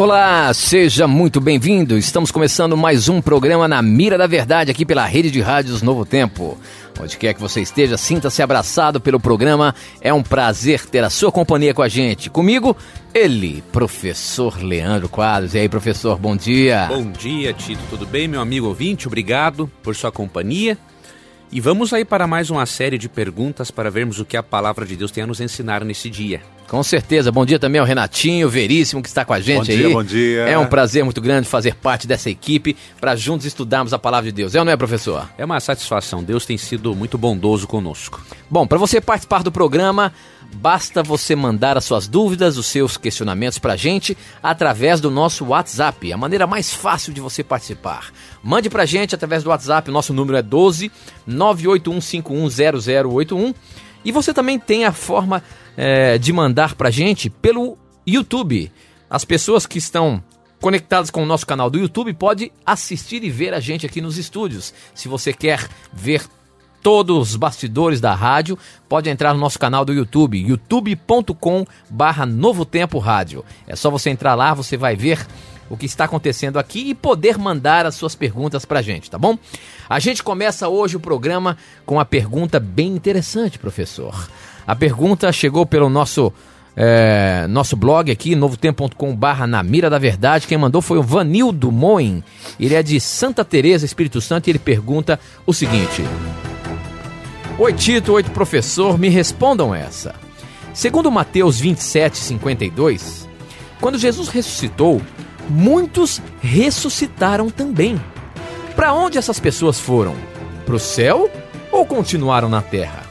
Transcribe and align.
Olá, 0.00 0.50
seja 0.54 1.06
muito 1.06 1.42
bem-vindo. 1.42 1.98
Estamos 1.98 2.30
começando 2.30 2.74
mais 2.74 3.10
um 3.10 3.20
programa 3.20 3.68
na 3.68 3.82
Mira 3.82 4.16
da 4.16 4.26
Verdade 4.26 4.70
aqui 4.70 4.86
pela 4.86 5.04
Rede 5.04 5.30
de 5.30 5.42
Rádios 5.42 5.82
Novo 5.82 6.06
Tempo. 6.06 6.56
Onde 6.98 7.18
quer 7.18 7.34
que 7.34 7.40
você 7.40 7.60
esteja, 7.60 7.98
sinta-se 7.98 8.40
abraçado 8.40 8.98
pelo 8.98 9.20
programa. 9.20 9.74
É 10.00 10.10
um 10.10 10.22
prazer 10.22 10.86
ter 10.86 11.04
a 11.04 11.10
sua 11.10 11.30
companhia 11.30 11.74
com 11.74 11.82
a 11.82 11.88
gente. 11.88 12.30
Comigo, 12.30 12.74
ele, 13.12 13.62
professor 13.70 14.62
Leandro 14.62 15.06
Quadros. 15.06 15.52
E 15.52 15.58
aí, 15.58 15.68
professor, 15.68 16.18
bom 16.18 16.34
dia. 16.34 16.86
Bom 16.88 17.12
dia, 17.12 17.52
Tito. 17.52 17.82
Tudo 17.90 18.06
bem, 18.06 18.26
meu 18.26 18.40
amigo 18.40 18.68
ouvinte? 18.68 19.06
Obrigado 19.06 19.70
por 19.82 19.94
sua 19.94 20.10
companhia. 20.10 20.78
E 21.52 21.60
vamos 21.60 21.92
aí 21.92 22.04
para 22.04 22.28
mais 22.28 22.48
uma 22.48 22.64
série 22.64 22.96
de 22.96 23.08
perguntas 23.08 23.72
para 23.72 23.90
vermos 23.90 24.20
o 24.20 24.24
que 24.24 24.36
a 24.36 24.42
palavra 24.42 24.86
de 24.86 24.94
Deus 24.94 25.10
tem 25.10 25.24
a 25.24 25.26
nos 25.26 25.40
ensinar 25.40 25.84
nesse 25.84 26.08
dia. 26.08 26.40
Com 26.68 26.80
certeza. 26.84 27.32
Bom 27.32 27.44
dia 27.44 27.58
também 27.58 27.80
ao 27.80 27.86
Renatinho, 27.86 28.48
Veríssimo, 28.48 29.02
que 29.02 29.08
está 29.08 29.24
com 29.24 29.32
a 29.32 29.40
gente 29.40 29.66
bom 29.66 29.72
aí. 29.72 29.82
Bom 29.82 29.88
dia, 29.88 29.94
bom 29.94 30.04
dia. 30.04 30.40
É 30.42 30.56
um 30.56 30.66
prazer 30.66 31.02
muito 31.02 31.20
grande 31.20 31.48
fazer 31.48 31.74
parte 31.74 32.06
dessa 32.06 32.30
equipe 32.30 32.76
para 33.00 33.16
juntos 33.16 33.44
estudarmos 33.46 33.92
a 33.92 33.98
palavra 33.98 34.30
de 34.30 34.36
Deus. 34.36 34.54
É 34.54 34.60
ou 34.60 34.64
não 34.64 34.70
é, 34.70 34.76
professor? 34.76 35.28
É 35.36 35.44
uma 35.44 35.58
satisfação. 35.58 36.22
Deus 36.22 36.46
tem 36.46 36.56
sido 36.56 36.94
muito 36.94 37.18
bondoso 37.18 37.66
conosco. 37.66 38.24
Bom, 38.48 38.64
para 38.64 38.78
você 38.78 39.00
participar 39.00 39.42
do 39.42 39.50
programa, 39.50 40.12
basta 40.56 41.02
você 41.02 41.36
mandar 41.36 41.76
as 41.76 41.84
suas 41.84 42.06
dúvidas, 42.06 42.56
os 42.56 42.66
seus 42.66 42.96
questionamentos 42.96 43.58
para 43.58 43.74
a 43.74 43.76
gente 43.76 44.16
através 44.42 44.98
do 45.00 45.10
nosso 45.10 45.44
WhatsApp. 45.46 46.12
A 46.12 46.16
maneira 46.16 46.46
mais 46.46 46.72
fácil 46.72 47.12
de 47.12 47.20
você 47.20 47.44
participar. 47.44 48.10
Mande 48.42 48.70
para 48.70 48.84
a 48.84 48.86
gente 48.86 49.14
através 49.14 49.42
do 49.42 49.50
WhatsApp. 49.50 49.90
O 49.90 49.92
nosso 49.92 50.12
número 50.12 50.38
é 50.38 50.42
12 50.42 50.92
981510081. 51.28 53.54
E 54.04 54.12
você 54.12 54.32
também 54.32 54.58
tem 54.58 54.84
a 54.84 54.92
forma 54.92 55.42
é, 55.76 56.18
de 56.18 56.32
mandar 56.32 56.74
pra 56.74 56.90
gente 56.90 57.28
pelo 57.28 57.76
YouTube. 58.06 58.72
As 59.08 59.24
pessoas 59.24 59.66
que 59.66 59.78
estão 59.78 60.22
conectadas 60.60 61.10
com 61.10 61.22
o 61.22 61.26
nosso 61.26 61.46
canal 61.46 61.70
do 61.70 61.78
YouTube 61.78 62.12
podem 62.14 62.50
assistir 62.64 63.22
e 63.24 63.30
ver 63.30 63.54
a 63.54 63.60
gente 63.60 63.86
aqui 63.86 64.00
nos 64.00 64.18
estúdios. 64.18 64.74
Se 64.94 65.08
você 65.08 65.32
quer 65.32 65.68
ver 65.92 66.22
todos 66.82 67.30
os 67.30 67.36
bastidores 67.36 68.00
da 68.00 68.14
rádio, 68.14 68.58
pode 68.88 69.08
entrar 69.08 69.34
no 69.34 69.40
nosso 69.40 69.58
canal 69.58 69.84
do 69.84 69.92
YouTube, 69.92 70.38
youtube.com 70.38 71.66
barra 71.88 72.26
Novo 72.26 72.64
Tempo 72.64 72.98
Rádio. 72.98 73.44
É 73.66 73.76
só 73.76 73.90
você 73.90 74.10
entrar 74.10 74.34
lá, 74.34 74.54
você 74.54 74.76
vai 74.76 74.96
ver 74.96 75.26
o 75.68 75.76
que 75.76 75.86
está 75.86 76.04
acontecendo 76.04 76.58
aqui 76.58 76.90
e 76.90 76.94
poder 76.94 77.38
mandar 77.38 77.86
as 77.86 77.94
suas 77.94 78.14
perguntas 78.14 78.64
pra 78.64 78.82
gente, 78.82 79.08
tá 79.08 79.16
bom? 79.16 79.38
A 79.88 80.00
gente 80.00 80.22
começa 80.22 80.68
hoje 80.68 80.96
o 80.96 81.00
programa 81.00 81.56
com 81.86 81.94
uma 81.94 82.04
pergunta 82.04 82.58
bem 82.58 82.88
interessante, 82.88 83.58
professor. 83.58 84.28
A 84.66 84.74
pergunta 84.74 85.30
chegou 85.32 85.64
pelo 85.64 85.88
nosso 85.88 86.32
é, 86.76 87.46
nosso 87.48 87.76
blog 87.76 88.10
aqui, 88.10 88.34
novotempo.com 88.34 89.14
barra 89.14 89.46
na 89.46 89.62
mira 89.62 89.90
da 89.90 89.98
verdade. 89.98 90.46
Quem 90.46 90.58
mandou 90.58 90.80
foi 90.80 90.98
o 90.98 91.02
Vanildo 91.02 91.70
Moen. 91.70 92.22
Ele 92.58 92.74
é 92.74 92.82
de 92.82 93.00
Santa 93.00 93.44
Teresa, 93.44 93.84
Espírito 93.84 94.20
Santo, 94.20 94.48
e 94.48 94.50
ele 94.50 94.58
pergunta 94.58 95.18
o 95.46 95.52
seguinte: 95.52 96.02
Oi 97.60 97.74
Tito, 97.74 98.14
oi 98.14 98.22
professor, 98.22 98.98
me 98.98 99.10
respondam 99.10 99.74
essa. 99.74 100.14
Segundo 100.72 101.10
Mateus 101.10 101.60
27, 101.60 102.16
52, 102.16 103.28
quando 103.78 103.98
Jesus 103.98 104.30
ressuscitou, 104.30 104.98
muitos 105.46 106.22
ressuscitaram 106.40 107.50
também. 107.50 108.00
Para 108.74 108.94
onde 108.94 109.18
essas 109.18 109.38
pessoas 109.38 109.78
foram? 109.78 110.16
Para 110.64 110.74
o 110.74 110.78
céu 110.78 111.30
ou 111.70 111.84
continuaram 111.84 112.48
na 112.48 112.62
terra? 112.62 113.02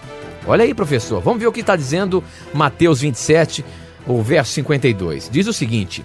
Olha 0.48 0.64
aí, 0.64 0.74
professor, 0.74 1.22
vamos 1.22 1.40
ver 1.40 1.46
o 1.46 1.52
que 1.52 1.62
está 1.62 1.76
dizendo 1.76 2.24
Mateus 2.52 3.02
27, 3.02 3.64
o 4.08 4.20
verso 4.24 4.54
52. 4.54 5.30
Diz 5.32 5.46
o 5.46 5.54
seguinte: 5.54 6.04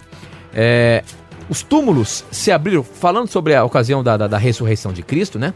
é, 0.53 1.03
os 1.49 1.63
túmulos 1.63 2.27
se 2.31 2.53
abriram, 2.53 2.83
falando 2.83 3.27
sobre 3.27 3.55
a 3.55 3.65
ocasião 3.65 4.05
da, 4.05 4.19
da, 4.19 4.27
da 4.29 4.37
ressurreição 4.37 4.93
de 4.93 5.03
Cristo, 5.03 5.39
né? 5.39 5.55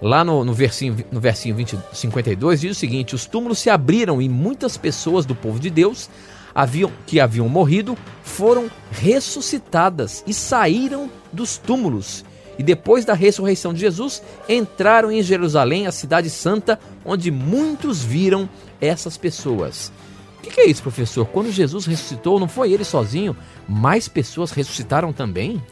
Lá 0.00 0.24
no, 0.24 0.44
no 0.44 0.54
versinho, 0.54 0.96
no 1.10 1.20
versinho 1.20 1.54
20, 1.54 1.78
52 1.92 2.60
diz 2.60 2.76
o 2.76 2.78
seguinte: 2.78 3.14
os 3.14 3.26
túmulos 3.26 3.58
se 3.58 3.68
abriram 3.68 4.22
e 4.22 4.28
muitas 4.28 4.76
pessoas 4.76 5.26
do 5.26 5.34
povo 5.34 5.58
de 5.58 5.70
Deus 5.70 6.08
haviam, 6.54 6.90
que 7.06 7.20
haviam 7.20 7.48
morrido 7.48 7.96
foram 8.22 8.70
ressuscitadas 8.90 10.24
e 10.26 10.34
saíram 10.34 11.10
dos 11.32 11.56
túmulos. 11.56 12.24
E 12.58 12.62
depois 12.62 13.04
da 13.04 13.14
ressurreição 13.14 13.72
de 13.72 13.78
Jesus, 13.78 14.20
entraram 14.48 15.12
em 15.12 15.22
Jerusalém, 15.22 15.86
a 15.86 15.92
cidade 15.92 16.28
santa, 16.28 16.78
onde 17.04 17.30
muitos 17.30 18.02
viram 18.02 18.48
essas 18.80 19.16
pessoas. 19.16 19.92
O 20.38 20.42
que, 20.42 20.50
que 20.50 20.60
é 20.62 20.66
isso, 20.66 20.82
professor? 20.82 21.26
Quando 21.26 21.52
Jesus 21.52 21.86
ressuscitou, 21.86 22.40
não 22.40 22.48
foi 22.48 22.72
ele 22.72 22.84
sozinho? 22.84 23.36
Mais 23.68 24.08
pessoas 24.08 24.50
ressuscitaram 24.50 25.12
também? 25.12 25.62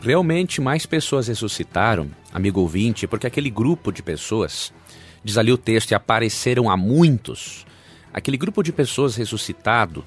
Realmente, 0.00 0.60
mais 0.60 0.86
pessoas 0.86 1.28
ressuscitaram, 1.28 2.10
amigo 2.32 2.60
ouvinte, 2.60 3.06
porque 3.06 3.26
aquele 3.26 3.50
grupo 3.50 3.90
de 3.90 4.02
pessoas, 4.02 4.72
diz 5.24 5.38
ali 5.38 5.50
o 5.50 5.58
texto, 5.58 5.90
e 5.90 5.94
apareceram 5.94 6.70
a 6.70 6.76
muitos. 6.76 7.66
Aquele 8.12 8.36
grupo 8.36 8.62
de 8.62 8.72
pessoas 8.72 9.16
ressuscitado, 9.16 10.04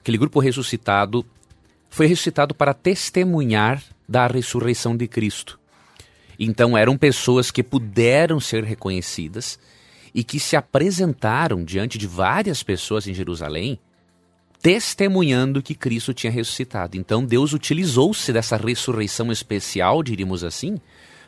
aquele 0.00 0.18
grupo 0.18 0.38
ressuscitado, 0.38 1.24
foi 1.88 2.06
ressuscitado 2.06 2.54
para 2.54 2.74
testemunhar 2.74 3.82
da 4.08 4.26
ressurreição 4.26 4.96
de 4.96 5.08
Cristo. 5.08 5.58
Então 6.38 6.76
eram 6.76 6.96
pessoas 6.96 7.50
que 7.50 7.62
puderam 7.62 8.38
ser 8.38 8.62
reconhecidas 8.64 9.58
e 10.14 10.22
que 10.22 10.38
se 10.38 10.56
apresentaram 10.56 11.64
diante 11.64 11.98
de 11.98 12.06
várias 12.06 12.62
pessoas 12.62 13.06
em 13.06 13.14
Jerusalém, 13.14 13.78
testemunhando 14.66 15.62
que 15.62 15.76
Cristo 15.76 16.12
tinha 16.12 16.32
ressuscitado. 16.32 16.96
Então 16.96 17.24
Deus 17.24 17.52
utilizou-se 17.52 18.32
dessa 18.32 18.56
ressurreição 18.56 19.30
especial, 19.30 20.02
diríamos 20.02 20.42
assim, 20.42 20.80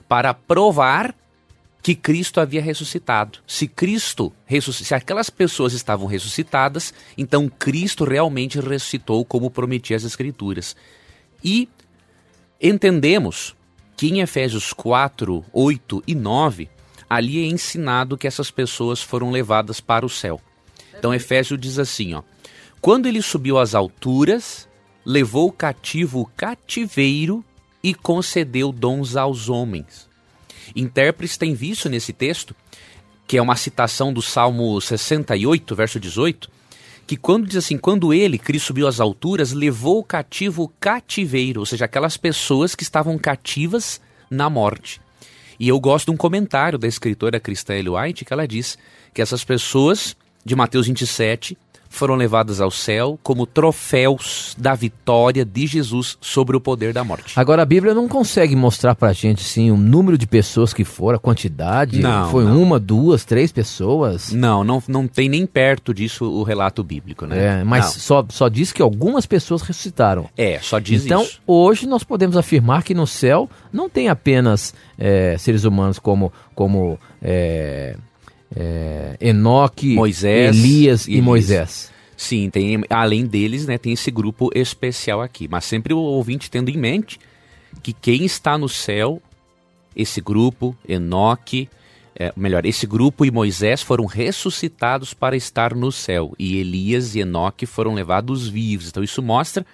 para 0.09 0.35
provar 0.35 1.15
que 1.81 1.95
Cristo 1.95 2.41
havia 2.41 2.61
ressuscitado. 2.61 3.39
Se 3.47 3.69
Cristo 3.69 4.33
se 4.73 4.93
aquelas 4.93 5.31
pessoas 5.31 5.73
estavam 5.73 6.09
ressuscitadas, 6.09 6.93
então 7.17 7.49
Cristo 7.49 8.03
realmente 8.03 8.59
ressuscitou 8.59 9.25
como 9.25 9.53
prometia 9.53 9.97
as 9.97 10.03
escrituras. 10.03 10.75
E 11.45 11.69
entendemos 12.61 13.55
que 13.97 14.09
em 14.09 14.19
Efésios 14.19 14.73
4, 14.73 15.45
8 15.53 16.03
e 16.09 16.15
9, 16.17 16.69
ali 17.09 17.39
é 17.39 17.47
ensinado 17.47 18.19
que 18.19 18.27
essas 18.27 18.51
pessoas 18.51 19.01
foram 19.01 19.31
levadas 19.31 19.81
para 19.81 20.05
o 20.05 20.09
céu. 20.09 20.41
Então 20.99 21.15
Efésios 21.15 21.61
diz 21.61 21.79
assim, 21.79 22.15
ó: 22.15 22.25
Quando 22.81 23.07
ele 23.07 23.21
subiu 23.21 23.59
às 23.59 23.75
alturas, 23.75 24.69
levou 25.05 25.51
cativo 25.51 26.21
o 26.21 26.27
cativeiro 26.27 27.45
e 27.83 27.95
concedeu 27.95 28.71
dons 28.71 29.17
aos 29.17 29.49
homens. 29.49 30.09
Intérpretes 30.77 31.37
têm 31.37 31.55
visto 31.55 31.89
nesse 31.89 32.13
texto, 32.13 32.55
que 33.27 33.37
é 33.37 33.43
uma 33.43 33.57
citação 33.57 34.13
do 34.13 34.23
Salmo 34.23 34.81
68, 34.81 35.75
verso 35.75 35.99
18, 35.99 36.51
que 37.07 37.17
quando 37.17 37.47
diz 37.47 37.57
assim, 37.57 37.79
quando 37.79 38.13
ele, 38.13 38.39
Cristo 38.39 38.67
subiu 38.67 38.87
às 38.87 39.01
alturas, 39.01 39.53
levou 39.53 39.99
o 39.99 40.05
cativo 40.05 40.65
o 40.65 40.69
cativeiro, 40.69 41.61
ou 41.61 41.67
seja, 41.67 41.87
aquelas 41.87 42.17
pessoas 42.17 42.75
que 42.75 42.83
estavam 42.83 43.19
cativas 43.19 44.01
na 44.31 44.49
morte. 44.49 45.01
E 45.59 45.69
eu 45.69 45.81
gosto 45.81 46.07
de 46.07 46.11
um 46.13 46.17
comentário 46.17 46.79
da 46.79 46.87
escritora 46.87 47.41
cristã 47.41 47.75
White, 47.75 48.25
que 48.25 48.33
ela 48.33 48.47
diz 48.47 48.79
que 49.13 49.21
essas 49.21 49.43
pessoas, 49.43 50.17
de 50.45 50.55
Mateus 50.55 50.87
27, 50.87 51.57
foram 51.89 52.15
levadas 52.15 52.61
ao 52.61 52.71
céu 52.71 53.19
como 53.23 53.47
troféus 53.47 54.55
da 54.59 54.75
vitória 54.75 55.45
de 55.45 55.67
Jesus 55.67 56.17
sobre 56.21 56.57
o 56.57 56.61
poder 56.61 56.93
da 56.93 57.03
morte. 57.03 57.33
Agora 57.37 57.63
a 57.63 57.67
Bíblia 57.67 57.95
não 57.95 58.09
consegue 58.09 58.55
mostrar 58.55 58.95
pra 58.95 59.13
gente 59.13 59.43
sim 59.43 59.71
o 59.71 59.77
número 59.77 60.17
de 60.19 60.27
pessoas 60.27 60.73
que 60.73 60.85
foram, 60.85 61.17
a 61.17 61.21
quantidade. 61.21 62.01
Não, 62.01 62.31
Foi 62.31 62.45
não. 62.45 62.63
uma, 62.63 62.79
duas, 62.79 63.25
três 63.25 63.51
pessoas. 63.53 64.33
Não, 64.33 64.63
não, 64.63 64.83
não 64.87 65.09
tem 65.09 65.29
nem 65.29 65.47
perto 65.47 65.93
disso 65.95 66.25
o 66.25 66.43
relato 66.43 66.83
bíblico, 66.83 67.27
né? 67.27 67.61
É, 67.61 67.65
mas 67.65 67.85
Não. 67.85 67.93
só, 67.93 68.27
só 68.29 68.49
diz 68.49 68.73
que 68.73 68.83
algumas 68.83 69.27
pessoas 69.27 69.63
ressuscitaram. 69.63 70.29
É, 70.37 70.59
só 70.61 70.79
diz 70.79 71.05
então, 71.05 71.23
isso. 71.23 71.41
hoje 71.47 71.87
nós 71.87 72.05
podemos 72.05 72.37
afirmar 72.37 72.83
que 72.83 72.95
no 72.95 73.07
céu 73.07 73.49
não 73.73 73.89
tem 73.89 74.09
apenas 74.09 74.75
é, 74.99 75.37
seres 75.39 75.65
humanos 75.65 75.99
como, 75.99 76.33
como 76.55 76.99
é, 77.23 77.97
é, 78.55 79.17
Enoque, 79.21 79.95
Moisés 79.95 80.57
Elias 80.57 81.07
e 81.07 81.13
Elias. 81.13 81.25
Moisés. 81.25 81.93
Sim, 82.17 82.51
tem, 82.51 82.83
além 82.91 83.27
deles, 83.27 83.67
né, 83.67 83.79
tem 83.79 83.93
esse 83.93 84.11
grupo 84.11 84.51
especial 84.55 85.23
aqui. 85.23 85.47
Mas 85.49 85.65
sempre 85.65 85.95
o 85.95 85.99
ouvinte 85.99 86.51
tendo 86.51 86.69
em 86.69 86.77
mente 86.77 87.19
que 87.83 87.93
quem 87.93 88.25
está 88.25 88.59
no 88.59 88.69
céu, 88.69 89.23
esse 89.95 90.21
grupo, 90.21 90.77
Enoque, 90.89 91.69
é, 92.19 92.33
melhor, 92.37 92.67
esse 92.67 92.87
grupo 92.87 93.25
e 93.25 93.31
Moisés 93.31 93.83
foram 93.83 94.05
ressuscitados 94.05 95.15
para 95.15 95.37
estar 95.37 95.75
no 95.75 95.93
céu, 95.93 96.35
e 96.37 96.57
Elias 96.57 97.15
e 97.15 97.21
Enoque 97.21 97.65
foram 97.65 97.95
levados 97.95 98.49
vivos. 98.49 98.89
Então 98.89 99.05
isso 99.05 99.23
mostra 99.23 99.65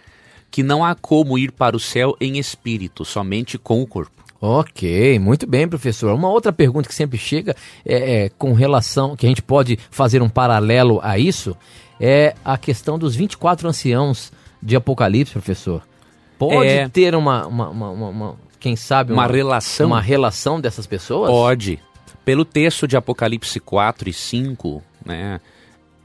que 0.50 0.62
não 0.62 0.84
há 0.84 0.94
como 0.94 1.38
ir 1.38 1.50
para 1.50 1.74
o 1.74 1.80
céu 1.80 2.14
em 2.20 2.38
espírito, 2.38 3.04
somente 3.04 3.56
com 3.56 3.82
o 3.82 3.86
corpo. 3.86 4.23
Ok, 4.46 5.18
muito 5.18 5.46
bem, 5.46 5.66
professor. 5.66 6.14
Uma 6.14 6.28
outra 6.28 6.52
pergunta 6.52 6.86
que 6.86 6.94
sempre 6.94 7.16
chega 7.16 7.56
é, 7.84 8.24
é, 8.24 8.28
com 8.28 8.52
relação, 8.52 9.16
que 9.16 9.24
a 9.24 9.28
gente 9.28 9.40
pode 9.40 9.78
fazer 9.90 10.20
um 10.20 10.28
paralelo 10.28 11.00
a 11.02 11.18
isso, 11.18 11.56
é 11.98 12.34
a 12.44 12.58
questão 12.58 12.98
dos 12.98 13.14
24 13.16 13.66
anciãos 13.66 14.30
de 14.62 14.76
Apocalipse, 14.76 15.32
professor. 15.32 15.82
Pode 16.38 16.68
É. 16.68 16.88
ter 16.90 17.14
uma, 17.14 17.46
uma, 17.46 17.68
uma- 17.70 17.90
uma- 17.90 18.08
uma- 18.08 18.34
quem 18.60 18.76
sabe, 18.76 19.14
Uma 19.14 19.26
relação? 19.26 19.86
uma 19.86 20.00
relação 20.00 20.60
dessas 20.60 20.86
pessoas? 20.86 21.30
Pode. 21.30 21.78
Pelo 22.22 22.44
texto 22.44 22.86
de 22.86 22.96
Apocalipse 22.98 23.58
4 23.60 24.10
e 24.10 24.12
5, 24.12 24.82
né, 25.06 25.40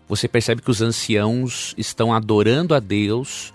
você 0.08 0.30
percebe 0.30 0.62
que 0.62 0.72
os 0.72 0.82
anciãos 0.82 1.74
estão 1.78 2.14
adorando 2.14 2.74
a 2.74 2.80
Deus 2.80 3.54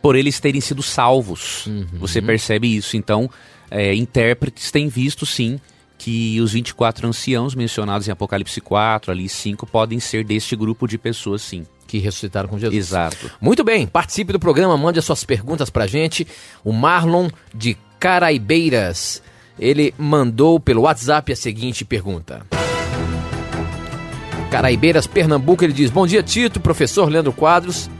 por 0.00 0.16
eles 0.16 0.40
terem 0.40 0.60
sido 0.60 0.82
salvos. 0.82 1.68
Você 1.94 2.22
percebe 2.22 2.74
isso. 2.74 2.96
Então, 2.96 3.30
é, 3.70 3.94
intérpretes 3.94 4.70
têm 4.70 4.88
visto 4.88 5.26
sim 5.26 5.60
que 5.98 6.40
os 6.40 6.52
24 6.52 7.08
anciãos 7.08 7.54
mencionados 7.54 8.06
em 8.06 8.12
Apocalipse 8.12 8.60
4, 8.60 9.10
ali 9.10 9.28
5, 9.28 9.66
podem 9.66 9.98
ser 9.98 10.24
deste 10.24 10.54
grupo 10.54 10.86
de 10.86 10.96
pessoas, 10.96 11.42
sim. 11.42 11.66
Que 11.88 11.98
ressuscitaram 11.98 12.48
com 12.48 12.58
Jesus. 12.58 12.76
Exato. 12.76 13.30
Muito 13.40 13.64
bem, 13.64 13.86
participe 13.86 14.32
do 14.32 14.38
programa, 14.38 14.76
mande 14.76 14.98
as 14.98 15.04
suas 15.04 15.24
perguntas 15.24 15.70
pra 15.70 15.86
gente. 15.86 16.26
O 16.62 16.72
Marlon 16.72 17.28
de 17.52 17.76
Caraibeiras, 17.98 19.22
ele 19.58 19.92
mandou 19.98 20.60
pelo 20.60 20.82
WhatsApp 20.82 21.32
a 21.32 21.36
seguinte 21.36 21.84
pergunta. 21.84 22.46
Caraibeiras, 24.50 25.06
Pernambuco, 25.06 25.64
ele 25.64 25.72
diz: 25.72 25.90
Bom 25.90 26.06
dia, 26.06 26.22
Tito, 26.22 26.60
professor 26.60 27.10
Leandro 27.10 27.32
Quadros. 27.32 27.90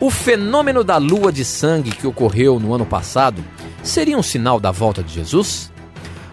O 0.00 0.08
fenômeno 0.08 0.82
da 0.82 0.96
lua 0.96 1.30
de 1.30 1.44
sangue 1.44 1.90
que 1.90 2.06
ocorreu 2.06 2.58
no 2.58 2.72
ano 2.74 2.86
passado 2.86 3.44
seria 3.82 4.16
um 4.16 4.22
sinal 4.22 4.58
da 4.58 4.70
volta 4.70 5.02
de 5.02 5.12
Jesus? 5.12 5.70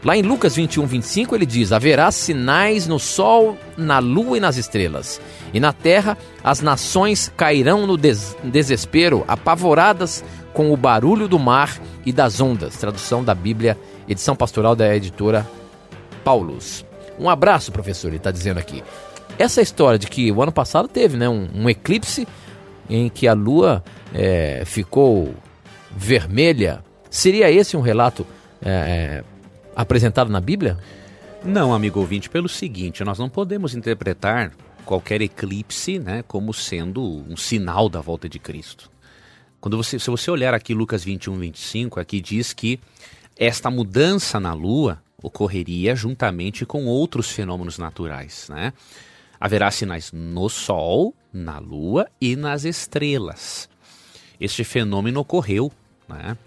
Lá 0.05 0.15
em 0.15 0.21
Lucas 0.21 0.55
21, 0.55 0.85
25, 0.85 1.35
ele 1.35 1.45
diz: 1.45 1.73
Haverá 1.73 2.09
sinais 2.11 2.87
no 2.87 2.97
sol, 2.97 3.57
na 3.75 3.99
lua 3.99 4.37
e 4.37 4.39
nas 4.39 4.55
estrelas. 4.55 5.19
E 5.53 5.59
na 5.59 5.73
terra 5.73 6.17
as 6.41 6.61
nações 6.61 7.31
cairão 7.35 7.85
no 7.85 7.97
des- 7.97 8.37
desespero, 8.41 9.25
apavoradas 9.27 10.23
com 10.53 10.71
o 10.71 10.77
barulho 10.77 11.27
do 11.27 11.37
mar 11.37 11.77
e 12.05 12.13
das 12.13 12.39
ondas. 12.39 12.77
Tradução 12.77 13.21
da 13.21 13.35
Bíblia, 13.35 13.77
edição 14.07 14.35
pastoral 14.35 14.77
da 14.77 14.95
editora 14.95 15.45
Paulus. 16.23 16.85
Um 17.19 17.29
abraço, 17.29 17.71
professor, 17.71 18.07
ele 18.07 18.17
está 18.17 18.31
dizendo 18.31 18.59
aqui. 18.59 18.81
Essa 19.37 19.61
história 19.61 19.99
de 19.99 20.07
que 20.07 20.31
o 20.31 20.41
ano 20.41 20.51
passado 20.53 20.87
teve 20.87 21.17
né, 21.17 21.27
um, 21.27 21.49
um 21.53 21.69
eclipse 21.69 22.27
em 22.89 23.09
que 23.09 23.27
a 23.27 23.33
lua 23.33 23.83
é, 24.13 24.63
ficou 24.65 25.33
vermelha, 25.95 26.83
seria 27.09 27.51
esse 27.51 27.75
um 27.75 27.81
relato 27.81 28.25
é, 28.61 28.69
é, 28.69 29.23
apresentado 29.75 30.29
na 30.29 30.39
Bíblia? 30.39 30.77
Não, 31.43 31.73
amigo 31.73 31.99
ouvinte, 31.99 32.29
pelo 32.29 32.49
seguinte, 32.49 33.03
nós 33.03 33.19
não 33.19 33.29
podemos 33.29 33.75
interpretar 33.75 34.51
qualquer 34.85 35.21
eclipse 35.21 35.99
né, 35.99 36.23
como 36.27 36.53
sendo 36.53 37.01
um 37.29 37.35
sinal 37.35 37.89
da 37.89 38.01
volta 38.01 38.27
de 38.27 38.39
Cristo. 38.39 38.89
Quando 39.59 39.75
você, 39.77 39.99
se 39.99 40.09
você 40.09 40.31
olhar 40.31 40.53
aqui 40.53 40.73
Lucas 40.73 41.03
21, 41.03 41.37
25, 41.37 41.99
aqui 41.99 42.21
diz 42.21 42.53
que 42.53 42.79
esta 43.37 43.69
mudança 43.69 44.39
na 44.39 44.53
Lua 44.53 45.01
ocorreria 45.21 45.95
juntamente 45.95 46.65
com 46.65 46.85
outros 46.85 47.29
fenômenos 47.29 47.77
naturais. 47.77 48.47
Né? 48.49 48.71
Haverá 49.39 49.69
sinais 49.71 50.11
no 50.11 50.49
Sol, 50.49 51.13
na 51.31 51.59
Lua 51.59 52.07
e 52.19 52.35
nas 52.35 52.65
estrelas. 52.65 53.69
Este 54.39 54.63
fenômeno 54.63 55.19
ocorreu 55.19 55.71
né? 56.07 56.37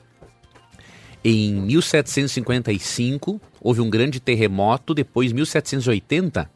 Em 1.22 1.52
1755, 1.52 3.40
houve 3.60 3.80
um 3.80 3.90
grande 3.90 4.20
terremoto. 4.20 4.94
Depois, 4.94 5.30
em 5.30 5.34
1780, 5.34 6.50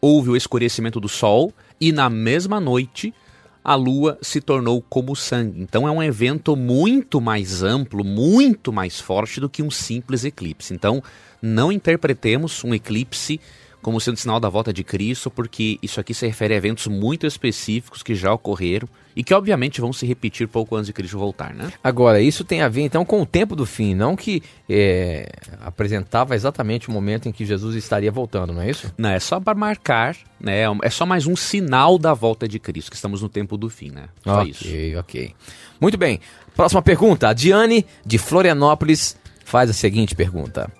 houve 0.00 0.30
o 0.30 0.36
escurecimento 0.36 0.98
do 0.98 1.08
Sol. 1.08 1.52
E 1.80 1.92
na 1.92 2.10
mesma 2.10 2.58
noite, 2.58 3.14
a 3.62 3.76
Lua 3.76 4.18
se 4.20 4.40
tornou 4.40 4.82
como 4.82 5.14
sangue. 5.14 5.60
Então, 5.60 5.86
é 5.86 5.90
um 5.90 6.02
evento 6.02 6.56
muito 6.56 7.20
mais 7.20 7.62
amplo, 7.62 8.02
muito 8.02 8.72
mais 8.72 8.98
forte 8.98 9.38
do 9.38 9.48
que 9.48 9.62
um 9.62 9.70
simples 9.70 10.24
eclipse. 10.24 10.74
Então, 10.74 11.00
não 11.40 11.70
interpretemos 11.70 12.64
um 12.64 12.74
eclipse 12.74 13.40
como 13.82 14.00
sendo 14.00 14.16
sinal 14.16 14.40
da 14.40 14.48
volta 14.48 14.72
de 14.72 14.82
Cristo, 14.82 15.30
porque 15.30 15.78
isso 15.82 16.00
aqui 16.00 16.12
se 16.12 16.26
refere 16.26 16.54
a 16.54 16.56
eventos 16.56 16.86
muito 16.86 17.26
específicos 17.26 18.02
que 18.02 18.14
já 18.14 18.32
ocorreram 18.32 18.88
e 19.14 19.24
que, 19.24 19.32
obviamente, 19.32 19.80
vão 19.80 19.92
se 19.92 20.04
repetir 20.04 20.46
pouco 20.46 20.76
antes 20.76 20.88
de 20.88 20.92
Cristo 20.92 21.18
voltar, 21.18 21.54
né? 21.54 21.72
Agora, 21.82 22.20
isso 22.20 22.44
tem 22.44 22.60
a 22.60 22.68
ver 22.68 22.82
então 22.82 23.04
com 23.04 23.22
o 23.22 23.26
tempo 23.26 23.56
do 23.56 23.64
fim, 23.64 23.94
não 23.94 24.14
que 24.14 24.42
é, 24.68 25.30
apresentava 25.62 26.34
exatamente 26.34 26.88
o 26.88 26.92
momento 26.92 27.28
em 27.28 27.32
que 27.32 27.46
Jesus 27.46 27.76
estaria 27.76 28.12
voltando, 28.12 28.52
não 28.52 28.60
é 28.60 28.70
isso? 28.70 28.92
Não, 28.98 29.08
é 29.08 29.18
só 29.18 29.40
para 29.40 29.54
marcar, 29.54 30.16
né? 30.38 30.64
É 30.82 30.90
só 30.90 31.06
mais 31.06 31.26
um 31.26 31.34
sinal 31.34 31.98
da 31.98 32.12
volta 32.12 32.46
de 32.46 32.58
Cristo, 32.58 32.90
que 32.90 32.96
estamos 32.96 33.22
no 33.22 33.28
tempo 33.28 33.56
do 33.56 33.70
fim, 33.70 33.90
né? 33.90 34.08
Só 34.22 34.40
ok, 34.40 34.50
isso. 34.50 34.98
ok. 34.98 35.34
Muito 35.80 35.96
bem. 35.96 36.20
Próxima 36.54 36.82
pergunta. 36.82 37.28
A 37.28 37.32
Diane, 37.32 37.86
de 38.04 38.18
Florianópolis, 38.18 39.16
faz 39.44 39.70
a 39.70 39.72
seguinte 39.72 40.14
pergunta. 40.14 40.70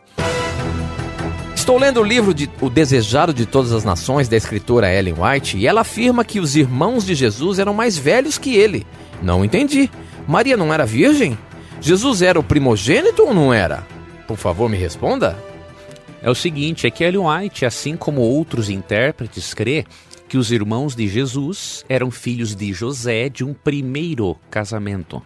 Estou 1.67 1.81
lendo 1.81 2.01
o 2.01 2.05
livro 2.05 2.33
de 2.33 2.49
O 2.61 2.71
Desejado 2.71 3.35
de 3.35 3.45
Todas 3.45 3.73
as 3.73 3.83
Nações, 3.83 4.29
da 4.29 4.37
escritora 4.37 4.89
Ellen 4.95 5.17
White, 5.19 5.57
e 5.57 5.67
ela 5.67 5.81
afirma 5.81 6.25
que 6.25 6.39
os 6.39 6.55
irmãos 6.55 7.05
de 7.05 7.13
Jesus 7.13 7.59
eram 7.59 7.75
mais 7.75 7.99
velhos 7.99 8.39
que 8.39 8.55
ele. 8.55 8.87
Não 9.21 9.45
entendi. 9.45 9.91
Maria 10.29 10.57
não 10.57 10.73
era 10.73 10.87
virgem? 10.87 11.37
Jesus 11.81 12.23
era 12.23 12.39
o 12.39 12.43
primogênito 12.45 13.25
ou 13.25 13.35
não 13.35 13.53
era? 13.53 13.85
Por 14.29 14.37
favor, 14.37 14.69
me 14.69 14.77
responda. 14.77 15.37
É 16.23 16.31
o 16.31 16.37
seguinte, 16.37 16.87
é 16.87 16.91
que 16.91 17.03
Ellen 17.03 17.27
White, 17.27 17.67
assim 17.67 17.97
como 17.97 18.21
outros 18.21 18.71
intérpretes, 18.71 19.53
crê 19.53 19.85
que 20.29 20.39
os 20.39 20.53
irmãos 20.53 20.95
de 20.95 21.09
Jesus 21.09 21.85
eram 21.89 22.13
filhos 22.13 22.55
de 22.55 22.73
José 22.73 23.29
de 23.29 23.43
um 23.43 23.53
primeiro 23.53 24.37
casamento. 24.53 25.21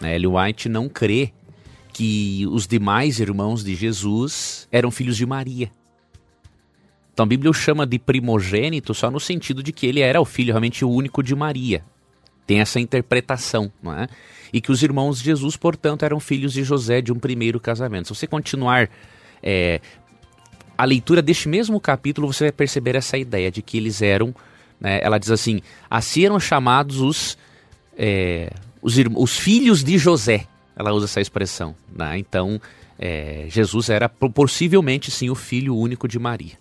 Ellen 0.00 0.36
White 0.36 0.68
não 0.68 0.88
crê 0.88 1.32
que 1.92 2.46
os 2.46 2.68
demais 2.68 3.18
irmãos 3.18 3.64
de 3.64 3.74
Jesus 3.74 4.68
eram 4.70 4.92
filhos 4.92 5.16
de 5.16 5.26
Maria. 5.26 5.68
Então 7.12 7.24
a 7.24 7.26
Bíblia 7.26 7.50
o 7.50 7.54
chama 7.54 7.86
de 7.86 7.98
primogênito 7.98 8.94
só 8.94 9.10
no 9.10 9.20
sentido 9.20 9.62
de 9.62 9.72
que 9.72 9.86
ele 9.86 10.00
era 10.00 10.20
o 10.20 10.24
filho 10.24 10.52
realmente 10.52 10.84
único 10.84 11.22
de 11.22 11.34
Maria. 11.34 11.84
Tem 12.46 12.60
essa 12.60 12.80
interpretação, 12.80 13.70
não 13.82 13.92
é? 13.92 14.08
E 14.52 14.60
que 14.60 14.72
os 14.72 14.82
irmãos 14.82 15.18
de 15.18 15.24
Jesus, 15.26 15.56
portanto, 15.56 16.04
eram 16.04 16.18
filhos 16.18 16.52
de 16.52 16.64
José 16.64 17.00
de 17.00 17.12
um 17.12 17.18
primeiro 17.18 17.60
casamento. 17.60 18.08
Se 18.08 18.14
você 18.14 18.26
continuar 18.26 18.88
é, 19.42 19.80
a 20.76 20.84
leitura 20.84 21.22
deste 21.22 21.48
mesmo 21.48 21.78
capítulo, 21.80 22.32
você 22.32 22.44
vai 22.44 22.52
perceber 22.52 22.96
essa 22.96 23.16
ideia 23.16 23.50
de 23.50 23.62
que 23.62 23.76
eles 23.76 24.02
eram. 24.02 24.34
né, 24.80 24.98
ela 25.02 25.18
diz 25.18 25.30
assim: 25.30 25.60
assim 25.88 26.24
eram 26.24 26.40
chamados 26.40 27.00
os, 27.00 27.38
é, 27.96 28.50
os, 28.82 28.96
os 29.14 29.38
filhos 29.38 29.84
de 29.84 29.98
José. 29.98 30.46
Ela 30.74 30.92
usa 30.92 31.04
essa 31.04 31.20
expressão. 31.20 31.76
né? 31.94 32.18
Então, 32.18 32.60
é, 32.98 33.44
Jesus 33.48 33.90
era 33.90 34.08
po- 34.08 34.30
possivelmente 34.30 35.10
sim 35.10 35.30
o 35.30 35.34
filho 35.34 35.76
único 35.76 36.08
de 36.08 36.18
Maria. 36.18 36.58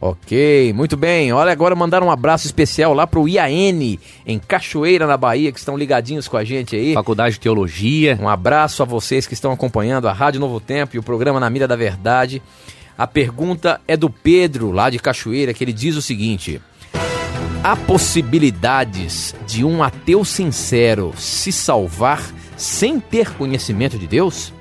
Ok, 0.00 0.72
muito 0.72 0.96
bem. 0.96 1.32
Olha, 1.32 1.52
agora 1.52 1.76
mandar 1.76 2.02
um 2.02 2.10
abraço 2.10 2.46
especial 2.46 2.92
lá 2.92 3.06
pro 3.06 3.28
IAN, 3.28 3.98
em 4.26 4.38
Cachoeira, 4.38 5.06
na 5.06 5.16
Bahia, 5.16 5.52
que 5.52 5.58
estão 5.58 5.76
ligadinhos 5.76 6.26
com 6.26 6.36
a 6.36 6.44
gente 6.44 6.74
aí. 6.74 6.94
Faculdade 6.94 7.34
de 7.34 7.40
Teologia. 7.40 8.18
Um 8.20 8.28
abraço 8.28 8.82
a 8.82 8.86
vocês 8.86 9.26
que 9.26 9.34
estão 9.34 9.52
acompanhando 9.52 10.08
a 10.08 10.12
Rádio 10.12 10.40
Novo 10.40 10.58
Tempo 10.58 10.96
e 10.96 10.98
o 10.98 11.02
programa 11.02 11.38
Na 11.38 11.48
Mira 11.48 11.68
da 11.68 11.76
Verdade. 11.76 12.42
A 12.96 13.06
pergunta 13.06 13.80
é 13.86 13.96
do 13.96 14.10
Pedro, 14.10 14.70
lá 14.70 14.90
de 14.90 14.98
Cachoeira, 14.98 15.54
que 15.54 15.62
ele 15.62 15.72
diz 15.72 15.94
o 15.94 16.02
seguinte: 16.02 16.60
Há 17.62 17.76
possibilidades 17.76 19.36
de 19.46 19.64
um 19.64 19.84
ateu 19.84 20.24
sincero 20.24 21.12
se 21.16 21.52
salvar 21.52 22.20
sem 22.56 22.98
ter 22.98 23.30
conhecimento 23.34 23.96
de 23.96 24.08
Deus? 24.08 24.52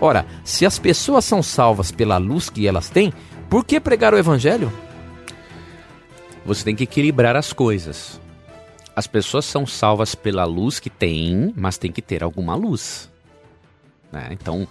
Ora, 0.00 0.24
se 0.44 0.64
as 0.64 0.78
pessoas 0.78 1.24
são 1.24 1.42
salvas 1.42 1.90
pela 1.90 2.18
luz 2.18 2.48
que 2.48 2.66
elas 2.66 2.88
têm, 2.88 3.12
por 3.48 3.64
que 3.64 3.80
pregar 3.80 4.12
o 4.14 4.18
evangelho? 4.18 4.72
Você 6.44 6.64
tem 6.64 6.76
que 6.76 6.84
equilibrar 6.84 7.36
as 7.36 7.52
coisas. 7.52 8.20
As 8.94 9.06
pessoas 9.06 9.44
são 9.44 9.66
salvas 9.66 10.14
pela 10.14 10.44
luz 10.44 10.80
que 10.80 10.88
tem, 10.88 11.52
mas 11.56 11.76
tem 11.76 11.92
que 11.92 12.00
ter 12.00 12.22
alguma 12.22 12.54
luz. 12.54 13.10
né? 14.10 14.28
Então, 14.30 14.66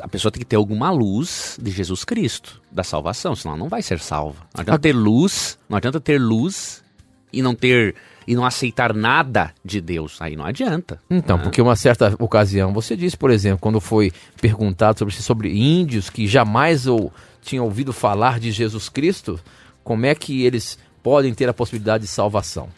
a 0.00 0.08
pessoa 0.08 0.30
tem 0.30 0.40
que 0.40 0.46
ter 0.46 0.56
alguma 0.56 0.90
luz 0.90 1.58
de 1.60 1.70
Jesus 1.70 2.04
Cristo, 2.04 2.60
da 2.70 2.82
salvação, 2.82 3.34
senão 3.34 3.54
ela 3.54 3.62
não 3.62 3.68
vai 3.68 3.82
ser 3.82 3.98
salva. 3.98 4.38
Não 4.54 4.62
adianta 4.62 4.78
ter 4.78 4.92
luz, 4.92 5.58
não 5.68 5.76
adianta 5.76 6.00
ter 6.00 6.18
luz 6.18 6.82
e 7.32 7.42
não 7.42 7.54
ter 7.54 7.94
e 8.26 8.34
não 8.34 8.44
aceitar 8.44 8.92
nada 8.92 9.54
de 9.64 9.80
Deus, 9.80 10.20
aí 10.20 10.34
não 10.34 10.44
adianta. 10.44 11.00
Então, 11.08 11.36
né? 11.36 11.44
porque 11.44 11.62
uma 11.62 11.76
certa 11.76 12.14
ocasião, 12.18 12.72
você 12.72 12.96
disse, 12.96 13.16
por 13.16 13.30
exemplo, 13.30 13.58
quando 13.60 13.80
foi 13.80 14.12
perguntado 14.40 14.98
sobre, 14.98 15.14
sobre 15.14 15.56
índios 15.56 16.10
que 16.10 16.26
jamais 16.26 16.86
ou 16.88 17.12
tinham 17.46 17.64
ouvido 17.64 17.92
falar 17.92 18.40
de 18.40 18.50
Jesus 18.50 18.88
Cristo, 18.88 19.40
como 19.84 20.04
é 20.04 20.14
que 20.14 20.42
eles 20.44 20.78
podem 21.02 21.32
ter 21.32 21.48
a 21.48 21.54
possibilidade 21.54 22.04
de 22.04 22.10
salvação? 22.10 22.68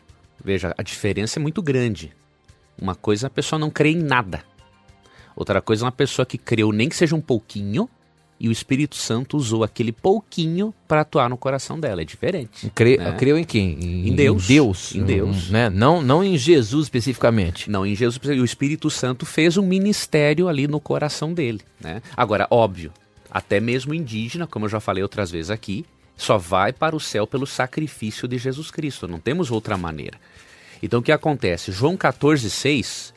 Veja, 0.44 0.74
a 0.76 0.82
diferença 0.82 1.38
é 1.38 1.42
muito 1.42 1.62
grande. 1.62 2.12
Uma 2.80 2.94
coisa 2.94 3.26
a 3.26 3.30
pessoa 3.30 3.58
não 3.58 3.70
crê 3.70 3.90
em 3.90 4.02
nada. 4.02 4.44
Outra 5.34 5.60
coisa 5.60 5.84
é 5.84 5.86
uma 5.86 5.92
pessoa 5.92 6.26
que 6.26 6.36
creu 6.36 6.70
nem 6.70 6.88
que 6.88 6.96
seja 6.96 7.16
um 7.16 7.20
pouquinho 7.20 7.88
e 8.40 8.48
o 8.48 8.52
Espírito 8.52 8.94
Santo 8.94 9.36
usou 9.36 9.64
aquele 9.64 9.90
pouquinho 9.90 10.72
para 10.86 11.00
atuar 11.00 11.28
no 11.28 11.36
coração 11.36 11.78
dela. 11.78 12.02
É 12.02 12.04
diferente. 12.04 12.70
Cre 12.70 12.96
né? 12.96 13.12
Creu 13.12 13.36
em 13.36 13.44
quem? 13.44 13.72
Em, 13.80 14.08
Em 14.08 14.14
Deus. 14.14 14.44
Em 14.44 14.46
Deus. 14.46 14.94
Em 14.94 15.02
Deus. 15.02 15.50
Né? 15.50 15.68
Não, 15.70 16.00
não 16.00 16.22
em 16.22 16.36
Jesus 16.38 16.84
especificamente. 16.84 17.68
Não, 17.68 17.84
em 17.84 17.96
Jesus, 17.96 18.18
o 18.18 18.44
Espírito 18.44 18.90
Santo 18.90 19.26
fez 19.26 19.56
um 19.56 19.66
ministério 19.66 20.46
ali 20.46 20.68
no 20.68 20.78
coração 20.78 21.32
dele. 21.32 21.60
Né? 21.80 22.00
Agora, 22.16 22.46
óbvio, 22.50 22.92
até 23.30 23.60
mesmo 23.60 23.94
indígena, 23.94 24.46
como 24.46 24.64
eu 24.64 24.70
já 24.70 24.80
falei 24.80 25.02
outras 25.02 25.30
vezes 25.30 25.50
aqui, 25.50 25.84
só 26.16 26.36
vai 26.36 26.72
para 26.72 26.96
o 26.96 27.00
céu 27.00 27.26
pelo 27.26 27.46
sacrifício 27.46 28.26
de 28.26 28.38
Jesus 28.38 28.70
Cristo. 28.70 29.06
Não 29.06 29.20
temos 29.20 29.50
outra 29.50 29.76
maneira. 29.76 30.18
Então 30.82 31.00
o 31.00 31.02
que 31.02 31.12
acontece? 31.12 31.72
João 31.72 31.96
14, 31.96 32.50
6, 32.50 33.14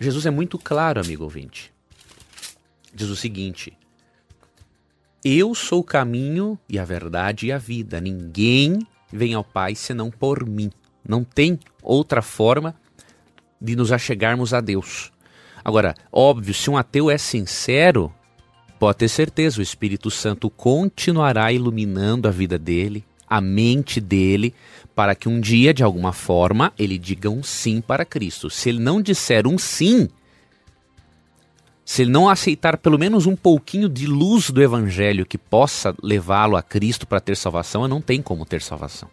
Jesus 0.00 0.26
é 0.26 0.30
muito 0.30 0.58
claro, 0.58 1.00
amigo 1.00 1.24
ouvinte. 1.24 1.72
Diz 2.92 3.08
o 3.08 3.16
seguinte: 3.16 3.72
Eu 5.24 5.54
sou 5.54 5.80
o 5.80 5.84
caminho 5.84 6.58
e 6.68 6.78
a 6.78 6.84
verdade 6.84 7.46
e 7.46 7.52
a 7.52 7.58
vida. 7.58 8.00
Ninguém 8.00 8.86
vem 9.12 9.34
ao 9.34 9.44
Pai 9.44 9.74
senão 9.74 10.10
por 10.10 10.46
mim. 10.46 10.70
Não 11.06 11.22
tem 11.22 11.58
outra 11.82 12.20
forma 12.20 12.74
de 13.60 13.76
nos 13.76 13.92
achegarmos 13.92 14.52
a 14.52 14.60
Deus. 14.60 15.12
Agora, 15.64 15.94
óbvio, 16.10 16.52
se 16.52 16.68
um 16.68 16.76
ateu 16.76 17.08
é 17.08 17.16
sincero, 17.16 18.12
pode 18.82 18.98
ter 18.98 19.08
certeza, 19.08 19.60
o 19.60 19.62
Espírito 19.62 20.10
Santo 20.10 20.50
continuará 20.50 21.52
iluminando 21.52 22.26
a 22.26 22.32
vida 22.32 22.58
dele, 22.58 23.04
a 23.28 23.40
mente 23.40 24.00
dele, 24.00 24.52
para 24.92 25.14
que 25.14 25.28
um 25.28 25.40
dia, 25.40 25.72
de 25.72 25.84
alguma 25.84 26.12
forma, 26.12 26.72
ele 26.76 26.98
diga 26.98 27.30
um 27.30 27.44
sim 27.44 27.80
para 27.80 28.04
Cristo. 28.04 28.50
Se 28.50 28.70
ele 28.70 28.80
não 28.80 29.00
disser 29.00 29.46
um 29.46 29.56
sim, 29.56 30.08
se 31.84 32.02
ele 32.02 32.10
não 32.10 32.28
aceitar 32.28 32.76
pelo 32.76 32.98
menos 32.98 33.24
um 33.24 33.36
pouquinho 33.36 33.88
de 33.88 34.04
luz 34.04 34.50
do 34.50 34.60
Evangelho 34.60 35.24
que 35.24 35.38
possa 35.38 35.94
levá-lo 36.02 36.56
a 36.56 36.62
Cristo 36.62 37.06
para 37.06 37.20
ter 37.20 37.36
salvação, 37.36 37.86
não 37.86 38.00
tem 38.00 38.20
como 38.20 38.44
ter 38.44 38.60
salvação. 38.60 39.08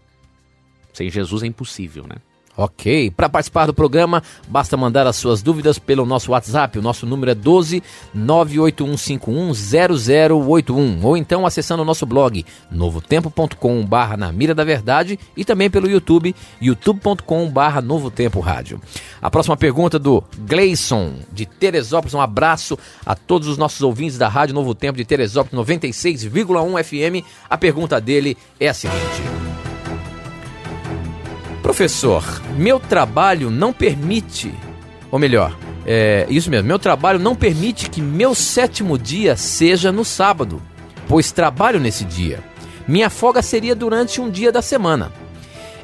Sem 0.92 1.12
Jesus 1.12 1.44
é 1.44 1.46
impossível, 1.46 2.08
né? 2.08 2.16
Ok. 2.60 3.12
Para 3.12 3.30
participar 3.30 3.68
do 3.68 3.74
programa, 3.74 4.22
basta 4.50 4.76
mandar 4.76 5.08
as 5.08 5.16
suas 5.16 5.42
dúvidas 5.42 5.80
pelo 5.80 6.06
nosso 6.06 6.34
WhatsApp. 6.34 6.78
O 6.78 6.82
nosso 6.82 7.06
número 7.06 7.32
é 7.32 7.36
12 7.36 7.82
981510081 8.14 11.02
ou 11.02 11.16
então 11.16 11.46
acessando 11.46 11.84
o 11.84 11.86
nosso 11.86 12.06
blog 12.06 12.46
novotempo.com/barra 12.70 14.18
na 14.18 14.30
mira 14.34 14.54
da 14.54 14.66
verdade 14.66 15.18
e 15.38 15.46
também 15.46 15.70
pelo 15.70 15.90
YouTube 15.90 16.36
youtube.com/barra 16.62 17.82
Novo 17.82 18.12
Tempo 18.12 18.42
Rádio. 18.42 18.82
A 19.22 19.32
próxima 19.32 19.56
pergunta 19.56 19.98
do 19.98 20.22
Gleison 20.40 21.14
de 21.32 21.46
Teresópolis. 21.46 22.14
Um 22.14 22.20
abraço 22.20 22.78
a 23.06 23.16
todos 23.16 23.48
os 23.48 23.58
nossos 23.58 23.82
ouvintes 23.82 24.18
da 24.18 24.28
Rádio 24.28 24.54
Novo 24.54 24.76
Tempo 24.76 24.98
de 24.98 25.06
Teresópolis 25.06 25.58
96,1 25.58 26.84
FM. 26.84 27.24
A 27.50 27.58
pergunta 27.58 28.02
dele 28.02 28.36
é 28.60 28.68
a 28.68 28.74
seguinte: 28.74 29.49
Professor, 31.70 32.24
meu 32.58 32.80
trabalho 32.80 33.52
não 33.52 33.72
permite, 33.72 34.52
ou 35.12 35.20
melhor, 35.20 35.56
é 35.86 36.26
isso 36.28 36.50
mesmo, 36.50 36.68
meu 36.68 36.80
trabalho 36.80 37.20
não 37.20 37.36
permite 37.36 37.92
que 37.92 38.02
meu 38.02 38.34
sétimo 38.34 38.98
dia 38.98 39.38
seja 39.38 39.92
no 39.92 40.04
sábado, 40.04 40.60
pois 41.08 41.32
trabalho 41.32 41.80
nesse 41.80 42.04
dia. 42.04 42.44
Minha 42.88 43.08
folga 43.08 43.44
seria 43.44 43.76
durante 43.76 44.20
um 44.20 44.32
dia 44.32 44.52
da 44.52 44.64
semana. 44.64 45.12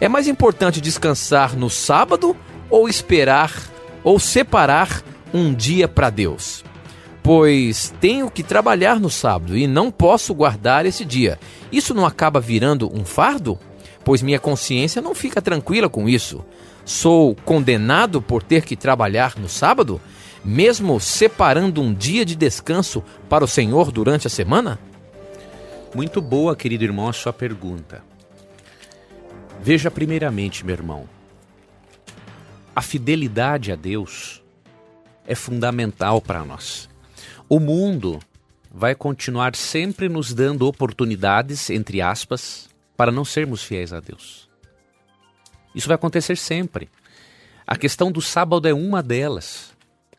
É 0.01 0.09
mais 0.09 0.27
importante 0.27 0.81
descansar 0.81 1.55
no 1.55 1.69
sábado 1.69 2.35
ou 2.67 2.89
esperar 2.89 3.53
ou 4.03 4.19
separar 4.19 5.03
um 5.31 5.53
dia 5.53 5.87
para 5.87 6.09
Deus? 6.09 6.65
Pois 7.21 7.93
tenho 8.01 8.31
que 8.31 8.41
trabalhar 8.41 8.99
no 8.99 9.11
sábado 9.11 9.55
e 9.55 9.67
não 9.67 9.91
posso 9.91 10.33
guardar 10.33 10.83
esse 10.87 11.05
dia. 11.05 11.37
Isso 11.71 11.93
não 11.93 12.07
acaba 12.07 12.39
virando 12.39 12.91
um 12.91 13.05
fardo? 13.05 13.59
Pois 14.05 14.21
minha 14.21 14.39
consciência 14.39 15.01
não 15.01 15.15
fica 15.15 15.41
tranquila 15.41 15.89
com 15.89 16.07
isso. 16.07 16.45
Sou 16.85 17.35
condenado 17.43 18.21
por 18.21 18.43
ter 18.43 18.63
que 18.63 18.75
trabalhar 18.75 19.35
no 19.37 19.49
sábado, 19.49 19.99
mesmo 20.43 20.99
separando 20.99 21.81
um 21.81 21.91
dia 21.91 22.23
de 22.23 22.35
descanso 22.35 23.03
para 23.27 23.43
o 23.43 23.47
Senhor 23.47 23.91
durante 23.91 24.27
a 24.27 24.29
semana? 24.29 24.79
Muito 25.95 26.21
boa, 26.21 26.55
querido 26.55 26.83
irmão, 26.83 27.09
a 27.09 27.13
sua 27.13 27.33
pergunta. 27.33 28.03
Veja 29.59 29.89
primeiramente, 29.89 30.63
meu 30.63 30.75
irmão, 30.75 31.09
a 32.75 32.81
fidelidade 32.83 33.71
a 33.71 33.75
Deus 33.75 34.43
é 35.25 35.33
fundamental 35.33 36.21
para 36.21 36.45
nós. 36.45 36.87
O 37.49 37.59
mundo 37.59 38.19
vai 38.71 38.93
continuar 38.93 39.55
sempre 39.55 40.07
nos 40.07 40.33
dando 40.33 40.67
oportunidades, 40.67 41.71
entre 41.71 42.01
aspas, 42.01 42.69
para 42.95 43.11
não 43.11 43.25
sermos 43.25 43.63
fiéis 43.63 43.91
a 43.93 43.99
Deus. 43.99 44.49
Isso 45.73 45.87
vai 45.87 45.95
acontecer 45.95 46.37
sempre. 46.37 46.89
A 47.67 47.75
questão 47.75 48.11
do 48.11 48.21
sábado 48.21 48.67
é 48.67 48.73
uma 48.73 49.03
delas. 49.03 49.73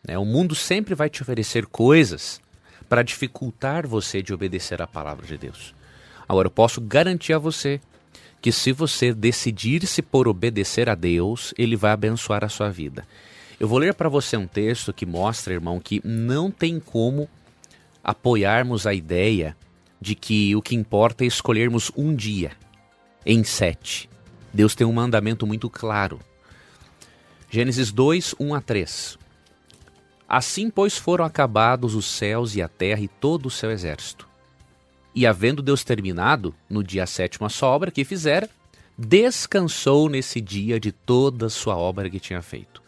Né? 0.06 0.18
O 0.18 0.24
mundo 0.24 0.54
sempre 0.54 0.94
vai 0.94 1.08
te 1.08 1.22
oferecer 1.22 1.66
coisas 1.66 2.40
para 2.88 3.02
dificultar 3.02 3.86
você 3.86 4.22
de 4.22 4.34
obedecer 4.34 4.82
à 4.82 4.86
palavra 4.86 5.26
de 5.26 5.38
Deus. 5.38 5.74
Agora, 6.28 6.46
eu 6.46 6.52
posso 6.52 6.80
garantir 6.80 7.32
a 7.32 7.38
você 7.38 7.80
que 8.42 8.52
se 8.52 8.70
você 8.70 9.14
decidir-se 9.14 10.02
por 10.02 10.28
obedecer 10.28 10.88
a 10.88 10.94
Deus, 10.94 11.54
Ele 11.56 11.74
vai 11.74 11.92
abençoar 11.92 12.44
a 12.44 12.48
sua 12.48 12.68
vida. 12.68 13.06
Eu 13.58 13.66
vou 13.66 13.78
ler 13.78 13.94
para 13.94 14.08
você 14.08 14.36
um 14.36 14.46
texto 14.46 14.92
que 14.92 15.06
mostra, 15.06 15.54
irmão, 15.54 15.80
que 15.80 16.00
não 16.04 16.50
tem 16.50 16.78
como 16.78 17.28
apoiarmos 18.04 18.86
a 18.86 18.92
ideia 18.92 19.56
de 20.00 20.14
que 20.14 20.54
o 20.54 20.60
que 20.60 20.76
importa 20.76 21.24
é 21.24 21.26
escolhermos 21.26 21.90
um 21.96 22.14
dia 22.14 22.52
em 23.26 23.42
sete. 23.42 24.08
Deus 24.54 24.76
tem 24.76 24.86
um 24.86 24.92
mandamento 24.92 25.46
muito 25.46 25.68
claro. 25.68 26.20
Gênesis 27.50 27.90
2, 27.90 28.36
1 28.38 28.54
a 28.54 28.60
3. 28.60 29.18
Assim, 30.28 30.70
pois, 30.70 30.96
foram 30.96 31.24
acabados 31.24 31.94
os 31.94 32.06
céus 32.06 32.54
e 32.54 32.62
a 32.62 32.68
terra 32.68 33.00
e 33.00 33.08
todo 33.08 33.46
o 33.46 33.50
seu 33.50 33.70
exército. 33.70 34.28
E 35.14 35.26
havendo 35.26 35.62
Deus 35.62 35.82
terminado, 35.82 36.54
no 36.70 36.84
dia 36.84 37.06
sétimo, 37.06 37.46
a 37.46 37.50
sua 37.50 37.68
obra 37.68 37.90
que 37.90 38.04
fizera, 38.04 38.48
descansou 38.96 40.08
nesse 40.08 40.40
dia 40.40 40.78
de 40.78 40.92
toda 40.92 41.46
a 41.46 41.50
sua 41.50 41.76
obra 41.76 42.08
que 42.08 42.20
tinha 42.20 42.42
feito. 42.42 42.82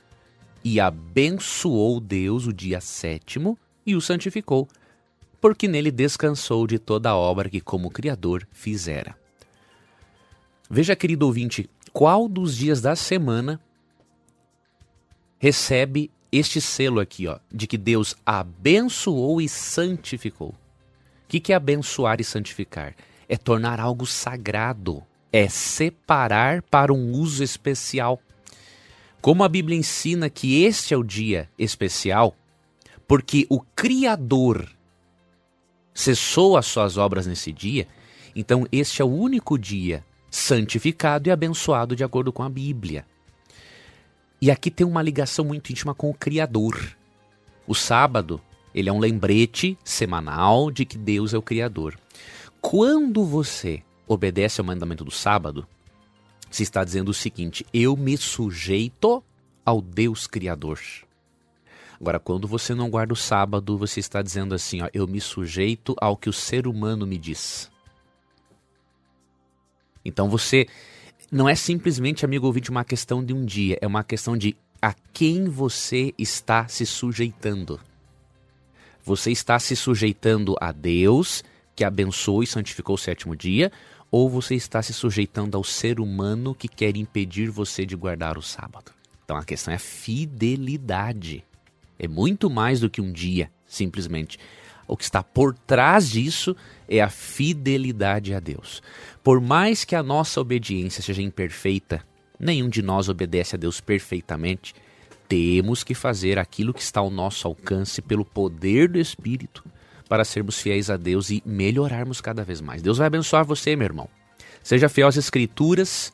E 0.62 0.78
abençoou 0.78 2.00
Deus 2.00 2.46
o 2.46 2.52
dia 2.52 2.80
sétimo 2.80 3.58
e 3.84 3.94
o 3.96 4.00
santificou, 4.00 4.68
porque 5.40 5.66
nele 5.66 5.90
descansou 5.90 6.66
de 6.66 6.78
toda 6.78 7.10
a 7.10 7.16
obra 7.16 7.48
que, 7.48 7.60
como 7.60 7.90
Criador, 7.90 8.46
fizera. 8.52 9.16
Veja, 10.70 10.94
querido 10.94 11.24
ouvinte, 11.24 11.68
qual 11.94 12.28
dos 12.28 12.54
dias 12.54 12.82
da 12.82 12.94
semana 12.94 13.58
recebe 15.38 16.10
este 16.30 16.60
selo 16.60 17.00
aqui, 17.00 17.26
ó, 17.26 17.38
de 17.50 17.66
que 17.66 17.78
Deus 17.78 18.14
abençoou 18.24 19.40
e 19.40 19.48
santificou. 19.48 20.50
O 20.50 20.54
que, 21.26 21.40
que 21.40 21.54
é 21.54 21.56
abençoar 21.56 22.20
e 22.20 22.24
santificar? 22.24 22.94
É 23.26 23.36
tornar 23.36 23.80
algo 23.80 24.04
sagrado, 24.04 25.02
é 25.32 25.48
separar 25.48 26.60
para 26.62 26.92
um 26.92 27.12
uso 27.12 27.42
especial. 27.42 28.20
Como 29.22 29.42
a 29.42 29.48
Bíblia 29.48 29.78
ensina 29.78 30.28
que 30.28 30.64
este 30.64 30.92
é 30.92 30.96
o 30.98 31.02
dia 31.02 31.48
especial, 31.58 32.36
porque 33.06 33.46
o 33.48 33.60
Criador 33.74 34.68
cessou 35.94 36.58
as 36.58 36.66
suas 36.66 36.98
obras 36.98 37.26
nesse 37.26 37.52
dia, 37.52 37.88
então 38.36 38.66
este 38.70 39.00
é 39.00 39.04
o 39.04 39.08
único 39.08 39.58
dia 39.58 40.04
santificado 40.30 41.28
e 41.28 41.32
abençoado 41.32 41.96
de 41.96 42.04
acordo 42.04 42.32
com 42.32 42.42
a 42.42 42.48
Bíblia. 42.48 43.04
E 44.40 44.50
aqui 44.50 44.70
tem 44.70 44.86
uma 44.86 45.02
ligação 45.02 45.44
muito 45.44 45.70
íntima 45.70 45.94
com 45.94 46.10
o 46.10 46.14
Criador. 46.14 46.96
O 47.66 47.74
sábado, 47.74 48.40
ele 48.74 48.88
é 48.88 48.92
um 48.92 49.00
lembrete 49.00 49.76
semanal 49.82 50.70
de 50.70 50.84
que 50.84 50.96
Deus 50.96 51.34
é 51.34 51.38
o 51.38 51.42
Criador. 51.42 51.98
Quando 52.60 53.24
você 53.24 53.82
obedece 54.06 54.60
ao 54.60 54.66
mandamento 54.66 55.04
do 55.04 55.10
sábado, 55.10 55.66
se 56.50 56.62
está 56.62 56.84
dizendo 56.84 57.10
o 57.10 57.14
seguinte: 57.14 57.66
eu 57.72 57.96
me 57.96 58.16
sujeito 58.16 59.22
ao 59.64 59.80
Deus 59.82 60.26
Criador. 60.26 60.78
Agora, 62.00 62.20
quando 62.20 62.46
você 62.46 62.74
não 62.74 62.88
guarda 62.88 63.12
o 63.12 63.16
sábado, 63.16 63.76
você 63.76 63.98
está 64.00 64.22
dizendo 64.22 64.54
assim: 64.54 64.82
ó, 64.82 64.88
eu 64.94 65.06
me 65.06 65.20
sujeito 65.20 65.96
ao 66.00 66.16
que 66.16 66.28
o 66.28 66.32
ser 66.32 66.66
humano 66.66 67.06
me 67.06 67.18
diz. 67.18 67.70
Então 70.08 70.28
você 70.28 70.66
não 71.30 71.48
é 71.48 71.54
simplesmente, 71.54 72.24
amigo 72.24 72.46
ouvinte, 72.46 72.70
uma 72.70 72.84
questão 72.84 73.22
de 73.22 73.34
um 73.34 73.44
dia, 73.44 73.78
é 73.80 73.86
uma 73.86 74.02
questão 74.02 74.36
de 74.36 74.56
a 74.80 74.94
quem 75.12 75.44
você 75.48 76.14
está 76.16 76.66
se 76.68 76.86
sujeitando. 76.86 77.78
Você 79.04 79.30
está 79.30 79.58
se 79.58 79.76
sujeitando 79.76 80.56
a 80.60 80.72
Deus, 80.72 81.42
que 81.74 81.84
abençoou 81.84 82.42
e 82.42 82.46
santificou 82.46 82.94
o 82.94 82.98
sétimo 82.98 83.36
dia, 83.36 83.70
ou 84.10 84.28
você 84.28 84.54
está 84.54 84.82
se 84.82 84.92
sujeitando 84.92 85.56
ao 85.56 85.64
ser 85.64 86.00
humano 86.00 86.54
que 86.54 86.68
quer 86.68 86.96
impedir 86.96 87.50
você 87.50 87.84
de 87.84 87.96
guardar 87.96 88.38
o 88.38 88.42
sábado? 88.42 88.92
Então 89.24 89.36
a 89.36 89.44
questão 89.44 89.74
é 89.74 89.78
fidelidade. 89.78 91.44
É 91.98 92.08
muito 92.08 92.48
mais 92.48 92.80
do 92.80 92.88
que 92.88 93.00
um 93.00 93.12
dia, 93.12 93.50
simplesmente. 93.66 94.38
O 94.88 94.96
que 94.96 95.04
está 95.04 95.22
por 95.22 95.54
trás 95.54 96.08
disso 96.08 96.56
é 96.88 97.00
a 97.00 97.10
fidelidade 97.10 98.34
a 98.34 98.40
Deus. 98.40 98.82
Por 99.22 99.38
mais 99.40 99.84
que 99.84 99.94
a 99.94 100.02
nossa 100.02 100.40
obediência 100.40 101.02
seja 101.02 101.20
imperfeita, 101.20 102.02
nenhum 102.40 102.70
de 102.70 102.80
nós 102.80 103.10
obedece 103.10 103.54
a 103.54 103.58
Deus 103.58 103.80
perfeitamente. 103.80 104.74
Temos 105.28 105.84
que 105.84 105.94
fazer 105.94 106.38
aquilo 106.38 106.72
que 106.72 106.80
está 106.80 107.00
ao 107.00 107.10
nosso 107.10 107.46
alcance 107.46 108.00
pelo 108.00 108.24
poder 108.24 108.88
do 108.88 108.98
Espírito 108.98 109.62
para 110.08 110.24
sermos 110.24 110.58
fiéis 110.58 110.88
a 110.88 110.96
Deus 110.96 111.28
e 111.28 111.42
melhorarmos 111.44 112.22
cada 112.22 112.42
vez 112.42 112.62
mais. 112.62 112.80
Deus 112.80 112.96
vai 112.96 113.06
abençoar 113.06 113.44
você, 113.44 113.76
meu 113.76 113.84
irmão. 113.84 114.08
Seja 114.62 114.88
fiel 114.88 115.06
às 115.06 115.18
Escrituras 115.18 116.12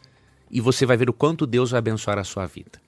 e 0.51 0.61
você 0.61 0.85
vai 0.85 0.97
ver 0.97 1.09
o 1.09 1.13
quanto 1.13 1.47
Deus 1.47 1.71
vai 1.71 1.79
abençoar 1.79 2.19
a 2.19 2.25
sua 2.25 2.47
vida. 2.47 2.84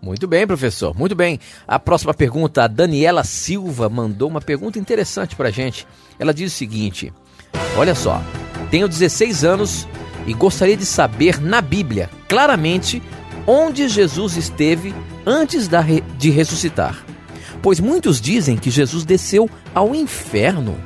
Muito 0.00 0.28
bem, 0.28 0.46
professor. 0.46 0.96
Muito 0.96 1.14
bem. 1.14 1.40
A 1.66 1.78
próxima 1.78 2.14
pergunta, 2.14 2.62
a 2.62 2.68
Daniela 2.68 3.24
Silva 3.24 3.88
mandou 3.88 4.28
uma 4.28 4.40
pergunta 4.40 4.78
interessante 4.78 5.34
para 5.34 5.50
gente. 5.50 5.86
Ela 6.18 6.32
diz 6.32 6.52
o 6.52 6.56
seguinte: 6.56 7.12
Olha 7.76 7.94
só, 7.94 8.22
tenho 8.70 8.88
16 8.88 9.44
anos 9.44 9.88
e 10.26 10.32
gostaria 10.32 10.76
de 10.76 10.86
saber 10.86 11.40
na 11.40 11.60
Bíblia, 11.60 12.08
claramente, 12.28 13.02
onde 13.46 13.88
Jesus 13.88 14.36
esteve 14.36 14.94
antes 15.26 15.68
de 16.16 16.30
ressuscitar. 16.30 17.04
Pois 17.60 17.80
muitos 17.80 18.20
dizem 18.20 18.56
que 18.56 18.70
Jesus 18.70 19.04
desceu 19.04 19.50
ao 19.74 19.94
inferno. 19.94 20.78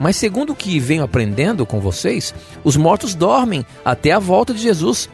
Mas 0.00 0.16
segundo 0.16 0.50
o 0.50 0.56
que 0.56 0.80
venho 0.80 1.04
aprendendo 1.04 1.66
com 1.66 1.80
vocês, 1.80 2.34
os 2.64 2.76
mortos 2.76 3.14
dormem 3.14 3.64
até 3.84 4.12
a 4.12 4.18
volta 4.18 4.54
de 4.54 4.60
Jesus. 4.60 5.08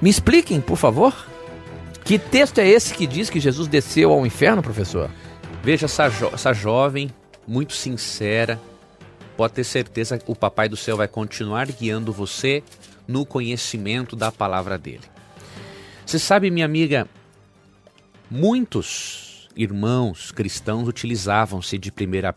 Me 0.00 0.10
expliquem, 0.10 0.60
por 0.60 0.76
favor? 0.76 1.14
Que 2.04 2.18
texto 2.18 2.58
é 2.58 2.68
esse 2.68 2.92
que 2.92 3.06
diz 3.06 3.30
que 3.30 3.40
Jesus 3.40 3.66
desceu 3.66 4.12
ao 4.12 4.26
inferno, 4.26 4.62
professor? 4.62 5.10
Veja 5.62 5.86
essa, 5.86 6.10
jo 6.10 6.28
essa 6.34 6.52
jovem, 6.52 7.08
muito 7.48 7.72
sincera, 7.72 8.60
pode 9.38 9.54
ter 9.54 9.64
certeza 9.64 10.18
que 10.18 10.30
o 10.30 10.36
Papai 10.36 10.68
do 10.68 10.76
Céu 10.76 10.98
vai 10.98 11.08
continuar 11.08 11.66
guiando 11.72 12.12
você 12.12 12.62
no 13.08 13.24
conhecimento 13.24 14.14
da 14.14 14.30
palavra 14.30 14.76
dele. 14.76 15.04
Você 16.04 16.18
sabe, 16.18 16.50
minha 16.50 16.66
amiga, 16.66 17.08
muitos 18.30 19.48
irmãos 19.56 20.30
cristãos 20.30 20.86
utilizavam-se 20.86 21.78
de 21.78 21.88
1 21.88 21.92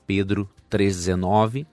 Pedro 0.08 0.50
3,19 0.72 1.66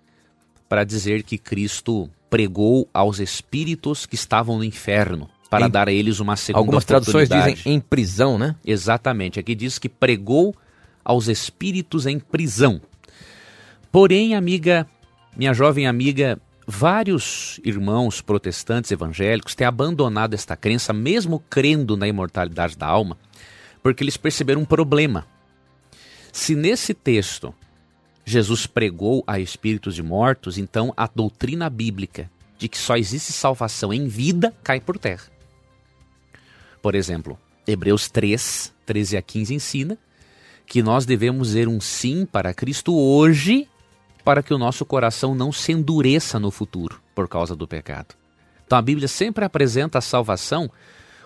para 0.68 0.82
dizer 0.82 1.22
que 1.22 1.38
Cristo 1.38 2.10
pregou 2.28 2.88
aos 2.92 3.20
espíritos 3.20 4.04
que 4.04 4.16
estavam 4.16 4.58
no 4.58 4.64
inferno 4.64 5.30
para 5.54 5.66
em, 5.66 5.70
dar 5.70 5.88
a 5.88 5.92
eles 5.92 6.20
uma 6.20 6.37
segunda 6.37 6.61
Algumas 6.61 6.84
traduções 6.84 7.28
dizem 7.28 7.56
em 7.64 7.80
prisão, 7.80 8.38
né? 8.38 8.56
Exatamente. 8.64 9.38
Aqui 9.38 9.54
diz 9.54 9.78
que 9.78 9.88
pregou 9.88 10.54
aos 11.04 11.28
espíritos 11.28 12.06
em 12.06 12.18
prisão. 12.18 12.80
Porém, 13.92 14.34
amiga, 14.34 14.87
minha 15.37 15.52
jovem 15.52 15.87
amiga, 15.87 16.40
vários 16.66 17.61
irmãos 17.64 18.20
protestantes 18.20 18.90
evangélicos 18.90 19.54
têm 19.54 19.66
abandonado 19.66 20.34
esta 20.34 20.56
crença, 20.56 20.92
mesmo 20.92 21.42
crendo 21.50 21.96
na 21.96 22.08
imortalidade 22.08 22.76
da 22.76 22.87
alma, 22.87 23.16
porque 23.82 24.02
eles 24.02 24.16
perceberam 24.16 24.62
um 24.62 24.64
problema. 24.64 25.26
Se 26.32 26.54
nesse 26.54 26.94
texto 26.94 27.54
Jesus 28.25 28.66
pregou 28.66 29.23
a 29.26 29.38
espíritos 29.38 29.94
de 29.94 30.02
mortos, 30.02 30.56
então 30.56 30.92
a 30.96 31.06
doutrina 31.06 31.68
bíblica 31.68 32.30
de 32.56 32.68
que 32.68 32.78
só 32.78 32.96
existe 32.96 33.32
salvação 33.32 33.92
em 33.92 34.08
vida 34.08 34.54
cai 34.62 34.80
por 34.80 34.99
terra. 34.99 35.33
Por 36.85 36.94
exemplo, 36.94 37.38
Hebreus 37.66 38.11
3, 38.11 38.70
13 38.85 39.16
a 39.16 39.23
15 39.23 39.55
ensina 39.55 39.99
que 40.66 40.83
nós 40.83 41.07
devemos 41.07 41.49
dizer 41.49 41.66
um 41.66 41.81
sim 41.81 42.27
para 42.27 42.53
Cristo 42.53 42.94
hoje, 42.94 43.66
para 44.23 44.42
que 44.42 44.53
o 44.53 44.59
nosso 44.59 44.85
coração 44.85 45.35
não 45.35 45.51
se 45.51 45.73
endureça 45.73 46.38
no 46.38 46.51
futuro 46.51 47.01
por 47.14 47.27
causa 47.27 47.57
do 47.57 47.66
pecado. 47.66 48.14
Então 48.66 48.77
a 48.77 48.83
Bíblia 48.83 49.09
sempre 49.09 49.47
apresenta 49.47 49.97
a 49.97 50.03
salvação 50.03 50.70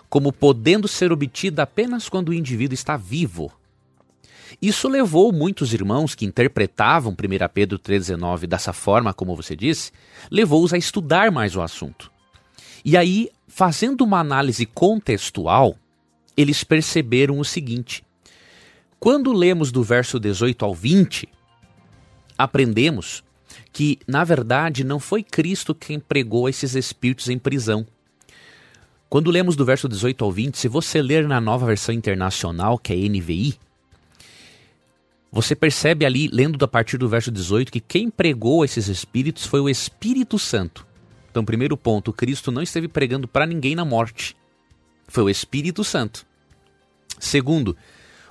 como 0.09 0.31
podendo 0.31 0.87
ser 0.87 1.11
obtida 1.11 1.63
apenas 1.63 2.07
quando 2.07 2.29
o 2.29 2.33
indivíduo 2.33 2.73
está 2.73 2.95
vivo. 2.95 3.51
Isso 4.61 4.87
levou 4.87 5.29
muitos 5.33 5.73
irmãos 5.73 6.15
que 6.15 6.25
interpretavam 6.25 7.11
1 7.11 7.15
Pedro 7.53 7.77
3,19 7.77 8.47
dessa 8.47 8.71
forma, 8.71 9.13
como 9.13 9.35
você 9.35 9.57
disse, 9.57 9.91
levou-os 10.31 10.73
a 10.73 10.77
estudar 10.77 11.29
mais 11.33 11.53
o 11.57 11.61
assunto. 11.61 12.09
E 12.85 12.95
aí 12.95 13.29
Fazendo 13.49 14.01
uma 14.01 14.19
análise 14.19 14.65
contextual, 14.65 15.75
eles 16.37 16.63
perceberam 16.63 17.39
o 17.39 17.43
seguinte: 17.43 18.05
quando 18.99 19.33
lemos 19.33 19.71
do 19.71 19.83
verso 19.83 20.19
18 20.19 20.63
ao 20.63 20.73
20, 20.73 21.27
aprendemos 22.37 23.23
que, 23.73 23.99
na 24.07 24.23
verdade, 24.23 24.83
não 24.83 24.99
foi 24.99 25.23
Cristo 25.23 25.73
quem 25.73 25.99
pregou 25.99 26.47
esses 26.47 26.75
espíritos 26.75 27.27
em 27.27 27.39
prisão. 27.39 27.85
Quando 29.09 29.31
lemos 29.31 29.55
do 29.55 29.65
verso 29.65 29.89
18 29.89 30.23
ao 30.23 30.31
20, 30.31 30.57
se 30.57 30.67
você 30.67 31.01
ler 31.01 31.27
na 31.27 31.41
nova 31.41 31.65
versão 31.65 31.93
internacional, 31.93 32.77
que 32.77 32.93
é 32.93 32.95
NVI, 32.95 33.57
você 35.31 35.55
percebe 35.55 36.05
ali, 36.05 36.27
lendo 36.27 36.63
a 36.63 36.67
partir 36.67 36.97
do 36.97 37.09
verso 37.09 37.31
18, 37.31 37.71
que 37.71 37.79
quem 37.79 38.09
pregou 38.09 38.63
esses 38.63 38.87
espíritos 38.87 39.45
foi 39.45 39.59
o 39.59 39.69
Espírito 39.69 40.37
Santo. 40.37 40.85
Então, 41.29 41.45
primeiro 41.45 41.77
ponto, 41.77 42.13
Cristo 42.13 42.51
não 42.51 42.61
esteve 42.61 42.87
pregando 42.87 43.27
para 43.27 43.45
ninguém 43.45 43.75
na 43.75 43.85
morte. 43.85 44.35
Foi 45.07 45.23
o 45.23 45.29
Espírito 45.29 45.83
Santo. 45.83 46.25
Segundo, 47.19 47.75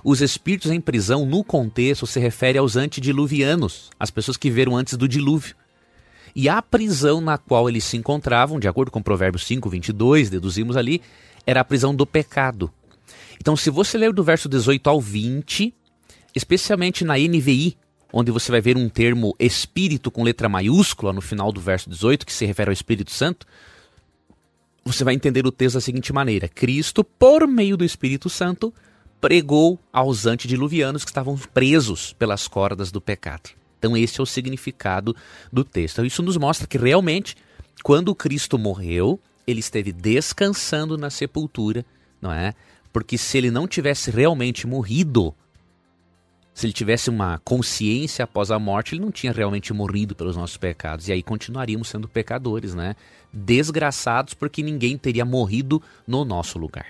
os 0.02 0.20
espíritos 0.20 0.70
em 0.70 0.80
prisão, 0.80 1.26
no 1.26 1.44
contexto, 1.44 2.06
se 2.06 2.20
refere 2.20 2.58
aos 2.58 2.76
antediluvianos, 2.76 3.90
as 3.98 4.10
pessoas 4.10 4.36
que 4.36 4.48
viveram 4.48 4.76
antes 4.76 4.96
do 4.96 5.08
dilúvio. 5.08 5.54
E 6.34 6.48
a 6.48 6.62
prisão 6.62 7.20
na 7.20 7.36
qual 7.36 7.68
eles 7.68 7.84
se 7.84 7.96
encontravam, 7.96 8.60
de 8.60 8.68
acordo 8.68 8.90
com 8.90 9.02
Provérbios 9.02 9.46
5, 9.46 9.68
22, 9.68 10.30
deduzimos 10.30 10.76
ali, 10.76 11.02
era 11.46 11.60
a 11.60 11.64
prisão 11.64 11.94
do 11.94 12.06
pecado. 12.06 12.70
Então, 13.40 13.56
se 13.56 13.70
você 13.70 13.98
ler 13.98 14.12
do 14.12 14.22
verso 14.22 14.48
18 14.48 14.88
ao 14.88 15.00
20, 15.00 15.74
especialmente 16.34 17.04
na 17.04 17.14
NVI, 17.14 17.76
onde 18.12 18.30
você 18.30 18.50
vai 18.50 18.60
ver 18.60 18.76
um 18.76 18.88
termo 18.88 19.34
espírito 19.38 20.10
com 20.10 20.22
letra 20.22 20.48
maiúscula 20.48 21.12
no 21.12 21.20
final 21.20 21.52
do 21.52 21.60
verso 21.60 21.88
18, 21.90 22.24
que 22.24 22.32
se 22.32 22.46
refere 22.46 22.70
ao 22.70 22.72
Espírito 22.72 23.10
Santo, 23.10 23.46
você 24.84 25.04
vai 25.04 25.14
entender 25.14 25.46
o 25.46 25.52
texto 25.52 25.74
da 25.74 25.80
seguinte 25.80 26.12
maneira: 26.12 26.48
Cristo, 26.48 27.04
por 27.04 27.46
meio 27.46 27.76
do 27.76 27.84
Espírito 27.84 28.30
Santo, 28.30 28.72
pregou 29.20 29.78
aos 29.92 30.26
antediluvianos 30.26 31.04
que 31.04 31.10
estavam 31.10 31.36
presos 31.36 32.12
pelas 32.12 32.48
cordas 32.48 32.90
do 32.90 33.00
pecado. 33.00 33.50
Então, 33.78 33.96
esse 33.96 34.18
é 34.18 34.22
o 34.22 34.26
significado 34.26 35.14
do 35.52 35.62
texto. 35.62 36.04
Isso 36.04 36.22
nos 36.22 36.36
mostra 36.36 36.66
que 36.66 36.78
realmente, 36.78 37.36
quando 37.82 38.14
Cristo 38.14 38.58
morreu, 38.58 39.20
ele 39.46 39.60
esteve 39.60 39.92
descansando 39.92 40.98
na 40.98 41.10
sepultura, 41.10 41.84
não 42.20 42.32
é? 42.32 42.54
Porque 42.92 43.16
se 43.16 43.38
ele 43.38 43.50
não 43.50 43.68
tivesse 43.68 44.10
realmente 44.10 44.66
morrido, 44.66 45.34
se 46.58 46.66
ele 46.66 46.72
tivesse 46.72 47.08
uma 47.08 47.40
consciência 47.44 48.24
após 48.24 48.50
a 48.50 48.58
morte, 48.58 48.96
ele 48.96 49.04
não 49.04 49.12
tinha 49.12 49.32
realmente 49.32 49.72
morrido 49.72 50.16
pelos 50.16 50.36
nossos 50.36 50.56
pecados. 50.56 51.06
E 51.06 51.12
aí 51.12 51.22
continuaríamos 51.22 51.86
sendo 51.86 52.08
pecadores, 52.08 52.74
né? 52.74 52.96
Desgraçados 53.32 54.34
porque 54.34 54.60
ninguém 54.60 54.98
teria 54.98 55.24
morrido 55.24 55.80
no 56.04 56.24
nosso 56.24 56.58
lugar. 56.58 56.84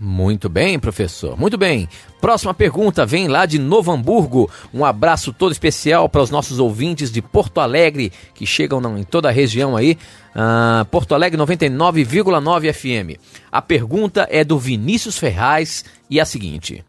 Muito 0.00 0.48
bem, 0.48 0.78
professor. 0.78 1.38
Muito 1.38 1.58
bem. 1.58 1.86
Próxima 2.18 2.54
pergunta 2.54 3.04
vem 3.04 3.28
lá 3.28 3.44
de 3.44 3.58
Novo 3.58 3.92
Hamburgo. 3.92 4.50
Um 4.72 4.86
abraço 4.86 5.34
todo 5.34 5.52
especial 5.52 6.08
para 6.08 6.22
os 6.22 6.30
nossos 6.30 6.58
ouvintes 6.58 7.12
de 7.12 7.20
Porto 7.20 7.60
Alegre, 7.60 8.10
que 8.34 8.46
chegam 8.46 8.96
em 8.96 9.04
toda 9.04 9.28
a 9.28 9.32
região 9.32 9.76
aí. 9.76 9.98
Uh, 10.34 10.82
Porto 10.86 11.14
Alegre 11.14 11.38
99,9 11.38 12.72
FM. 12.72 13.20
A 13.52 13.60
pergunta 13.60 14.26
é 14.30 14.42
do 14.42 14.58
Vinícius 14.58 15.18
Ferraz 15.18 15.84
e 16.08 16.18
é 16.18 16.22
a 16.22 16.24
seguinte: 16.24 16.82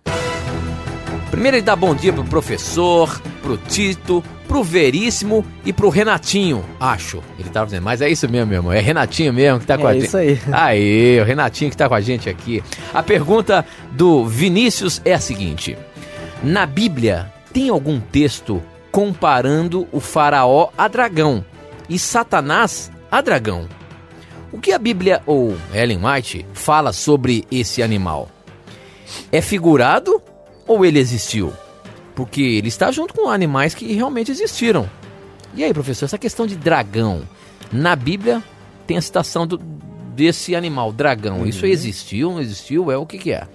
Primeiro 1.32 1.58
ele 1.58 1.64
dá 1.64 1.76
bom 1.76 1.94
dia 1.94 2.12
pro 2.12 2.24
professor, 2.24 3.22
pro 3.42 3.58
Tito, 3.58 4.24
pro 4.48 4.64
Veríssimo 4.64 5.46
e 5.64 5.72
pro 5.72 5.90
Renatinho, 5.90 6.66
acho. 6.80 7.22
Ele 7.38 7.50
tava 7.50 7.68
dizendo, 7.68 7.84
mas 7.84 8.02
é 8.02 8.10
isso 8.10 8.28
mesmo, 8.28 8.48
meu 8.48 8.58
irmão. 8.58 8.74
É 8.74 8.80
Renatinho 8.80 9.32
mesmo 9.32 9.60
que 9.60 9.68
tá 9.68 9.78
com 9.78 9.88
é 9.88 9.92
a 9.92 9.94
gente. 9.94 10.04
É 10.04 10.06
isso 10.08 10.18
aí. 10.18 10.40
Aí, 10.52 11.22
o 11.22 11.24
Renatinho 11.24 11.70
que 11.70 11.78
tá 11.78 11.88
com 11.88 11.94
a 11.94 12.02
gente 12.02 12.28
aqui. 12.28 12.64
A 12.92 13.04
pergunta 13.04 13.64
do 13.92 14.26
Vinícius 14.26 15.02
é 15.06 15.14
a 15.14 15.20
seguinte: 15.20 15.78
Na 16.42 16.66
Bíblia 16.66 17.32
tem 17.54 17.70
algum 17.70 18.00
texto 18.00 18.62
comparando 18.92 19.88
o 19.92 20.00
faraó 20.00 20.70
a 20.76 20.88
dragão 20.88 21.46
e 21.88 22.00
Satanás 22.00 22.92
a 23.12 23.22
dragão? 23.22 23.68
O 24.52 24.60
que 24.60 24.72
a 24.72 24.80
Bíblia 24.80 25.22
ou 25.28 25.56
Ellen 25.72 26.04
White 26.04 26.46
fala 26.54 26.92
sobre 26.92 27.46
esse 27.52 27.84
animal? 27.84 28.30
É 29.32 29.42
figurado 29.42 30.22
ou 30.70 30.86
ele 30.86 31.00
existiu? 31.00 31.52
Porque 32.16 32.42
ele 32.42 32.68
está 32.68 32.92
junto 32.92 33.12
com 33.12 33.28
animais 33.28 33.74
que 33.74 33.92
realmente 33.92 34.30
existiram. 34.30 34.88
E 35.56 35.64
aí, 35.64 35.74
professor, 35.74 36.06
essa 36.06 36.18
questão 36.18 36.46
de 36.46 36.56
dragão, 36.56 37.28
na 37.72 37.96
Bíblia 37.96 38.44
tem 38.86 38.96
a 38.96 39.02
citação 39.02 39.48
do, 39.48 39.58
desse 39.58 40.56
animal, 40.56 40.94
dragão. 40.94 41.40
Uhum. 41.40 41.48
Isso 41.48 41.66
existiu, 41.66 42.32
não 42.34 42.40
existiu? 42.40 42.92
É 42.92 42.98
o 42.98 43.06
que, 43.06 43.18
que 43.18 43.32
é? 43.32 43.48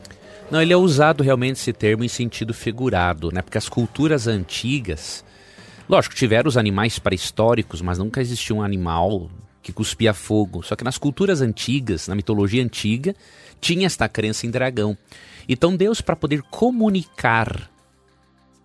Não, 0.51 0.61
ele 0.61 0.73
é 0.73 0.77
usado 0.77 1.23
realmente 1.23 1.57
esse 1.57 1.73
termo 1.73 2.03
em 2.03 2.09
sentido 2.09 2.53
figurado, 2.53 3.31
né? 3.31 3.43
Porque 3.43 3.59
as 3.59 3.69
culturas 3.69 4.27
antigas, 4.27 5.25
lógico, 5.89 6.17
tiveram 6.17 6.49
os 6.49 6.57
animais 6.57 6.99
pré-históricos, 6.99 7.81
mas 7.81 7.99
nunca 7.99 8.21
existiu 8.21 8.57
um 8.57 8.63
animal 8.63 9.31
que 9.63 9.73
cuspia 9.73 10.13
fogo. 10.13 10.65
Só 10.65 10.75
que 10.75 10.83
nas 10.83 10.99
culturas 10.99 11.41
antigas, 11.41 12.09
na 12.09 12.17
mitologia 12.17 12.63
antiga, 12.63 13.15
tinha 13.61 13.87
esta 13.87 14.09
crença 14.09 14.47
em 14.47 14.51
dragão. 14.51 14.99
Então 15.49 15.77
Deus, 15.77 16.01
para 16.01 16.17
poder 16.17 16.43
comunicar 16.43 17.71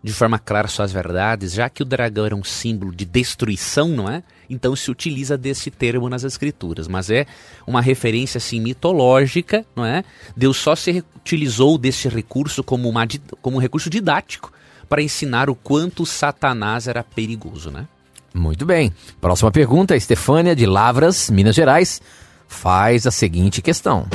de 0.02 0.14
forma 0.14 0.40
clara 0.40 0.68
suas 0.68 0.92
verdades, 0.92 1.54
já 1.54 1.70
que 1.70 1.84
o 1.84 1.86
dragão 1.86 2.26
era 2.26 2.36
um 2.36 2.44
símbolo 2.44 2.96
de 2.96 3.04
destruição, 3.04 3.90
não 3.90 4.10
é? 4.10 4.24
Então 4.50 4.76
se 4.76 4.90
utiliza 4.90 5.38
desse 5.38 5.70
termo 5.70 6.10
nas 6.10 6.24
escrituras, 6.24 6.88
mas 6.88 7.10
é 7.10 7.26
uma 7.68 7.82
referência 7.82 8.38
assim 8.38 8.62
mitológica, 8.62 9.66
não 9.76 9.86
é? 9.86 10.04
Deus 10.36 10.58
só 10.58 10.76
se 10.76 11.04
utilizou 11.18 11.78
desse 11.78 12.08
recurso 12.08 12.64
como, 12.64 12.88
uma, 12.88 13.06
como 13.42 13.58
um 13.58 13.60
recurso 13.60 13.90
didático 13.90 14.54
para 14.88 15.02
ensinar 15.02 15.50
o 15.50 15.56
quanto 15.56 16.06
Satanás 16.06 16.88
era 16.88 17.04
perigoso, 17.04 17.70
né? 17.70 17.86
Muito 18.34 18.66
bem. 18.66 18.94
Próxima 19.20 19.52
pergunta, 19.52 19.96
Estefânia 19.96 20.56
de 20.56 20.66
Lavras, 20.66 21.30
Minas 21.30 21.56
Gerais, 21.56 22.02
faz 22.48 23.06
a 23.06 23.12
seguinte 23.12 23.62
questão. 23.62 24.08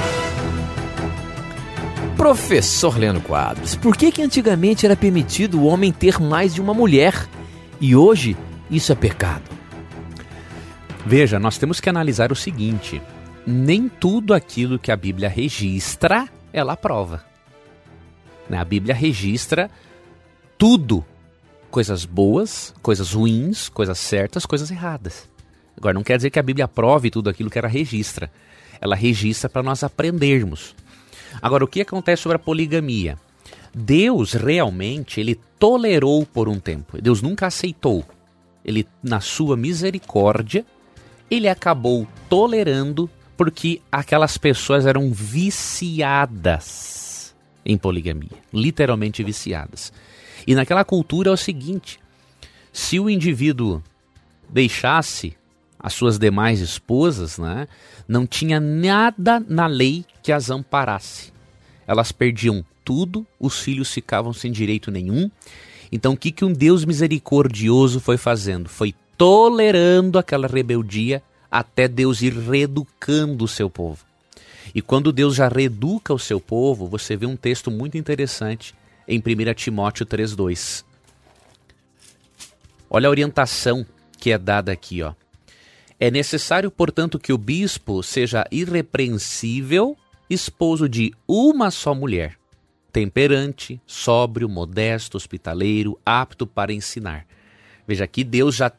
Professor 2.25 2.97
Leandro 2.97 3.21
Quadros, 3.21 3.77
por 3.77 3.95
que 3.95 4.11
que 4.11 4.23
antigamente 4.23 4.87
era 4.87 4.97
permitido 4.97 5.61
o 5.61 5.67
homem 5.67 5.93
ter 5.93 6.19
mais 6.19 6.55
de 6.55 6.61
uma 6.63 6.73
mulher 6.73 7.29
e 7.79 7.95
hoje 7.95 8.35
isso 8.71 8.91
é 8.93 8.95
pecado? 8.95 9.43
Veja, 11.05 11.39
nós 11.39 11.59
temos 11.59 11.81
que 11.81 11.91
analisar 11.91 12.33
o 12.33 12.35
seguinte: 12.35 13.03
nem 13.47 13.91
tudo 13.91 14.33
aquilo 14.33 14.79
que 14.79 14.91
a 14.91 14.97
Bíblia 14.97 15.29
registra, 15.29 16.27
ela 16.51 16.79
prova. 16.79 17.23
Né, 18.49 18.57
a 18.57 18.65
Bíblia 18.65 18.95
registra 18.95 19.71
tudo, 20.57 21.05
coisas 21.71 22.07
boas, 22.07 22.73
coisas 22.81 23.13
ruins, 23.13 23.69
coisas 23.69 23.99
certas, 23.99 24.47
coisas 24.47 24.71
erradas. 24.71 25.29
Agora, 25.77 25.93
não 25.93 26.03
quer 26.03 26.17
dizer 26.17 26.31
que 26.31 26.39
a 26.39 26.43
Bíblia 26.43 26.67
prove 26.67 27.11
tudo 27.11 27.29
aquilo 27.29 27.51
que 27.51 27.59
ela 27.59 27.69
registra. 27.69 28.33
Ela 28.81 28.97
registra 28.97 29.51
para 29.51 29.63
nós 29.63 29.85
aprendermos. 29.85 30.75
Agora, 31.41 31.65
o 31.65 31.69
que 31.69 31.81
acontece 31.81 32.23
sobre 32.23 32.37
a 32.37 32.39
poligamia? 32.39 33.19
Deus 33.75 34.35
realmente 34.35 35.21
ele 35.21 35.41
tolerou 35.59 36.25
por 36.25 36.49
um 36.49 36.61
tempo. 36.61 37.01
Deus 37.01 37.21
nunca 37.21 37.47
aceitou. 37.47 38.05
Ele, 38.65 38.87
na 39.03 39.21
sua 39.21 39.57
misericórdia, 39.57 40.65
ele 41.31 41.49
acabou 41.49 42.07
tolerando 42.29 43.11
porque 43.37 43.83
aquelas 43.91 44.39
pessoas 44.39 44.87
eram 44.87 45.13
viciadas 45.13 46.55
em 47.65 47.77
poligamia, 47.77 48.31
literalmente 48.53 49.25
viciadas. 49.25 49.93
E 50.47 50.55
naquela 50.55 50.85
cultura 50.85 51.31
é 51.31 51.33
o 51.33 51.37
seguinte: 51.37 51.99
se 52.73 53.01
o 53.01 53.11
indivíduo 53.11 53.83
deixasse 54.49 55.37
as 55.85 55.93
suas 55.93 56.19
demais 56.19 56.61
esposas, 56.61 57.37
né, 57.37 57.69
não 58.09 58.27
tinha 58.27 58.59
nada 58.59 59.39
na 59.47 59.67
lei 59.67 60.07
que 60.23 60.33
as 60.33 60.49
amparasse. 60.49 61.31
Elas 61.87 62.11
perdiam 62.11 62.65
tudo, 62.83 63.27
os 63.39 63.59
filhos 63.59 63.93
ficavam 63.93 64.33
sem 64.33 64.51
direito 64.51 64.91
nenhum. 64.91 65.31
Então, 65.93 66.15
o 66.15 66.17
que, 66.17 66.33
que 66.33 66.43
um 66.43 66.55
Deus 66.55 66.87
misericordioso 66.87 68.01
foi 68.01 68.17
fazendo? 68.17 68.67
Foi 68.67 68.95
tolerando 69.19 70.19
aquela 70.19 70.47
rebeldia 70.47 71.23
até 71.51 71.87
Deus 71.87 72.23
ir 72.23 72.33
reeducando 72.33 73.45
o 73.45 73.49
seu 73.49 73.69
povo. 73.69 74.07
E 74.75 74.81
quando 74.81 75.13
Deus 75.13 75.35
já 75.35 75.49
reeduca 75.49 76.15
o 76.15 76.19
seu 76.19 76.41
povo, 76.41 76.89
você 76.89 77.15
vê 77.15 77.27
um 77.27 77.37
texto 77.37 77.71
muito 77.71 77.99
interessante 77.99 78.75
em 79.07 79.19
1 79.19 79.53
Timóteo 79.53 80.07
3,2. 80.07 80.83
Olha 82.89 83.07
a 83.07 83.11
orientação 83.11 83.85
que 84.19 84.33
é 84.33 84.39
dada 84.39 84.73
aqui, 84.73 85.03
ó. 85.03 85.13
É 86.05 86.11
necessário, 86.11 86.71
portanto, 86.71 87.19
que 87.19 87.33
o 87.33 87.39
bispo 87.39 88.03
seja 88.03 88.47
irrepreensível, 88.51 89.97
esposo 90.29 90.87
de 90.87 91.15
uma 91.27 91.71
só 91.71 91.95
mulher, 91.95 92.37
temperante, 92.93 93.81
sóbrio, 93.87 94.47
modesto, 94.47 95.17
hospitaleiro, 95.17 95.99
apto 96.05 96.47
para 96.47 96.75
ensinar. 96.75 97.25
Veja 97.89 98.05
aqui, 98.05 98.23
Deus 98.23 98.55
já 98.55 98.71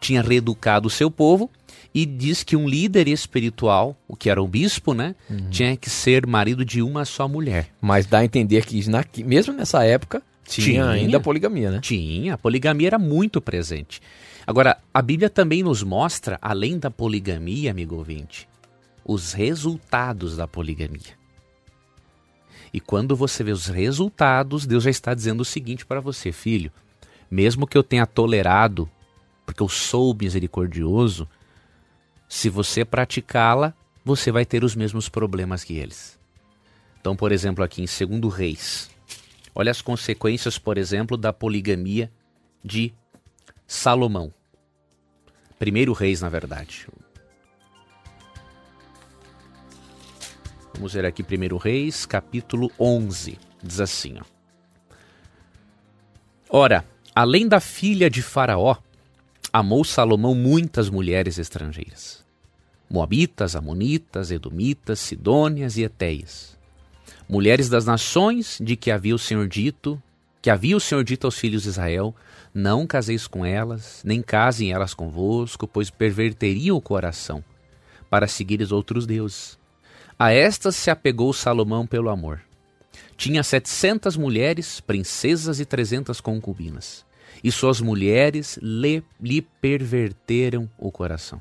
tinha 0.00 0.22
reeducado 0.22 0.88
o 0.88 0.90
seu 0.90 1.10
povo 1.10 1.50
e 1.94 2.06
diz 2.06 2.42
que 2.42 2.56
um 2.56 2.66
líder 2.66 3.06
espiritual, 3.06 3.94
o 4.08 4.16
que 4.16 4.30
era 4.30 4.42
o 4.42 4.48
bispo, 4.48 4.94
né, 4.94 5.14
uhum. 5.28 5.50
tinha 5.50 5.76
que 5.76 5.90
ser 5.90 6.26
marido 6.26 6.64
de 6.64 6.80
uma 6.80 7.04
só 7.04 7.28
mulher. 7.28 7.68
Mas 7.82 8.06
dá 8.06 8.20
a 8.20 8.24
entender 8.24 8.64
que 8.64 8.88
na, 8.88 9.04
mesmo 9.26 9.52
nessa 9.52 9.84
época 9.84 10.22
tinha, 10.48 10.66
tinha 10.66 10.88
ainda 10.88 11.20
poligamia, 11.20 11.70
né? 11.70 11.80
Tinha, 11.82 12.32
a 12.32 12.38
poligamia 12.38 12.86
era 12.86 12.98
muito 12.98 13.42
presente. 13.42 14.00
Agora, 14.46 14.78
a 14.92 15.00
Bíblia 15.00 15.30
também 15.30 15.62
nos 15.62 15.82
mostra, 15.82 16.38
além 16.42 16.78
da 16.78 16.90
poligamia, 16.90 17.70
amigo 17.70 17.96
ouvinte, 17.96 18.48
os 19.04 19.32
resultados 19.32 20.36
da 20.36 20.46
poligamia. 20.46 21.20
E 22.72 22.80
quando 22.80 23.14
você 23.14 23.44
vê 23.44 23.52
os 23.52 23.66
resultados, 23.66 24.66
Deus 24.66 24.84
já 24.84 24.90
está 24.90 25.14
dizendo 25.14 25.42
o 25.42 25.44
seguinte 25.44 25.86
para 25.86 26.00
você, 26.00 26.32
filho: 26.32 26.72
mesmo 27.30 27.66
que 27.66 27.76
eu 27.76 27.82
tenha 27.82 28.06
tolerado, 28.06 28.90
porque 29.44 29.62
eu 29.62 29.68
sou 29.68 30.14
misericordioso, 30.14 31.28
se 32.28 32.48
você 32.48 32.84
praticá-la, 32.84 33.74
você 34.04 34.32
vai 34.32 34.44
ter 34.44 34.64
os 34.64 34.74
mesmos 34.74 35.08
problemas 35.08 35.62
que 35.62 35.74
eles. 35.74 36.18
Então, 37.00 37.14
por 37.14 37.30
exemplo, 37.30 37.62
aqui 37.62 37.82
em 37.82 38.18
2 38.20 38.34
Reis, 38.34 38.90
olha 39.54 39.70
as 39.70 39.82
consequências, 39.82 40.58
por 40.58 40.78
exemplo, 40.78 41.16
da 41.16 41.32
poligamia 41.32 42.10
de 42.64 42.94
Salomão. 43.72 44.30
Primeiro 45.58 45.94
Reis, 45.94 46.20
na 46.20 46.28
verdade. 46.28 46.86
Vamos 50.74 50.92
ver 50.92 51.06
aqui 51.06 51.22
Primeiro 51.22 51.56
Reis, 51.56 52.04
capítulo 52.04 52.70
11. 52.78 53.38
Diz 53.62 53.80
assim, 53.80 54.18
ó. 54.20 54.24
Ora, 56.50 56.84
além 57.14 57.48
da 57.48 57.60
filha 57.60 58.10
de 58.10 58.20
Faraó, 58.20 58.76
amou 59.50 59.84
Salomão 59.84 60.34
muitas 60.34 60.90
mulheres 60.90 61.38
estrangeiras. 61.38 62.22
Moabitas, 62.90 63.56
Amonitas, 63.56 64.30
Edomitas, 64.30 65.00
Sidônias 65.00 65.78
e 65.78 65.82
Etéias. 65.82 66.58
Mulheres 67.26 67.70
das 67.70 67.86
nações 67.86 68.58
de 68.62 68.76
que 68.76 68.90
havia 68.90 69.14
o 69.14 69.18
Senhor 69.18 69.48
dito, 69.48 70.00
que 70.42 70.50
havia 70.50 70.76
o 70.76 70.80
Senhor 70.80 71.04
dito 71.04 71.24
aos 71.24 71.38
filhos 71.38 71.62
de 71.62 71.68
Israel, 71.68 72.14
não 72.52 72.84
caseis 72.84 73.28
com 73.28 73.46
elas, 73.46 74.02
nem 74.04 74.20
casem 74.20 74.72
elas 74.72 74.92
convosco, 74.92 75.68
pois 75.68 75.88
perverteriam 75.88 76.76
o 76.76 76.80
coração, 76.80 77.44
para 78.10 78.26
seguires 78.26 78.72
outros 78.72 79.06
deuses. 79.06 79.56
A 80.18 80.32
estas 80.32 80.74
se 80.74 80.90
apegou 80.90 81.32
Salomão 81.32 81.86
pelo 81.86 82.10
amor. 82.10 82.42
Tinha 83.16 83.44
setecentas 83.44 84.16
mulheres, 84.16 84.80
princesas 84.80 85.60
e 85.60 85.64
trezentas 85.64 86.20
concubinas, 86.20 87.06
e 87.42 87.52
suas 87.52 87.80
mulheres 87.80 88.58
lhe, 88.60 89.02
lhe 89.20 89.40
perverteram 89.40 90.68
o 90.76 90.90
coração. 90.90 91.40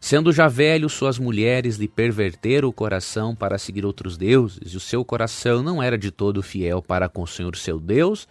Sendo 0.00 0.32
já 0.32 0.46
velho, 0.48 0.88
suas 0.88 1.18
mulheres 1.18 1.76
lhe 1.76 1.88
perverteram 1.88 2.68
o 2.68 2.72
coração 2.72 3.34
para 3.34 3.58
seguir 3.58 3.84
outros 3.84 4.16
deuses, 4.16 4.72
e 4.72 4.76
o 4.76 4.80
seu 4.80 5.04
coração 5.04 5.62
não 5.62 5.82
era 5.82 5.98
de 5.98 6.10
todo 6.10 6.42
fiel 6.42 6.80
para 6.80 7.08
com 7.08 7.22
o 7.22 7.26
Senhor 7.26 7.56
seu 7.56 7.80
Deus, 7.80 8.28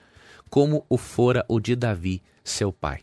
como 0.50 0.86
o 0.90 0.98
fora 0.98 1.46
o 1.48 1.60
de 1.60 1.76
Davi, 1.76 2.22
seu 2.44 2.72
pai. 2.72 3.00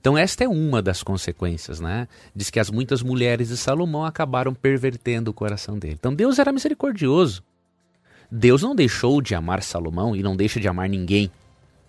Então 0.00 0.16
esta 0.16 0.44
é 0.44 0.48
uma 0.48 0.80
das 0.80 1.02
consequências, 1.02 1.80
né? 1.80 2.08
Diz 2.34 2.50
que 2.50 2.60
as 2.60 2.70
muitas 2.70 3.02
mulheres 3.02 3.48
de 3.48 3.56
Salomão 3.56 4.04
acabaram 4.04 4.54
pervertendo 4.54 5.30
o 5.30 5.34
coração 5.34 5.78
dele. 5.78 5.96
Então 5.98 6.14
Deus 6.14 6.38
era 6.38 6.52
misericordioso. 6.52 7.42
Deus 8.30 8.62
não 8.62 8.74
deixou 8.74 9.20
de 9.20 9.34
amar 9.34 9.62
Salomão 9.62 10.14
e 10.14 10.22
não 10.22 10.36
deixa 10.36 10.60
de 10.60 10.68
amar 10.68 10.88
ninguém 10.88 11.30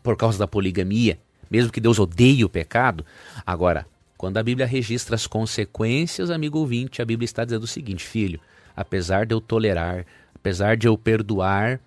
por 0.01 0.15
causa 0.15 0.39
da 0.39 0.47
poligamia, 0.47 1.19
mesmo 1.49 1.71
que 1.71 1.81
Deus 1.81 1.99
odeie 1.99 2.43
o 2.43 2.49
pecado. 2.49 3.05
Agora, 3.45 3.85
quando 4.19 4.35
a 4.35 4.43
Bíblia 4.43 4.67
registra 4.67 5.15
as 5.15 5.25
consequências, 5.25 6.29
amigo 6.29 6.59
ouvinte, 6.59 7.01
a 7.01 7.05
Bíblia 7.05 7.23
está 7.23 7.45
dizendo 7.45 7.63
o 7.63 7.67
seguinte, 7.67 8.03
filho, 8.05 8.37
apesar 8.75 9.25
de 9.25 9.33
eu 9.33 9.39
tolerar, 9.39 10.05
apesar 10.35 10.75
de 10.75 10.89
eu 10.89 10.97
perdoar, 10.97 11.79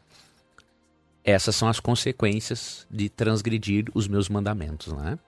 essas 1.23 1.55
são 1.55 1.69
as 1.69 1.79
consequências 1.79 2.87
de 2.91 3.11
transgredir 3.11 3.85
os 3.93 4.09
meus 4.09 4.31
mandamentos, 4.31 4.87
não 4.87 5.07
é? 5.07 5.19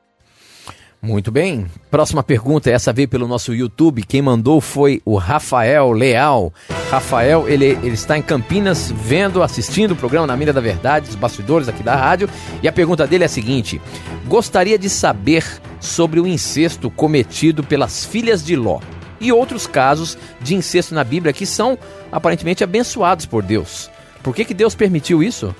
Muito 1.04 1.30
bem. 1.30 1.66
Próxima 1.90 2.22
pergunta, 2.22 2.70
essa 2.70 2.90
veio 2.90 3.06
pelo 3.06 3.28
nosso 3.28 3.54
YouTube. 3.54 4.02
Quem 4.04 4.22
mandou 4.22 4.58
foi 4.58 5.02
o 5.04 5.18
Rafael 5.18 5.92
Leal. 5.92 6.50
Rafael, 6.90 7.46
ele, 7.46 7.78
ele 7.82 7.92
está 7.92 8.16
em 8.16 8.22
Campinas 8.22 8.90
vendo, 8.90 9.42
assistindo 9.42 9.90
o 9.90 9.96
programa 9.96 10.26
Na 10.26 10.34
Mira 10.34 10.50
da 10.50 10.62
Verdade, 10.62 11.10
os 11.10 11.14
bastidores 11.14 11.68
aqui 11.68 11.82
da 11.82 11.94
rádio. 11.94 12.26
E 12.62 12.68
a 12.68 12.72
pergunta 12.72 13.06
dele 13.06 13.22
é 13.22 13.26
a 13.26 13.28
seguinte: 13.28 13.82
Gostaria 14.26 14.78
de 14.78 14.88
saber 14.88 15.44
sobre 15.78 16.20
o 16.20 16.26
incesto 16.26 16.90
cometido 16.90 17.62
pelas 17.62 18.06
filhas 18.06 18.42
de 18.42 18.56
Ló 18.56 18.80
e 19.20 19.30
outros 19.30 19.66
casos 19.66 20.16
de 20.40 20.54
incesto 20.54 20.94
na 20.94 21.04
Bíblia 21.04 21.34
que 21.34 21.44
são 21.44 21.78
aparentemente 22.10 22.64
abençoados 22.64 23.26
por 23.26 23.42
Deus. 23.42 23.90
Por 24.22 24.34
que, 24.34 24.42
que 24.42 24.54
Deus 24.54 24.74
permitiu 24.74 25.22
isso? 25.22 25.54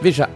Veja, 0.00 0.30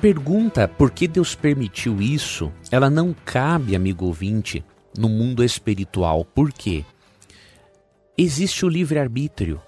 pergunta 0.00 0.68
por 0.68 0.90
que 0.90 1.08
Deus 1.08 1.34
permitiu 1.34 2.00
isso, 2.00 2.52
ela 2.70 2.88
não 2.88 3.14
cabe, 3.24 3.74
amigo 3.74 4.06
ouvinte, 4.06 4.64
no 4.96 5.08
mundo 5.08 5.44
espiritual. 5.44 6.24
Por 6.24 6.52
quê? 6.52 6.84
Existe 8.16 8.64
o 8.64 8.68
livre-arbítrio. 8.68 9.60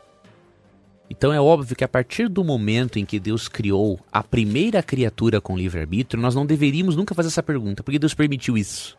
Então 1.08 1.32
é 1.32 1.40
óbvio 1.40 1.74
que 1.74 1.82
a 1.82 1.88
partir 1.88 2.28
do 2.28 2.44
momento 2.44 2.98
em 2.98 3.04
que 3.04 3.18
Deus 3.18 3.48
criou 3.48 3.98
a 4.12 4.22
primeira 4.22 4.82
criatura 4.82 5.40
com 5.40 5.58
livre-arbítrio, 5.58 6.22
nós 6.22 6.34
não 6.34 6.46
deveríamos 6.46 6.94
nunca 6.94 7.14
fazer 7.14 7.28
essa 7.28 7.42
pergunta. 7.42 7.82
Por 7.82 7.90
que 7.90 7.98
Deus 7.98 8.14
permitiu 8.14 8.56
isso? 8.56 8.96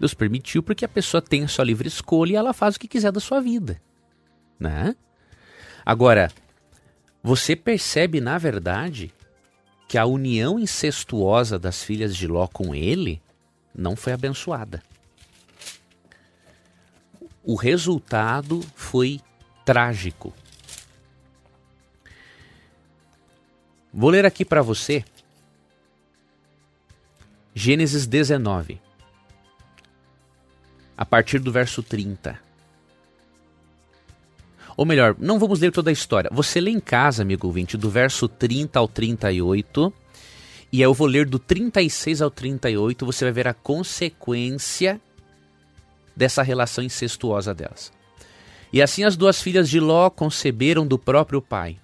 Deus 0.00 0.14
permitiu 0.14 0.62
porque 0.62 0.84
a 0.84 0.88
pessoa 0.88 1.20
tem 1.20 1.44
a 1.44 1.48
sua 1.48 1.64
livre 1.64 1.88
escolha 1.88 2.32
e 2.32 2.36
ela 2.36 2.54
faz 2.54 2.76
o 2.76 2.80
que 2.80 2.88
quiser 2.88 3.12
da 3.12 3.20
sua 3.20 3.40
vida. 3.40 3.80
Né? 4.58 4.96
Agora, 5.84 6.30
você 7.22 7.54
percebe, 7.54 8.20
na 8.20 8.38
verdade, 8.38 9.12
que 9.88 9.96
a 9.96 10.04
união 10.04 10.58
incestuosa 10.58 11.58
das 11.58 11.82
filhas 11.82 12.14
de 12.14 12.28
Ló 12.28 12.46
com 12.46 12.74
ele 12.74 13.22
não 13.74 13.96
foi 13.96 14.12
abençoada. 14.12 14.82
O 17.42 17.54
resultado 17.54 18.60
foi 18.76 19.18
trágico. 19.64 20.34
Vou 23.90 24.10
ler 24.10 24.26
aqui 24.26 24.44
para 24.44 24.60
você 24.60 25.02
Gênesis 27.54 28.06
19, 28.06 28.80
a 30.96 31.04
partir 31.04 31.40
do 31.40 31.50
verso 31.50 31.82
30. 31.82 32.47
Ou 34.78 34.86
melhor, 34.86 35.16
não 35.18 35.40
vamos 35.40 35.58
ler 35.58 35.72
toda 35.72 35.90
a 35.90 35.92
história. 35.92 36.30
Você 36.32 36.60
lê 36.60 36.70
em 36.70 36.78
casa, 36.78 37.22
amigo 37.22 37.48
ouvinte, 37.48 37.76
do 37.76 37.90
verso 37.90 38.28
30 38.28 38.78
ao 38.78 38.86
38. 38.86 39.92
E 40.70 40.80
eu 40.80 40.94
vou 40.94 41.08
ler 41.08 41.26
do 41.26 41.36
36 41.36 42.22
ao 42.22 42.30
38. 42.30 43.04
Você 43.04 43.24
vai 43.24 43.32
ver 43.32 43.48
a 43.48 43.54
consequência 43.54 45.00
dessa 46.14 46.44
relação 46.44 46.84
incestuosa 46.84 47.52
delas. 47.52 47.92
E 48.72 48.80
assim 48.80 49.02
as 49.02 49.16
duas 49.16 49.42
filhas 49.42 49.68
de 49.68 49.80
Ló 49.80 50.08
conceberam 50.10 50.86
do 50.86 50.96
próprio 50.96 51.42
pai. 51.42 51.76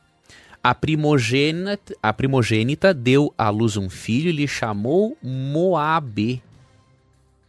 A 0.62 0.72
primogênita, 0.72 1.96
a 2.00 2.12
primogênita 2.12 2.94
deu 2.94 3.34
à 3.36 3.50
luz 3.50 3.76
um 3.76 3.90
filho 3.90 4.28
e 4.28 4.32
lhe 4.32 4.46
chamou 4.46 5.18
Moabe. 5.20 6.40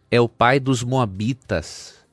É 0.10 0.20
o 0.20 0.28
pai 0.28 0.60
dos 0.60 0.82
Moabitas 0.82 2.04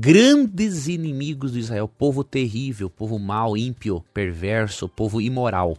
grandes 0.00 0.86
inimigos 0.86 1.52
de 1.52 1.58
Israel, 1.58 1.88
povo 1.88 2.22
terrível, 2.22 2.88
povo 2.88 3.18
mau, 3.18 3.56
ímpio, 3.56 4.04
perverso, 4.14 4.88
povo 4.88 5.20
imoral. 5.20 5.76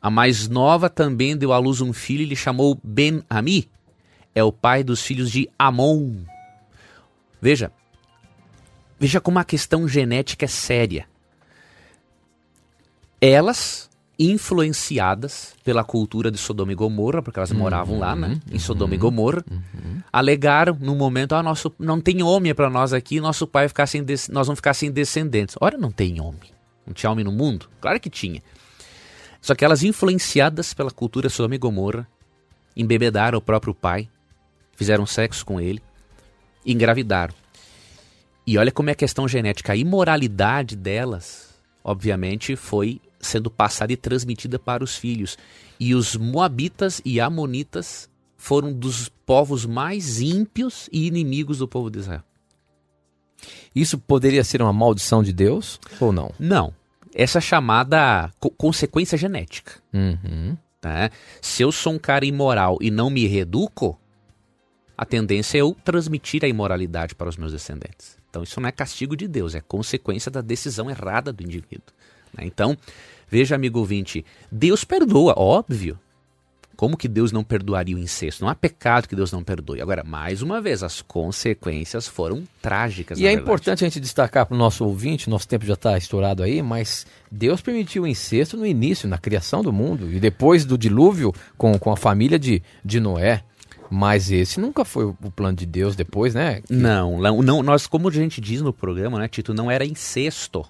A 0.00 0.08
mais 0.08 0.48
nova 0.48 0.88
também 0.88 1.36
deu 1.36 1.52
à 1.52 1.58
luz 1.58 1.82
um 1.82 1.92
filho 1.92 2.22
e 2.22 2.26
lhe 2.26 2.36
chamou 2.36 2.80
Ben-Ami. 2.82 3.68
É 4.34 4.42
o 4.42 4.50
pai 4.50 4.82
dos 4.82 5.02
filhos 5.02 5.30
de 5.30 5.50
Amon. 5.58 6.24
Veja, 7.40 7.70
veja 8.98 9.20
como 9.20 9.38
a 9.38 9.44
questão 9.44 9.86
genética 9.86 10.46
é 10.46 10.48
séria. 10.48 11.06
Elas 13.20 13.90
influenciadas 14.18 15.54
pela 15.62 15.84
cultura 15.84 16.30
de 16.30 16.38
Sodoma 16.38 16.72
e 16.72 16.74
Gomorra, 16.74 17.20
porque 17.20 17.38
elas 17.38 17.50
uhum, 17.50 17.58
moravam 17.58 17.98
lá, 17.98 18.16
né, 18.16 18.40
em 18.50 18.58
Sodoma 18.58 18.92
uhum, 18.92 18.94
e 18.94 18.98
Gomorra, 18.98 19.44
uhum. 19.50 20.00
alegaram 20.12 20.76
no 20.80 20.94
momento, 20.94 21.34
ah, 21.34 21.42
nosso 21.42 21.72
não 21.78 22.00
tem 22.00 22.22
homem 22.22 22.54
para 22.54 22.70
nós 22.70 22.92
aqui, 22.92 23.20
nosso 23.20 23.46
pai 23.46 23.68
ficar 23.68 23.86
sem 23.86 24.04
nós 24.30 24.46
vamos 24.46 24.58
ficar 24.58 24.74
sem 24.74 24.90
descendentes. 24.90 25.56
Ora, 25.60 25.76
não 25.76 25.90
tem 25.90 26.20
homem. 26.20 26.50
Não 26.86 26.94
tinha 26.94 27.10
homem 27.10 27.24
no 27.24 27.32
mundo? 27.32 27.68
Claro 27.80 28.00
que 28.00 28.08
tinha. 28.08 28.42
Só 29.40 29.54
que 29.54 29.64
elas 29.64 29.82
influenciadas 29.82 30.72
pela 30.72 30.90
cultura 30.90 31.28
de 31.28 31.34
Sodoma 31.34 31.54
e 31.54 31.58
Gomorra, 31.58 32.08
embebedaram 32.76 33.38
o 33.38 33.42
próprio 33.42 33.74
pai, 33.74 34.08
fizeram 34.74 35.04
sexo 35.04 35.44
com 35.44 35.60
ele, 35.60 35.82
engravidaram. 36.64 37.34
E 38.46 38.56
olha 38.56 38.70
como 38.70 38.88
é 38.88 38.92
a 38.92 38.96
questão 38.96 39.26
genética, 39.26 39.72
a 39.72 39.76
imoralidade 39.76 40.76
delas, 40.76 41.54
obviamente, 41.82 42.54
foi 42.54 43.00
sendo 43.20 43.50
passada 43.50 43.92
e 43.92 43.96
transmitida 43.96 44.58
para 44.58 44.84
os 44.84 44.96
filhos. 44.96 45.36
E 45.78 45.94
os 45.94 46.16
Moabitas 46.16 47.00
e 47.04 47.20
Amonitas 47.20 48.08
foram 48.36 48.72
dos 48.72 49.08
povos 49.08 49.66
mais 49.66 50.20
ímpios 50.20 50.88
e 50.92 51.06
inimigos 51.06 51.58
do 51.58 51.68
povo 51.68 51.90
de 51.90 51.98
Israel. 51.98 52.22
Isso 53.74 53.98
poderia 53.98 54.44
ser 54.44 54.62
uma 54.62 54.72
maldição 54.72 55.22
de 55.22 55.32
Deus 55.32 55.78
ou 56.00 56.12
não? 56.12 56.32
Não. 56.38 56.72
Essa 57.14 57.38
é 57.38 57.40
chamada 57.40 58.30
co 58.38 58.50
consequência 58.50 59.16
genética. 59.16 59.80
Uhum. 59.92 60.56
Tá? 60.80 61.10
Se 61.40 61.62
eu 61.62 61.72
sou 61.72 61.94
um 61.94 61.98
cara 61.98 62.24
imoral 62.24 62.78
e 62.80 62.90
não 62.90 63.10
me 63.10 63.26
reeduco, 63.26 63.98
a 64.96 65.04
tendência 65.04 65.58
é 65.58 65.60
eu 65.60 65.76
transmitir 65.84 66.44
a 66.44 66.48
imoralidade 66.48 67.14
para 67.14 67.28
os 67.28 67.36
meus 67.36 67.52
descendentes. 67.52 68.16
Então 68.30 68.42
isso 68.42 68.60
não 68.60 68.68
é 68.68 68.72
castigo 68.72 69.16
de 69.16 69.26
Deus, 69.26 69.54
é 69.54 69.60
consequência 69.60 70.30
da 70.30 70.40
decisão 70.40 70.90
errada 70.90 71.32
do 71.32 71.42
indivíduo. 71.42 71.94
Né? 72.36 72.44
Então, 72.44 72.76
veja, 73.28 73.54
amigo 73.54 73.78
ouvinte, 73.78 74.24
Deus 74.50 74.84
perdoa, 74.84 75.34
óbvio. 75.36 75.98
Como 76.76 76.96
que 76.96 77.08
Deus 77.08 77.32
não 77.32 77.42
perdoaria 77.42 77.96
o 77.96 77.98
incesto? 77.98 78.44
Não 78.44 78.50
há 78.50 78.54
pecado 78.54 79.08
que 79.08 79.16
Deus 79.16 79.32
não 79.32 79.42
perdoe. 79.42 79.80
Agora, 79.80 80.04
mais 80.04 80.42
uma 80.42 80.60
vez, 80.60 80.82
as 80.82 81.00
consequências 81.00 82.06
foram 82.06 82.44
trágicas. 82.60 83.18
E 83.18 83.22
é 83.22 83.28
verdade. 83.28 83.42
importante 83.42 83.84
a 83.84 83.88
gente 83.88 83.98
destacar 83.98 84.44
para 84.44 84.54
o 84.54 84.58
nosso 84.58 84.84
ouvinte, 84.84 85.30
nosso 85.30 85.48
tempo 85.48 85.64
já 85.64 85.72
está 85.72 85.96
estourado 85.96 86.42
aí, 86.42 86.60
mas 86.60 87.06
Deus 87.32 87.62
permitiu 87.62 88.02
o 88.02 88.06
incesto 88.06 88.58
no 88.58 88.66
início, 88.66 89.08
na 89.08 89.16
criação 89.16 89.62
do 89.62 89.72
mundo, 89.72 90.12
e 90.12 90.20
depois 90.20 90.66
do 90.66 90.76
dilúvio 90.76 91.32
com, 91.56 91.78
com 91.78 91.90
a 91.90 91.96
família 91.96 92.38
de, 92.38 92.62
de 92.84 93.00
Noé. 93.00 93.42
Mas 93.88 94.30
esse 94.30 94.60
nunca 94.60 94.84
foi 94.84 95.04
o 95.06 95.14
plano 95.34 95.56
de 95.56 95.64
Deus 95.64 95.96
depois, 95.96 96.34
né? 96.34 96.60
Que... 96.60 96.74
Não, 96.74 97.18
não, 97.20 97.62
nós, 97.62 97.86
como 97.86 98.08
a 98.08 98.12
gente 98.12 98.40
diz 98.40 98.60
no 98.60 98.72
programa, 98.72 99.18
né, 99.18 99.28
Tito, 99.28 99.54
não 99.54 99.70
era 99.70 99.86
incesto 99.86 100.66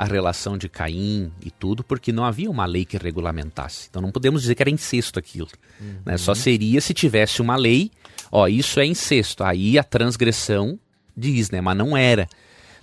a 0.00 0.04
relação 0.04 0.56
de 0.56 0.66
Caim 0.66 1.30
e 1.44 1.50
tudo, 1.50 1.84
porque 1.84 2.10
não 2.10 2.24
havia 2.24 2.50
uma 2.50 2.64
lei 2.64 2.86
que 2.86 2.96
regulamentasse. 2.96 3.86
Então 3.90 4.00
não 4.00 4.10
podemos 4.10 4.40
dizer 4.40 4.54
que 4.54 4.62
era 4.62 4.70
incesto 4.70 5.18
aquilo. 5.18 5.48
Uhum. 5.78 5.96
Né? 6.06 6.16
Só 6.16 6.34
seria 6.34 6.80
se 6.80 6.94
tivesse 6.94 7.42
uma 7.42 7.54
lei, 7.54 7.90
ó, 8.32 8.48
isso 8.48 8.80
é 8.80 8.86
incesto. 8.86 9.44
Aí 9.44 9.78
a 9.78 9.84
transgressão 9.84 10.78
diz, 11.14 11.50
né? 11.50 11.60
Mas 11.60 11.76
não 11.76 11.94
era. 11.94 12.26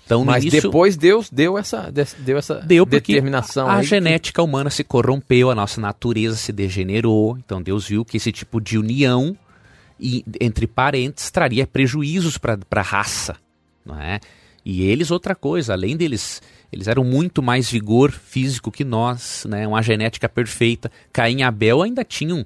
Então, 0.05 0.23
Mas 0.23 0.43
início, 0.43 0.61
depois 0.61 0.95
Deus 0.95 1.27
deu 1.31 1.57
essa, 1.57 1.91
deu 2.19 2.37
essa 2.37 2.61
deu 2.61 2.85
determinação. 2.85 3.67
A 3.67 3.81
genética 3.81 4.39
que... 4.39 4.47
humana 4.47 4.69
se 4.69 4.83
corrompeu, 4.83 5.49
a 5.49 5.55
nossa 5.55 5.81
natureza 5.81 6.35
se 6.35 6.51
degenerou. 6.51 7.35
Então 7.39 7.63
Deus 7.63 7.87
viu 7.87 8.05
que 8.05 8.17
esse 8.17 8.31
tipo 8.31 8.61
de 8.61 8.77
união 8.77 9.35
e, 9.99 10.23
entre 10.39 10.67
parentes 10.67 11.31
traria 11.31 11.65
prejuízos 11.65 12.37
para 12.37 12.59
a 12.69 12.81
raça. 12.81 13.37
Não 13.83 13.99
é? 13.99 14.19
E 14.63 14.83
eles, 14.83 15.09
outra 15.09 15.33
coisa, 15.33 15.73
além 15.73 15.97
deles 15.97 16.43
eles 16.71 16.87
eram 16.87 17.03
muito 17.03 17.41
mais 17.41 17.69
vigor 17.69 18.11
físico 18.11 18.71
que 18.71 18.83
nós, 18.83 19.45
né? 19.47 19.67
Uma 19.67 19.81
genética 19.81 20.27
perfeita. 20.27 20.91
Caim 21.13 21.39
e 21.39 21.43
Abel 21.43 21.81
ainda 21.81 22.03
tinham 22.03 22.45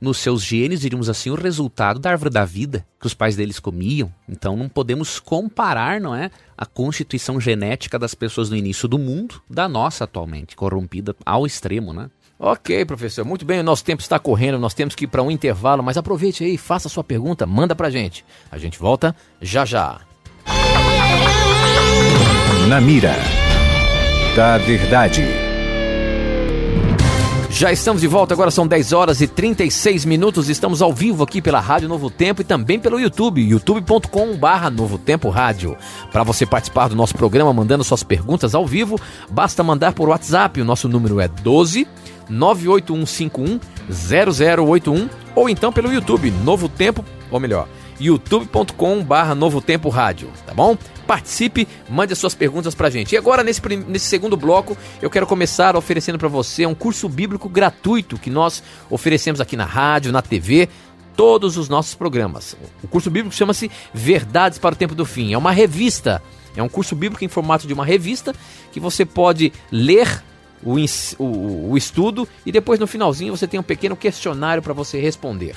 nos 0.00 0.18
seus 0.18 0.42
genes, 0.42 0.80
diríamos 0.80 1.08
assim, 1.08 1.30
o 1.30 1.36
resultado 1.36 2.00
da 2.00 2.10
árvore 2.10 2.28
da 2.28 2.44
vida 2.44 2.84
que 3.00 3.06
os 3.06 3.14
pais 3.14 3.36
deles 3.36 3.60
comiam. 3.60 4.12
Então 4.28 4.56
não 4.56 4.68
podemos 4.68 5.20
comparar, 5.20 6.00
não 6.00 6.12
é, 6.12 6.28
a 6.58 6.66
constituição 6.66 7.40
genética 7.40 7.98
das 8.00 8.12
pessoas 8.12 8.50
no 8.50 8.56
início 8.56 8.88
do 8.88 8.98
mundo 8.98 9.40
da 9.48 9.68
nossa 9.68 10.02
atualmente, 10.04 10.56
corrompida 10.56 11.14
ao 11.24 11.46
extremo, 11.46 11.92
né? 11.92 12.10
Ok, 12.36 12.84
professor. 12.84 13.24
Muito 13.24 13.44
bem, 13.44 13.60
o 13.60 13.62
nosso 13.64 13.84
tempo 13.84 14.02
está 14.02 14.18
correndo, 14.18 14.58
nós 14.58 14.74
temos 14.74 14.96
que 14.96 15.04
ir 15.04 15.06
para 15.06 15.22
um 15.22 15.30
intervalo, 15.30 15.84
mas 15.84 15.96
aproveite 15.96 16.42
aí, 16.42 16.58
faça 16.58 16.88
a 16.88 16.90
sua 16.90 17.04
pergunta, 17.04 17.46
manda 17.46 17.76
pra 17.76 17.88
gente. 17.88 18.24
A 18.50 18.58
gente 18.58 18.80
volta 18.80 19.14
já 19.40 19.64
já. 19.64 20.00
Na 22.68 22.80
mira 22.80 23.14
da 24.34 24.56
Verdade. 24.56 25.26
Já 27.50 27.70
estamos 27.70 28.00
de 28.00 28.08
volta, 28.08 28.32
agora 28.32 28.50
são 28.50 28.66
10 28.66 28.92
horas 28.94 29.20
e 29.20 29.26
36 29.26 30.06
minutos. 30.06 30.48
Estamos 30.48 30.80
ao 30.80 30.92
vivo 30.92 31.22
aqui 31.22 31.42
pela 31.42 31.60
Rádio 31.60 31.88
Novo 31.88 32.08
Tempo 32.08 32.40
e 32.40 32.44
também 32.44 32.78
pelo 32.78 32.98
YouTube, 32.98 33.42
youtube.com/barra 33.42 34.70
Novo 34.70 34.96
Tempo 34.96 35.28
Rádio. 35.28 35.76
Para 36.10 36.24
você 36.24 36.46
participar 36.46 36.88
do 36.88 36.96
nosso 36.96 37.14
programa 37.14 37.52
mandando 37.52 37.84
suas 37.84 38.02
perguntas 38.02 38.54
ao 38.54 38.66
vivo, 38.66 38.98
basta 39.30 39.62
mandar 39.62 39.92
por 39.92 40.08
WhatsApp. 40.08 40.60
O 40.60 40.64
nosso 40.64 40.88
número 40.88 41.20
é 41.20 41.28
12 41.28 41.86
98151 42.30 43.60
0081 43.90 45.08
ou 45.34 45.48
então 45.48 45.70
pelo 45.72 45.92
YouTube 45.92 46.30
Novo 46.42 46.70
Tempo, 46.70 47.04
ou 47.30 47.38
melhor, 47.38 47.68
youtube.com/barra 48.00 49.34
Novo 49.34 49.60
Tempo 49.60 49.90
Rádio, 49.90 50.30
tá 50.46 50.54
bom? 50.54 50.76
Participe, 51.06 51.66
mande 51.88 52.12
as 52.12 52.18
suas 52.18 52.34
perguntas 52.34 52.74
pra 52.74 52.90
gente. 52.90 53.14
E 53.14 53.18
agora, 53.18 53.42
nesse, 53.42 53.60
nesse 53.88 54.06
segundo 54.06 54.36
bloco, 54.36 54.76
eu 55.00 55.10
quero 55.10 55.26
começar 55.26 55.76
oferecendo 55.76 56.18
para 56.18 56.28
você 56.28 56.64
um 56.66 56.74
curso 56.74 57.08
bíblico 57.08 57.48
gratuito 57.48 58.18
que 58.18 58.30
nós 58.30 58.62
oferecemos 58.88 59.40
aqui 59.40 59.56
na 59.56 59.64
rádio, 59.64 60.12
na 60.12 60.22
TV, 60.22 60.68
todos 61.16 61.56
os 61.56 61.68
nossos 61.68 61.94
programas. 61.94 62.56
O 62.82 62.88
curso 62.88 63.10
bíblico 63.10 63.34
chama-se 63.34 63.70
Verdades 63.92 64.58
para 64.58 64.74
o 64.74 64.76
Tempo 64.76 64.94
do 64.94 65.04
Fim. 65.04 65.32
É 65.32 65.38
uma 65.38 65.52
revista, 65.52 66.22
é 66.56 66.62
um 66.62 66.68
curso 66.68 66.94
bíblico 66.94 67.24
em 67.24 67.28
formato 67.28 67.66
de 67.66 67.74
uma 67.74 67.84
revista 67.84 68.34
que 68.70 68.80
você 68.80 69.04
pode 69.04 69.52
ler 69.70 70.22
o, 70.62 70.76
o, 71.18 71.70
o 71.72 71.76
estudo 71.76 72.28
e 72.46 72.52
depois 72.52 72.78
no 72.78 72.86
finalzinho 72.86 73.36
você 73.36 73.46
tem 73.46 73.58
um 73.58 73.64
pequeno 73.64 73.96
questionário 73.96 74.62
para 74.62 74.72
você 74.72 75.00
responder. 75.00 75.56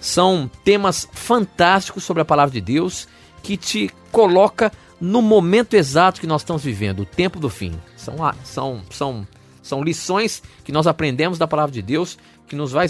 São 0.00 0.50
temas 0.64 1.08
fantásticos 1.12 2.02
sobre 2.04 2.22
a 2.22 2.24
palavra 2.24 2.52
de 2.52 2.60
Deus 2.60 3.06
que 3.42 3.56
te 3.56 3.90
coloca 4.10 4.72
no 5.00 5.20
momento 5.20 5.74
exato 5.74 6.20
que 6.20 6.26
nós 6.26 6.42
estamos 6.42 6.62
vivendo, 6.62 7.00
o 7.00 7.06
tempo 7.06 7.40
do 7.40 7.50
fim. 7.50 7.72
São, 7.96 8.16
são, 8.44 8.82
são, 8.90 9.26
são 9.60 9.82
lições 9.82 10.42
que 10.64 10.70
nós 10.70 10.86
aprendemos 10.86 11.38
da 11.38 11.48
palavra 11.48 11.72
de 11.72 11.82
Deus 11.82 12.16
que 12.46 12.54
nos, 12.54 12.70
vai, 12.70 12.86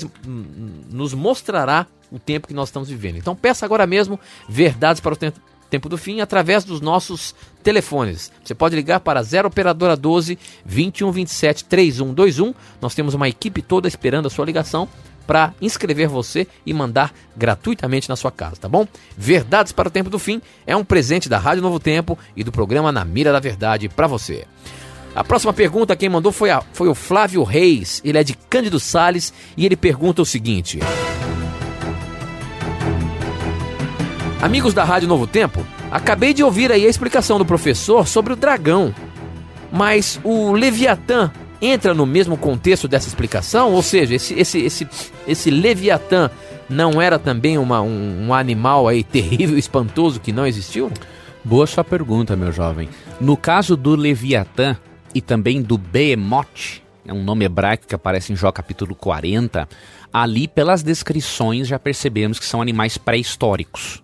nos 0.90 1.14
mostrará 1.14 1.86
o 2.10 2.18
tempo 2.18 2.48
que 2.48 2.54
nós 2.54 2.68
estamos 2.68 2.88
vivendo. 2.88 3.16
Então 3.16 3.34
peça 3.34 3.64
agora 3.64 3.86
mesmo 3.86 4.18
verdades 4.48 5.00
para 5.00 5.14
o 5.14 5.16
tempo, 5.16 5.40
tempo 5.70 5.88
do 5.88 5.96
fim 5.96 6.20
através 6.20 6.64
dos 6.64 6.82
nossos 6.82 7.34
telefones. 7.62 8.30
Você 8.44 8.54
pode 8.54 8.76
ligar 8.76 9.00
para 9.00 9.22
0 9.22 9.48
operadora 9.48 9.96
12 9.96 10.38
2127 10.66 11.64
3121. 11.64 12.52
Nós 12.80 12.94
temos 12.94 13.14
uma 13.14 13.28
equipe 13.28 13.62
toda 13.62 13.88
esperando 13.88 14.26
a 14.26 14.30
sua 14.30 14.44
ligação 14.44 14.86
para 15.26 15.54
inscrever 15.61 16.08
você 16.08 16.46
e 16.66 16.74
mandar 16.74 17.12
gratuitamente 17.37 18.08
na 18.08 18.16
sua 18.16 18.30
casa, 18.30 18.56
tá 18.56 18.68
bom? 18.68 18.87
Verdades 19.16 19.72
para 19.72 19.88
o 19.88 19.90
Tempo 19.90 20.11
do 20.11 20.18
Fim 20.18 20.40
é 20.66 20.76
um 20.76 20.85
presente 20.85 21.28
da 21.28 21.38
Rádio 21.38 21.62
Novo 21.62 21.80
Tempo 21.80 22.18
e 22.37 22.44
do 22.44 22.52
programa 22.52 22.92
Na 22.92 23.04
Mira 23.04 23.32
da 23.32 23.40
Verdade 23.40 23.88
para 23.88 24.06
você. 24.06 24.44
A 25.14 25.22
próxima 25.22 25.52
pergunta 25.52 25.94
quem 25.94 26.08
mandou 26.08 26.32
foi, 26.32 26.50
a, 26.50 26.62
foi 26.72 26.88
o 26.88 26.94
Flávio 26.94 27.42
Reis, 27.42 28.00
ele 28.04 28.18
é 28.18 28.24
de 28.24 28.35
Cândido 28.35 28.80
Sales 28.80 29.32
e 29.56 29.66
ele 29.66 29.76
pergunta 29.76 30.22
o 30.22 30.26
seguinte: 30.26 30.80
Amigos 34.40 34.72
da 34.74 34.85
Rádio 34.85 35.08
Novo 35.08 35.26
Tempo, 35.26 35.64
acabei 35.90 36.32
de 36.32 36.42
ouvir 36.42 36.72
aí 36.72 36.87
a 36.87 36.88
explicação 36.88 37.38
do 37.38 37.44
professor 37.44 38.08
sobre 38.08 38.32
o 38.32 38.37
dragão, 38.37 38.94
mas 39.70 40.18
o 40.24 40.52
Leviatã 40.52 41.30
entra 41.62 41.94
no 41.94 42.05
mesmo 42.05 42.37
contexto 42.37 42.88
dessa 42.88 43.09
explicação? 43.09 43.72
Ou 43.72 43.83
seja, 43.83 44.16
esse, 44.16 44.35
esse, 44.35 44.59
esse, 44.59 44.88
esse 45.27 45.51
Leviatã 45.51 46.29
não 46.68 47.01
era 47.01 47.18
também 47.18 47.57
uma, 47.57 47.81
um, 47.81 48.27
um 48.27 48.35
animal 48.35 48.88
aí 48.88 49.05
terrível, 49.05 49.57
espantoso 49.59 50.20
que 50.20 50.33
não 50.33 50.46
existiu? 50.46 50.90
Boa 51.44 51.66
sua 51.66 51.85
pergunta, 51.85 52.37
meu 52.37 52.51
jovem. 52.51 52.88
No 53.20 53.37
caso 53.37 53.77
do 53.77 53.94
Leviatã 53.94 54.77
e 55.14 55.20
também 55.20 55.62
do 55.62 55.79
Behemoth, 55.79 56.83
é 57.07 57.12
um 57.12 57.22
nome 57.22 57.44
hebraico 57.44 57.87
que 57.87 57.94
aparece 57.94 58.33
em 58.33 58.37
Jó 58.37 58.51
capítulo 58.53 58.94
40, 58.94 59.68
ali 60.12 60.46
pelas 60.46 60.83
descrições 60.83 61.66
já 61.66 61.79
percebemos 61.79 62.38
que 62.38 62.44
são 62.44 62.62
animais 62.62 62.96
pré-históricos. 62.96 64.03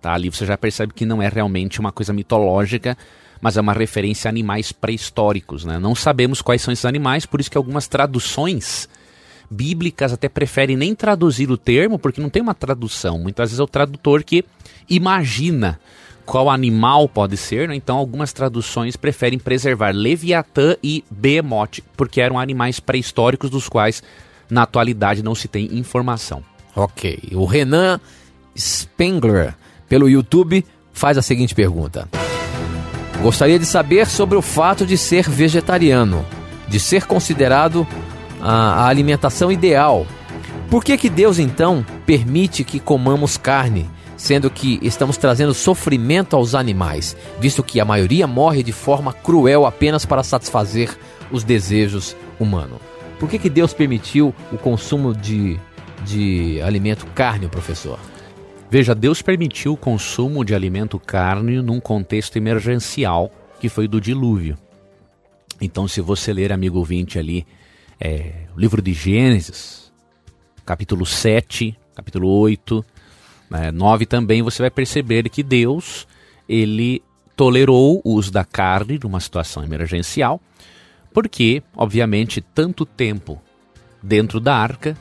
Tá? 0.00 0.14
Ali 0.14 0.30
você 0.30 0.46
já 0.46 0.56
percebe 0.56 0.94
que 0.94 1.04
não 1.04 1.20
é 1.20 1.28
realmente 1.28 1.80
uma 1.80 1.92
coisa 1.92 2.12
mitológica, 2.12 2.96
mas 3.40 3.56
é 3.56 3.60
uma 3.60 3.72
referência 3.72 4.28
a 4.28 4.30
animais 4.30 4.72
pré-históricos. 4.72 5.64
Né? 5.64 5.78
Não 5.78 5.94
sabemos 5.94 6.42
quais 6.42 6.62
são 6.62 6.72
esses 6.72 6.84
animais, 6.84 7.26
por 7.26 7.40
isso 7.40 7.50
que 7.50 7.56
algumas 7.56 7.86
traduções 7.86 8.88
bíblicas 9.50 10.12
até 10.12 10.28
preferem 10.28 10.76
nem 10.76 10.94
traduzir 10.94 11.50
o 11.50 11.56
termo, 11.56 11.98
porque 11.98 12.20
não 12.20 12.30
tem 12.30 12.40
uma 12.40 12.54
tradução. 12.54 13.18
Muitas 13.18 13.50
vezes 13.50 13.60
é 13.60 13.62
o 13.62 13.66
tradutor 13.66 14.22
que 14.22 14.44
imagina 14.88 15.80
qual 16.24 16.48
animal 16.48 17.08
pode 17.08 17.36
ser, 17.36 17.68
né? 17.68 17.74
então 17.74 17.96
algumas 17.96 18.32
traduções 18.32 18.96
preferem 18.96 19.38
preservar 19.38 19.90
Leviatã 19.92 20.76
e 20.80 21.02
Behemoth, 21.10 21.80
porque 21.96 22.20
eram 22.20 22.38
animais 22.38 22.78
pré-históricos 22.78 23.50
dos 23.50 23.68
quais 23.68 24.02
na 24.48 24.62
atualidade 24.62 25.24
não 25.24 25.34
se 25.34 25.48
tem 25.48 25.76
informação. 25.76 26.44
Ok, 26.76 27.18
o 27.32 27.44
Renan 27.44 28.00
Spengler, 28.56 29.56
pelo 29.88 30.08
YouTube, 30.08 30.64
faz 30.92 31.18
a 31.18 31.22
seguinte 31.22 31.52
pergunta. 31.52 32.08
Gostaria 33.22 33.58
de 33.58 33.66
saber 33.66 34.06
sobre 34.06 34.38
o 34.38 34.42
fato 34.42 34.86
de 34.86 34.96
ser 34.96 35.28
vegetariano, 35.28 36.24
de 36.66 36.80
ser 36.80 37.04
considerado 37.04 37.86
a, 38.40 38.84
a 38.84 38.86
alimentação 38.86 39.52
ideal. 39.52 40.06
Por 40.70 40.82
que, 40.82 40.96
que 40.96 41.10
Deus 41.10 41.38
então 41.38 41.84
permite 42.06 42.64
que 42.64 42.80
comamos 42.80 43.36
carne, 43.36 43.90
sendo 44.16 44.48
que 44.48 44.78
estamos 44.80 45.18
trazendo 45.18 45.52
sofrimento 45.52 46.34
aos 46.34 46.54
animais, 46.54 47.14
visto 47.38 47.62
que 47.62 47.78
a 47.78 47.84
maioria 47.84 48.26
morre 48.26 48.62
de 48.62 48.72
forma 48.72 49.12
cruel 49.12 49.66
apenas 49.66 50.06
para 50.06 50.22
satisfazer 50.22 50.96
os 51.30 51.44
desejos 51.44 52.16
humanos? 52.38 52.78
Por 53.18 53.28
que, 53.28 53.38
que 53.38 53.50
Deus 53.50 53.74
permitiu 53.74 54.34
o 54.50 54.56
consumo 54.56 55.12
de, 55.12 55.60
de 56.06 56.62
alimento 56.62 57.04
carne, 57.14 57.48
professor? 57.48 57.98
Veja, 58.70 58.94
Deus 58.94 59.20
permitiu 59.20 59.72
o 59.72 59.76
consumo 59.76 60.44
de 60.44 60.54
alimento 60.54 60.96
carne 60.96 61.60
num 61.60 61.80
contexto 61.80 62.36
emergencial, 62.36 63.28
que 63.58 63.68
foi 63.68 63.88
do 63.88 64.00
dilúvio. 64.00 64.56
Então, 65.60 65.88
se 65.88 66.00
você 66.00 66.32
ler, 66.32 66.52
amigo 66.52 66.78
ouvinte, 66.78 67.18
ali, 67.18 67.44
é, 67.98 68.46
o 68.56 68.60
livro 68.60 68.80
de 68.80 68.92
Gênesis, 68.92 69.92
capítulo 70.64 71.04
7, 71.04 71.76
capítulo 71.96 72.28
8, 72.28 72.84
né, 73.50 73.72
9 73.72 74.06
também, 74.06 74.40
você 74.40 74.62
vai 74.62 74.70
perceber 74.70 75.28
que 75.28 75.42
Deus, 75.42 76.06
ele 76.48 77.02
tolerou 77.34 78.00
o 78.04 78.14
uso 78.14 78.30
da 78.30 78.44
carne 78.44 79.00
numa 79.02 79.18
situação 79.18 79.64
emergencial, 79.64 80.40
porque, 81.12 81.60
obviamente, 81.74 82.40
tanto 82.40 82.86
tempo 82.86 83.42
dentro 84.00 84.38
da 84.38 84.54
arca 84.54 84.96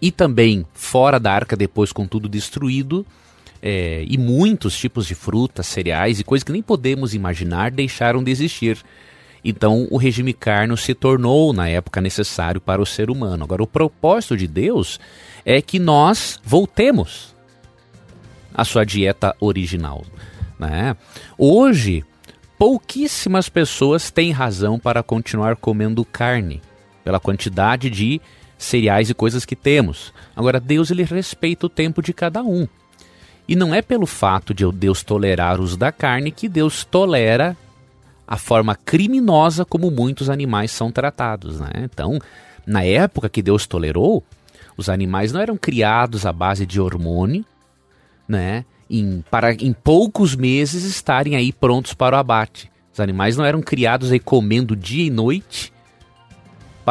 e 0.00 0.10
também 0.10 0.64
fora 0.72 1.18
da 1.18 1.32
arca, 1.32 1.56
depois 1.56 1.92
com 1.92 2.06
tudo 2.06 2.28
destruído, 2.28 3.04
é, 3.62 4.04
e 4.08 4.16
muitos 4.16 4.76
tipos 4.78 5.06
de 5.06 5.14
frutas, 5.14 5.66
cereais 5.66 6.18
e 6.18 6.24
coisas 6.24 6.44
que 6.44 6.52
nem 6.52 6.62
podemos 6.62 7.14
imaginar 7.14 7.70
deixaram 7.70 8.22
de 8.22 8.30
existir. 8.30 8.78
Então, 9.44 9.86
o 9.90 9.96
regime 9.96 10.32
carno 10.32 10.76
se 10.76 10.94
tornou, 10.94 11.52
na 11.52 11.68
época, 11.68 12.00
necessário 12.00 12.60
para 12.60 12.80
o 12.80 12.86
ser 12.86 13.10
humano. 13.10 13.44
Agora, 13.44 13.62
o 13.62 13.66
propósito 13.66 14.36
de 14.36 14.46
Deus 14.46 15.00
é 15.44 15.62
que 15.62 15.78
nós 15.78 16.38
voltemos 16.44 17.34
à 18.54 18.64
sua 18.64 18.84
dieta 18.84 19.34
original. 19.40 20.04
Né? 20.58 20.94
Hoje, 21.38 22.04
pouquíssimas 22.58 23.48
pessoas 23.48 24.10
têm 24.10 24.30
razão 24.30 24.78
para 24.78 25.02
continuar 25.02 25.56
comendo 25.56 26.04
carne, 26.04 26.60
pela 27.02 27.18
quantidade 27.18 27.88
de 27.88 28.20
cereais 28.60 29.08
e 29.08 29.14
coisas 29.14 29.44
que 29.44 29.56
temos. 29.56 30.12
Agora, 30.36 30.60
Deus 30.60 30.90
ele 30.90 31.02
respeita 31.02 31.66
o 31.66 31.70
tempo 31.70 32.02
de 32.02 32.12
cada 32.12 32.42
um. 32.42 32.68
E 33.48 33.56
não 33.56 33.74
é 33.74 33.82
pelo 33.82 34.06
fato 34.06 34.54
de 34.54 34.70
Deus 34.70 35.02
tolerar 35.02 35.58
o 35.58 35.64
uso 35.64 35.76
da 35.76 35.90
carne 35.90 36.30
que 36.30 36.48
Deus 36.48 36.84
tolera 36.84 37.56
a 38.28 38.36
forma 38.36 38.76
criminosa 38.76 39.64
como 39.64 39.90
muitos 39.90 40.30
animais 40.30 40.70
são 40.70 40.92
tratados. 40.92 41.58
Né? 41.58 41.70
Então, 41.78 42.20
na 42.64 42.84
época 42.84 43.28
que 43.28 43.42
Deus 43.42 43.66
tolerou, 43.66 44.22
os 44.76 44.88
animais 44.88 45.32
não 45.32 45.40
eram 45.40 45.56
criados 45.56 46.26
à 46.26 46.32
base 46.32 46.64
de 46.64 46.80
hormônio, 46.80 47.44
né? 48.28 48.64
Em, 48.88 49.24
para 49.30 49.52
em 49.54 49.72
poucos 49.72 50.36
meses 50.36 50.84
estarem 50.84 51.34
aí 51.34 51.52
prontos 51.52 51.94
para 51.94 52.16
o 52.16 52.18
abate. 52.18 52.70
Os 52.92 53.00
animais 53.00 53.36
não 53.36 53.44
eram 53.44 53.62
criados 53.62 54.12
aí 54.12 54.20
comendo 54.20 54.76
dia 54.76 55.06
e 55.06 55.10
noite 55.10 55.72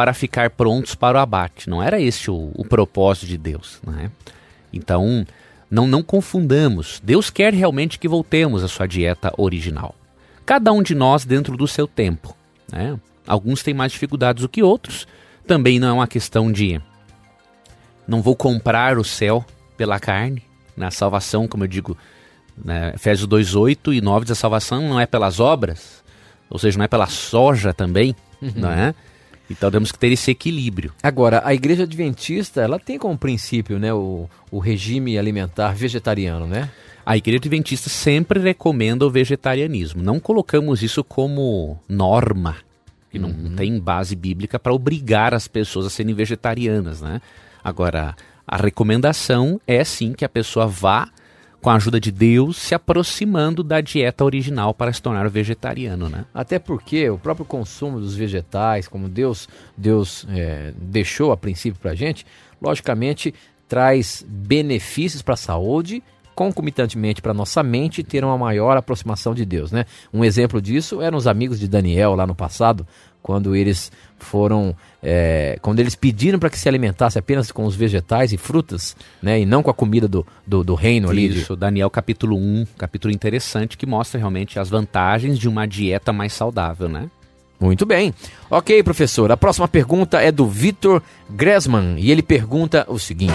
para 0.00 0.14
ficar 0.14 0.48
prontos 0.48 0.94
para 0.94 1.18
o 1.18 1.20
abate. 1.20 1.68
Não 1.68 1.82
era 1.82 2.00
esse 2.00 2.30
o, 2.30 2.52
o 2.54 2.64
propósito 2.64 3.26
de 3.26 3.36
Deus. 3.36 3.82
Né? 3.86 4.10
Então, 4.72 5.26
não, 5.70 5.86
não 5.86 6.02
confundamos. 6.02 7.02
Deus 7.04 7.28
quer 7.28 7.52
realmente 7.52 7.98
que 7.98 8.08
voltemos 8.08 8.64
à 8.64 8.68
sua 8.68 8.86
dieta 8.86 9.30
original. 9.36 9.94
Cada 10.46 10.72
um 10.72 10.82
de 10.82 10.94
nós 10.94 11.26
dentro 11.26 11.54
do 11.54 11.68
seu 11.68 11.86
tempo. 11.86 12.34
Né? 12.72 12.98
Alguns 13.26 13.62
têm 13.62 13.74
mais 13.74 13.92
dificuldades 13.92 14.40
do 14.40 14.48
que 14.48 14.62
outros. 14.62 15.06
Também 15.46 15.78
não 15.78 15.88
é 15.88 15.92
uma 15.92 16.08
questão 16.08 16.50
de 16.50 16.80
não 18.08 18.22
vou 18.22 18.34
comprar 18.34 18.96
o 18.96 19.04
céu 19.04 19.44
pela 19.76 20.00
carne. 20.00 20.42
Na 20.74 20.86
né? 20.86 20.90
salvação, 20.90 21.46
como 21.46 21.64
eu 21.64 21.68
digo, 21.68 21.94
né? 22.56 22.92
Efésios 22.94 23.28
2, 23.28 23.52
e 23.92 24.00
9 24.00 24.24
diz 24.24 24.32
a 24.32 24.34
salvação 24.34 24.80
não 24.80 24.98
é 24.98 25.04
pelas 25.04 25.40
obras, 25.40 26.02
ou 26.48 26.58
seja, 26.58 26.78
não 26.78 26.86
é 26.86 26.88
pela 26.88 27.06
soja 27.06 27.74
também, 27.74 28.16
uhum. 28.40 28.52
não 28.56 28.70
é? 28.70 28.94
Então 29.50 29.70
temos 29.70 29.90
que 29.90 29.98
ter 29.98 30.12
esse 30.12 30.30
equilíbrio. 30.30 30.92
Agora, 31.02 31.42
a 31.44 31.52
igreja 31.52 31.82
adventista, 31.82 32.60
ela 32.60 32.78
tem 32.78 32.98
como 32.98 33.18
princípio, 33.18 33.78
né, 33.78 33.92
o, 33.92 34.28
o 34.50 34.60
regime 34.60 35.18
alimentar 35.18 35.74
vegetariano, 35.74 36.46
né? 36.46 36.70
A 37.04 37.16
igreja 37.16 37.38
adventista 37.38 37.90
sempre 37.90 38.38
recomenda 38.38 39.04
o 39.04 39.10
vegetarianismo. 39.10 40.02
Não 40.02 40.20
colocamos 40.20 40.82
isso 40.82 41.02
como 41.02 41.78
norma, 41.88 42.56
que 43.10 43.18
não 43.18 43.32
tem 43.56 43.80
base 43.80 44.14
bíblica 44.14 44.58
para 44.58 44.72
obrigar 44.72 45.34
as 45.34 45.48
pessoas 45.48 45.86
a 45.86 45.90
serem 45.90 46.14
vegetarianas, 46.14 47.00
né? 47.00 47.20
Agora, 47.64 48.14
a 48.46 48.56
recomendação 48.56 49.60
é 49.66 49.82
sim 49.82 50.12
que 50.12 50.24
a 50.24 50.28
pessoa 50.28 50.66
vá 50.66 51.08
com 51.60 51.70
a 51.70 51.74
ajuda 51.74 52.00
de 52.00 52.10
Deus, 52.10 52.56
se 52.56 52.74
aproximando 52.74 53.62
da 53.62 53.80
dieta 53.80 54.24
original 54.24 54.72
para 54.72 54.92
se 54.92 55.02
tornar 55.02 55.28
vegetariano, 55.28 56.08
né? 56.08 56.24
Até 56.32 56.58
porque 56.58 57.10
o 57.10 57.18
próprio 57.18 57.44
consumo 57.44 58.00
dos 58.00 58.14
vegetais, 58.14 58.88
como 58.88 59.08
Deus, 59.08 59.48
Deus 59.76 60.26
é, 60.30 60.72
deixou 60.76 61.32
a 61.32 61.36
princípio 61.36 61.78
para 61.80 61.90
a 61.90 61.94
gente, 61.94 62.26
logicamente 62.60 63.34
traz 63.68 64.24
benefícios 64.26 65.22
para 65.22 65.34
a 65.34 65.36
saúde, 65.36 66.02
concomitantemente 66.40 67.20
para 67.20 67.34
nossa 67.34 67.62
mente 67.62 68.02
ter 68.02 68.24
uma 68.24 68.38
maior 68.38 68.74
aproximação 68.74 69.34
de 69.34 69.44
Deus, 69.44 69.70
né? 69.70 69.84
Um 70.10 70.24
exemplo 70.24 70.58
disso 70.58 71.02
eram 71.02 71.18
os 71.18 71.26
amigos 71.26 71.60
de 71.60 71.68
Daniel 71.68 72.14
lá 72.14 72.26
no 72.26 72.34
passado, 72.34 72.86
quando 73.22 73.54
eles 73.54 73.92
foram, 74.18 74.74
é, 75.02 75.58
quando 75.60 75.80
eles 75.80 75.94
pediram 75.94 76.38
para 76.38 76.48
que 76.48 76.58
se 76.58 76.66
alimentasse 76.66 77.18
apenas 77.18 77.52
com 77.52 77.66
os 77.66 77.76
vegetais 77.76 78.32
e 78.32 78.38
frutas, 78.38 78.96
né, 79.20 79.38
e 79.38 79.44
não 79.44 79.62
com 79.62 79.68
a 79.68 79.74
comida 79.74 80.08
do, 80.08 80.26
do, 80.46 80.64
do 80.64 80.74
reino 80.74 81.10
ali. 81.10 81.26
Isso, 81.26 81.54
Daniel 81.54 81.90
capítulo 81.90 82.38
1, 82.38 82.68
capítulo 82.78 83.12
interessante 83.12 83.76
que 83.76 83.84
mostra 83.84 84.18
realmente 84.18 84.58
as 84.58 84.70
vantagens 84.70 85.38
de 85.38 85.46
uma 85.46 85.66
dieta 85.66 86.10
mais 86.10 86.32
saudável, 86.32 86.88
né? 86.88 87.10
Muito 87.60 87.84
bem. 87.84 88.14
Ok, 88.48 88.82
professor. 88.82 89.30
A 89.30 89.36
próxima 89.36 89.68
pergunta 89.68 90.22
é 90.22 90.32
do 90.32 90.46
Vitor 90.46 91.02
Gressman 91.28 91.96
e 91.98 92.10
ele 92.10 92.22
pergunta 92.22 92.86
o 92.88 92.98
seguinte: 92.98 93.34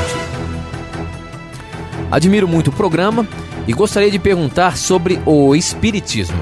Admiro 2.12 2.48
muito 2.48 2.70
o 2.70 2.74
programa 2.74 3.28
e 3.68 3.74
gostaria 3.74 4.12
de 4.12 4.20
perguntar 4.20 4.78
sobre 4.78 5.20
o 5.26 5.56
Espiritismo. 5.56 6.38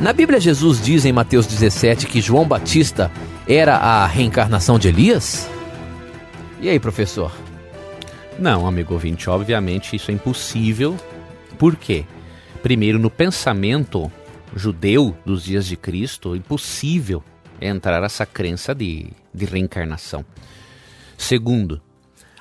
Na 0.00 0.12
Bíblia, 0.12 0.40
Jesus 0.40 0.82
diz 0.82 1.04
em 1.04 1.12
Mateus 1.12 1.46
17 1.46 2.06
que 2.06 2.20
João 2.20 2.46
Batista 2.46 3.10
era 3.48 3.76
a 3.76 4.06
reencarnação 4.06 4.78
de 4.78 4.88
Elias? 4.88 5.48
E 6.60 6.68
aí, 6.68 6.80
professor? 6.80 7.32
Não, 8.38 8.66
amigo 8.66 8.94
ouvinte, 8.94 9.30
obviamente 9.30 9.94
isso 9.94 10.10
é 10.10 10.14
impossível. 10.14 10.96
Por 11.56 11.76
quê? 11.76 12.04
Primeiro, 12.62 12.98
no 12.98 13.10
pensamento 13.10 14.10
judeu 14.56 15.16
dos 15.24 15.44
dias 15.44 15.66
de 15.66 15.76
Cristo, 15.76 16.34
impossível 16.34 17.22
entrar 17.60 18.02
essa 18.02 18.26
crença 18.26 18.74
de, 18.74 19.06
de 19.32 19.44
reencarnação. 19.44 20.24
Segundo, 21.16 21.80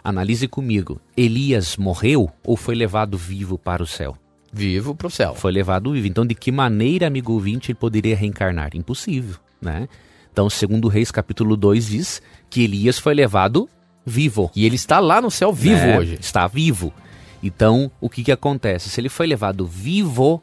analise 0.04 0.48
comigo: 0.48 1.00
Elias 1.16 1.78
morreu 1.78 2.30
ou 2.44 2.58
foi 2.58 2.76
levado 2.76 3.18
vivo 3.18 3.58
para 3.58 3.82
o 3.82 3.88
céu? 3.88 4.18
Vivo 4.52 4.94
para 4.94 5.08
o 5.08 5.12
céu. 5.12 5.34
Foi 5.34 5.52
levado 5.52 5.94
vivo. 5.94 6.08
Então, 6.08 6.26
de 6.26 6.36
que 6.36 6.52
maneira, 6.52 7.08
amigo 7.08 7.34
ouvinte, 7.34 7.72
ele 7.72 7.80
poderia 7.80 8.16
reencarnar? 8.16 8.76
Impossível, 8.76 9.38
né? 9.62 9.88
Então, 10.32 10.50
segundo 10.50 10.88
Reis, 10.88 11.12
capítulo 11.12 11.56
2, 11.56 11.88
diz 11.88 12.22
que 12.50 12.64
Elias 12.64 13.00
foi 13.00 13.14
levado 13.14 13.70
vivo. 14.06 14.52
E 14.56 14.66
ele 14.66 14.76
está 14.76 15.00
lá 15.00 15.22
no 15.22 15.32
céu 15.32 15.52
vivo 15.54 15.86
né? 15.86 15.98
hoje. 15.98 16.18
Está 16.20 16.46
vivo. 16.48 16.94
Então, 17.42 17.92
o 18.00 18.10
que, 18.10 18.24
que 18.24 18.32
acontece? 18.32 18.90
Se 18.90 19.02
ele 19.02 19.10
foi 19.10 19.28
levado 19.28 19.66
vivo, 19.66 20.42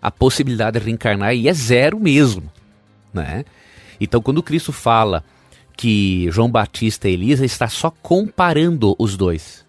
a 0.00 0.10
possibilidade 0.10 0.78
de 0.78 0.84
reencarnar 0.84 1.30
aí 1.30 1.48
é 1.48 1.52
zero 1.52 1.98
mesmo, 1.98 2.50
né? 3.12 3.44
Então, 4.00 4.22
quando 4.22 4.42
Cristo 4.42 4.72
fala 4.72 5.24
que 5.78 6.28
João 6.32 6.50
Batista 6.50 7.08
e 7.08 7.12
Elisa 7.12 7.46
está 7.46 7.68
só 7.68 7.88
comparando 8.02 8.96
os 8.98 9.16
dois. 9.16 9.64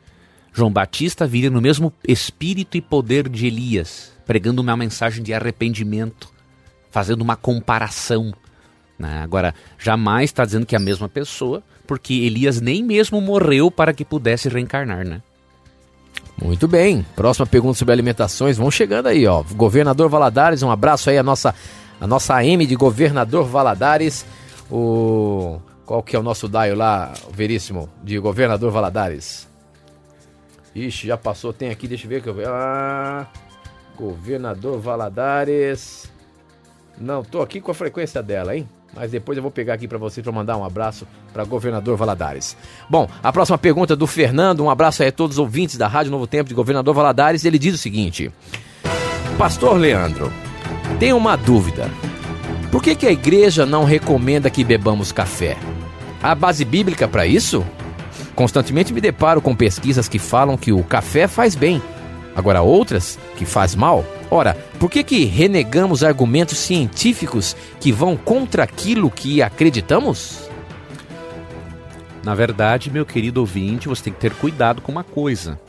João 0.51 0.73
Batista 0.73 1.27
viria 1.27 1.51
no 1.51 1.61
mesmo 1.61 1.93
espírito 2.05 2.75
e 2.75 2.81
poder 2.81 3.29
de 3.29 3.45
Elias, 3.45 4.11
pregando 4.25 4.59
uma 4.59 4.75
mensagem 4.75 5.23
de 5.23 5.35
arrependimento, 5.35 6.27
fazendo 6.89 7.21
uma 7.21 7.35
comparação. 7.35 8.33
Né? 8.97 9.21
Agora, 9.21 9.53
jamais 9.77 10.31
está 10.31 10.43
dizendo 10.43 10.65
que 10.65 10.73
é 10.73 10.79
a 10.79 10.81
mesma 10.81 11.07
pessoa, 11.07 11.61
porque 11.85 12.15
Elias 12.15 12.59
nem 12.59 12.83
mesmo 12.83 13.21
morreu 13.21 13.69
para 13.69 13.93
que 13.93 14.03
pudesse 14.03 14.49
reencarnar, 14.49 15.05
né? 15.05 15.21
Muito 16.41 16.67
bem. 16.67 17.05
Próxima 17.15 17.45
pergunta 17.45 17.77
sobre 17.77 17.93
alimentações. 17.93 18.57
Vão 18.57 18.71
chegando 18.71 19.05
aí, 19.07 19.27
ó. 19.27 19.43
Governador 19.43 20.09
Valadares, 20.09 20.63
um 20.63 20.71
abraço 20.71 21.11
aí 21.11 21.19
a 21.19 21.23
nossa 21.23 21.53
a 22.01 22.07
nossa 22.07 22.33
AM 22.33 22.65
de 22.65 22.75
Governador 22.75 23.45
Valadares. 23.45 24.25
O 24.71 25.59
qual 25.89 26.03
que 26.03 26.15
é 26.15 26.19
o 26.19 26.21
nosso 26.21 26.47
daio 26.47 26.75
lá, 26.75 27.11
Veríssimo, 27.31 27.89
de 28.03 28.19
Governador 28.19 28.71
Valadares? 28.71 29.47
Ixi, 30.75 31.07
já 31.07 31.17
passou, 31.17 31.51
tem 31.51 31.71
aqui, 31.71 31.87
deixa 31.87 32.05
eu 32.05 32.09
ver 32.09 32.21
que 32.21 32.29
eu 32.29 32.33
ver. 32.35 32.47
Ah, 32.47 33.25
Governador 33.97 34.79
Valadares. 34.79 36.07
Não, 36.95 37.23
tô 37.23 37.41
aqui 37.41 37.59
com 37.59 37.71
a 37.71 37.73
frequência 37.73 38.21
dela, 38.21 38.55
hein? 38.55 38.69
Mas 38.93 39.09
depois 39.09 39.35
eu 39.35 39.41
vou 39.41 39.49
pegar 39.49 39.73
aqui 39.73 39.87
para 39.87 39.97
vocês 39.97 40.23
para 40.23 40.31
mandar 40.31 40.57
um 40.57 40.63
abraço 40.63 41.07
para 41.33 41.43
Governador 41.43 41.97
Valadares. 41.97 42.55
Bom, 42.87 43.09
a 43.23 43.33
próxima 43.33 43.57
pergunta 43.57 43.93
é 43.93 43.95
do 43.95 44.05
Fernando. 44.05 44.63
Um 44.63 44.69
abraço 44.69 45.01
aí 45.01 45.09
a 45.09 45.11
todos 45.11 45.37
os 45.37 45.39
ouvintes 45.39 45.75
da 45.75 45.87
Rádio 45.87 46.11
Novo 46.11 46.27
Tempo 46.27 46.49
de 46.49 46.53
Governador 46.53 46.93
Valadares. 46.93 47.45
Ele 47.45 47.57
diz 47.57 47.73
o 47.73 47.79
seguinte: 47.79 48.31
Pastor 49.39 49.75
Leandro, 49.75 50.31
tenho 50.99 51.17
uma 51.17 51.35
dúvida. 51.35 51.89
Por 52.71 52.83
que, 52.83 52.93
que 52.93 53.07
a 53.07 53.11
igreja 53.11 53.65
não 53.65 53.85
recomenda 53.85 54.51
que 54.51 54.63
bebamos 54.63 55.11
café? 55.11 55.57
Há 56.21 56.35
base 56.35 56.65
bíblica 56.65 57.07
para 57.07 57.25
isso? 57.25 57.65
Constantemente 58.35 58.93
me 58.93 59.01
deparo 59.01 59.41
com 59.41 59.55
pesquisas 59.55 60.07
que 60.07 60.19
falam 60.19 60.57
que 60.57 60.71
o 60.71 60.83
café 60.83 61.27
faz 61.27 61.55
bem, 61.55 61.81
agora 62.35 62.61
outras 62.61 63.17
que 63.37 63.45
faz 63.45 63.75
mal. 63.75 64.05
Ora, 64.29 64.53
por 64.79 64.89
que, 64.89 65.03
que 65.03 65.25
renegamos 65.25 66.03
argumentos 66.03 66.57
científicos 66.57 67.55
que 67.79 67.91
vão 67.91 68.15
contra 68.15 68.63
aquilo 68.63 69.09
que 69.09 69.41
acreditamos? 69.41 70.49
Na 72.23 72.35
verdade, 72.35 72.91
meu 72.91 73.05
querido 73.05 73.39
ouvinte, 73.39 73.87
você 73.87 74.03
tem 74.03 74.13
que 74.13 74.19
ter 74.19 74.33
cuidado 74.33 74.81
com 74.81 74.91
uma 74.91 75.03
coisa. 75.03 75.59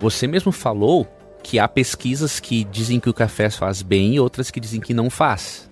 Você 0.00 0.26
mesmo 0.26 0.52
falou 0.52 1.06
que 1.42 1.58
há 1.58 1.68
pesquisas 1.68 2.40
que 2.40 2.64
dizem 2.64 2.98
que 2.98 3.08
o 3.08 3.14
café 3.14 3.48
faz 3.48 3.82
bem 3.82 4.14
e 4.14 4.20
outras 4.20 4.50
que 4.50 4.60
dizem 4.60 4.80
que 4.80 4.92
não 4.92 5.08
faz. 5.08 5.70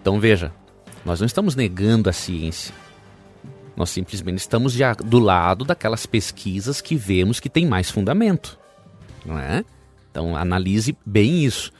Então 0.00 0.18
veja, 0.20 0.52
nós 1.06 1.20
não 1.20 1.26
estamos 1.26 1.54
negando 1.54 2.10
a 2.10 2.12
ciência. 2.12 2.74
Nós 3.76 3.90
simplesmente 3.90 4.38
estamos 4.38 4.72
já 4.72 4.92
do 4.92 5.20
lado 5.20 5.64
daquelas 5.64 6.04
pesquisas 6.04 6.80
que 6.80 6.96
vemos 6.96 7.38
que 7.38 7.48
tem 7.48 7.64
mais 7.64 7.88
fundamento. 7.88 8.58
Não 9.24 9.38
é? 9.38 9.64
Então 10.10 10.36
analise 10.36 10.98
bem 11.06 11.44
isso. 11.44 11.70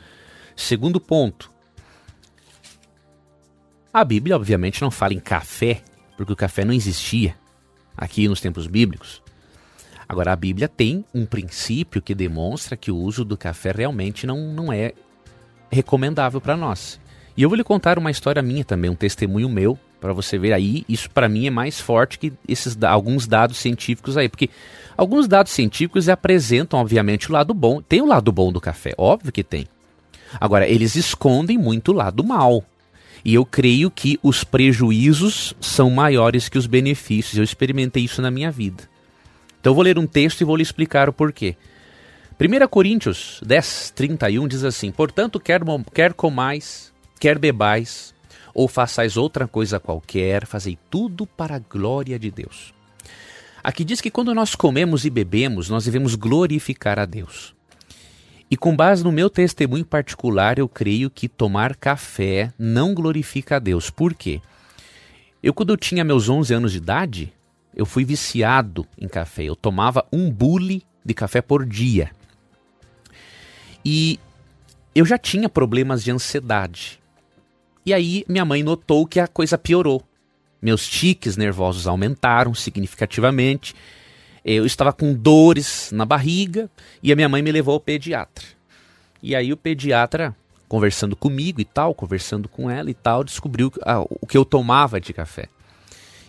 Segundo 0.54 1.00
ponto. 1.00 1.50
A 3.92 4.04
Bíblia, 4.04 4.36
obviamente, 4.36 4.80
não 4.80 4.92
fala 4.92 5.12
em 5.12 5.18
café, 5.18 5.82
porque 6.16 6.32
o 6.32 6.36
café 6.36 6.64
não 6.64 6.72
existia 6.72 7.34
aqui 7.96 8.28
nos 8.28 8.40
tempos 8.40 8.68
bíblicos. 8.68 9.20
Agora, 10.08 10.32
a 10.32 10.36
Bíblia 10.36 10.68
tem 10.68 11.04
um 11.12 11.26
princípio 11.26 12.00
que 12.00 12.14
demonstra 12.14 12.76
que 12.76 12.92
o 12.92 12.96
uso 12.96 13.24
do 13.24 13.36
café 13.36 13.72
realmente 13.72 14.24
não, 14.24 14.52
não 14.52 14.72
é 14.72 14.92
recomendável 15.68 16.40
para 16.40 16.56
nós. 16.56 17.00
E 17.36 17.42
eu 17.42 17.48
vou 17.48 17.56
lhe 17.56 17.64
contar 17.64 17.98
uma 17.98 18.10
história 18.10 18.40
minha 18.40 18.64
também, 18.64 18.90
um 18.90 18.94
testemunho 18.94 19.48
meu, 19.48 19.78
para 20.00 20.12
você 20.12 20.38
ver 20.38 20.52
aí. 20.52 20.84
Isso 20.88 21.10
para 21.10 21.28
mim 21.28 21.46
é 21.46 21.50
mais 21.50 21.78
forte 21.78 22.18
que 22.18 22.32
esses 22.48 22.76
alguns 22.82 23.26
dados 23.26 23.58
científicos 23.58 24.16
aí, 24.16 24.28
porque 24.28 24.48
alguns 24.96 25.28
dados 25.28 25.52
científicos 25.52 26.08
apresentam, 26.08 26.80
obviamente, 26.80 27.28
o 27.28 27.32
lado 27.32 27.52
bom. 27.52 27.82
Tem 27.82 28.00
o 28.00 28.06
lado 28.06 28.32
bom 28.32 28.50
do 28.50 28.60
café, 28.60 28.94
óbvio 28.96 29.32
que 29.32 29.44
tem. 29.44 29.66
Agora, 30.40 30.66
eles 30.66 30.96
escondem 30.96 31.58
muito 31.58 31.92
o 31.92 31.94
lado 31.94 32.24
mal. 32.24 32.64
E 33.24 33.34
eu 33.34 33.44
creio 33.44 33.90
que 33.90 34.18
os 34.22 34.44
prejuízos 34.44 35.54
são 35.60 35.90
maiores 35.90 36.48
que 36.48 36.58
os 36.58 36.66
benefícios. 36.66 37.36
Eu 37.36 37.44
experimentei 37.44 38.04
isso 38.04 38.22
na 38.22 38.30
minha 38.30 38.50
vida. 38.50 38.84
Então 39.60 39.72
eu 39.72 39.74
vou 39.74 39.82
ler 39.84 39.98
um 39.98 40.06
texto 40.06 40.40
e 40.40 40.44
vou 40.44 40.56
lhe 40.56 40.62
explicar 40.62 41.08
o 41.08 41.12
porquê. 41.12 41.56
1 42.38 42.68
Coríntios 42.68 43.40
10, 43.44 43.92
31 43.96 44.46
diz 44.46 44.62
assim: 44.62 44.92
Portanto, 44.92 45.40
quer, 45.40 45.60
quer 45.92 46.12
comais, 46.12 46.92
quer 47.18 47.38
bebais, 47.38 48.14
ou 48.54 48.66
façais 48.66 49.16
outra 49.16 49.46
coisa 49.46 49.78
qualquer, 49.78 50.46
fazei 50.46 50.78
tudo 50.90 51.26
para 51.26 51.56
a 51.56 51.58
glória 51.58 52.18
de 52.18 52.30
Deus. 52.30 52.72
Aqui 53.62 53.84
diz 53.84 54.00
que 54.00 54.10
quando 54.10 54.34
nós 54.34 54.54
comemos 54.54 55.04
e 55.04 55.10
bebemos, 55.10 55.68
nós 55.68 55.84
devemos 55.84 56.14
glorificar 56.14 56.98
a 56.98 57.04
Deus. 57.04 57.54
E 58.50 58.56
com 58.56 58.76
base 58.76 59.02
no 59.02 59.10
meu 59.10 59.28
testemunho 59.28 59.84
particular, 59.84 60.58
eu 60.58 60.68
creio 60.68 61.10
que 61.10 61.28
tomar 61.28 61.74
café 61.74 62.52
não 62.58 62.94
glorifica 62.94 63.56
a 63.56 63.58
Deus. 63.58 63.90
Por 63.90 64.14
quê? 64.14 64.40
Eu, 65.42 65.52
quando 65.52 65.70
eu 65.70 65.76
tinha 65.76 66.04
meus 66.04 66.28
11 66.28 66.54
anos 66.54 66.72
de 66.72 66.78
idade, 66.78 67.32
eu 67.74 67.84
fui 67.84 68.04
viciado 68.04 68.86
em 68.96 69.08
café. 69.08 69.42
Eu 69.44 69.56
tomava 69.56 70.06
um 70.12 70.30
bule 70.30 70.82
de 71.04 71.12
café 71.12 71.42
por 71.42 71.66
dia. 71.66 72.10
E 73.84 74.18
eu 74.94 75.04
já 75.04 75.18
tinha 75.18 75.48
problemas 75.48 76.02
de 76.02 76.10
ansiedade. 76.10 77.00
E 77.86 77.94
aí 77.94 78.24
minha 78.28 78.44
mãe 78.44 78.64
notou 78.64 79.06
que 79.06 79.20
a 79.20 79.28
coisa 79.28 79.56
piorou. 79.56 80.02
Meus 80.60 80.88
tiques 80.88 81.36
nervosos 81.36 81.86
aumentaram 81.86 82.52
significativamente. 82.52 83.74
Eu 84.44 84.66
estava 84.66 84.92
com 84.92 85.14
dores 85.14 85.90
na 85.92 86.04
barriga 86.04 86.68
e 87.00 87.12
a 87.12 87.16
minha 87.16 87.28
mãe 87.28 87.42
me 87.42 87.52
levou 87.52 87.74
ao 87.74 87.80
pediatra. 87.80 88.44
E 89.22 89.36
aí 89.36 89.52
o 89.52 89.56
pediatra 89.56 90.34
conversando 90.68 91.14
comigo 91.14 91.60
e 91.60 91.64
tal, 91.64 91.94
conversando 91.94 92.48
com 92.48 92.68
ela 92.68 92.90
e 92.90 92.94
tal, 92.94 93.22
descobriu 93.22 93.72
ah, 93.82 94.00
o 94.00 94.26
que 94.26 94.36
eu 94.36 94.44
tomava 94.44 95.00
de 95.00 95.12
café. 95.12 95.48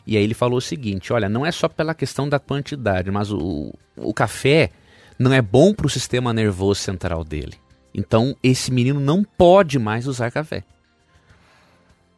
E 0.05 0.15
aí 0.15 0.23
ele 0.23 0.35
falou 0.35 0.59
o 0.59 0.61
seguinte: 0.61 1.11
olha, 1.11 1.27
não 1.27 1.43
é 1.43 1.51
só 1.51 1.67
pela 1.67 1.95
questão 1.95 2.29
da 2.29 2.37
quantidade, 2.37 3.09
mas 3.09 3.31
o, 3.31 3.73
o 3.95 4.13
café 4.13 4.69
não 5.17 5.33
é 5.33 5.41
bom 5.41 5.73
para 5.73 5.87
o 5.87 5.89
sistema 5.89 6.31
nervoso 6.31 6.81
central 6.81 7.23
dele. 7.23 7.55
Então 7.93 8.35
esse 8.43 8.71
menino 8.71 8.99
não 8.99 9.23
pode 9.23 9.79
mais 9.79 10.05
usar 10.05 10.29
café. 10.29 10.63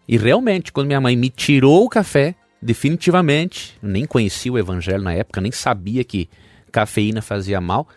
E 0.09 0.17
realmente, 0.17 0.73
quando 0.73 0.87
minha 0.87 0.99
mãe 0.99 1.15
me 1.15 1.29
tirou 1.29 1.85
o 1.85 1.87
café, 1.87 2.33
definitivamente, 2.59 3.77
nem 3.79 4.07
conhecia 4.07 4.51
o 4.51 4.57
evangelho 4.57 5.03
na 5.03 5.13
época, 5.13 5.39
nem 5.39 5.51
sabia 5.51 6.03
que 6.03 6.27
cafeína 6.71 7.21
fazia 7.21 7.61
mal, 7.61 7.87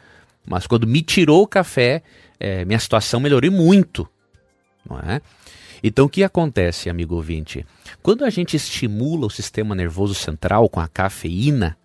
mas 0.44 0.66
quando 0.66 0.86
me 0.86 1.00
tirou 1.00 1.42
o 1.42 1.46
café, 1.46 2.02
é, 2.38 2.66
minha 2.66 2.78
situação 2.78 3.18
melhorou 3.18 3.50
muito. 3.50 4.06
Não 4.86 4.98
é? 4.98 5.22
Então 5.82 6.04
o 6.04 6.08
que 6.08 6.22
acontece, 6.22 6.90
amigo 6.90 7.14
ouvinte? 7.14 7.64
Quando 8.02 8.26
a 8.26 8.30
gente 8.30 8.56
estimula 8.56 9.26
o 9.26 9.30
sistema 9.30 9.74
nervoso 9.74 10.12
central 10.12 10.68
com 10.68 10.80
a 10.80 10.88
cafeína, 10.88 11.78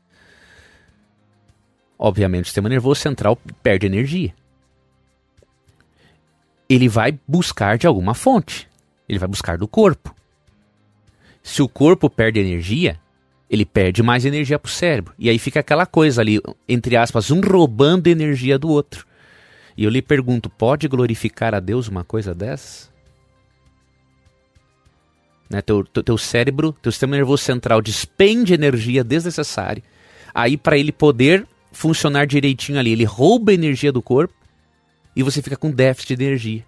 obviamente 1.98 2.44
o 2.44 2.48
sistema 2.48 2.68
nervoso 2.68 3.00
central 3.00 3.40
perde 3.64 3.86
energia. 3.86 4.34
Ele 6.68 6.90
vai 6.90 7.18
buscar 7.26 7.78
de 7.78 7.88
alguma 7.88 8.14
fonte. 8.14 8.68
Ele 9.08 9.20
vai 9.20 9.28
buscar 9.28 9.58
do 9.58 9.68
corpo. 9.68 10.16
Se 11.42 11.62
o 11.62 11.70
corpo 11.70 12.10
perde 12.10 12.40
energia, 12.40 13.00
ele 13.50 13.66
perde 13.66 14.04
mais 14.04 14.26
energia 14.26 14.60
para 14.60 14.68
o 14.68 14.72
cérebro. 14.72 15.14
E 15.18 15.30
aí 15.30 15.40
fica 15.40 15.62
aquela 15.62 15.86
coisa 15.86 16.22
ali, 16.22 16.42
entre 16.68 16.98
aspas, 16.98 17.32
um 17.32 17.40
roubando 17.40 18.08
energia 18.08 18.60
do 18.60 18.70
outro. 18.70 19.06
E 19.78 19.84
eu 19.84 19.90
lhe 19.90 20.02
pergunto: 20.02 20.50
pode 20.50 20.88
glorificar 20.88 21.54
a 21.56 21.60
Deus 21.60 21.88
uma 21.88 22.04
coisa 22.04 22.34
dessa? 22.34 22.90
Né, 25.50 25.62
teu, 25.62 25.86
teu, 25.86 26.04
teu 26.04 26.18
cérebro, 26.18 26.74
teu 26.82 26.92
sistema 26.92 27.16
nervoso 27.16 27.44
central 27.44 27.82
despende 27.82 28.54
energia 28.54 29.02
desnecessária. 29.02 29.82
Aí, 30.34 30.58
para 30.58 30.78
ele 30.78 30.92
poder 30.92 31.48
funcionar 31.72 32.28
direitinho 32.28 32.78
ali, 32.78 32.92
ele 32.92 33.06
rouba 33.06 33.54
energia 33.54 33.92
do 33.92 34.02
corpo 34.02 34.34
e 35.16 35.24
você 35.24 35.42
fica 35.42 35.56
com 35.56 35.72
déficit 35.72 36.18
de 36.18 36.24
energia. 36.26 36.66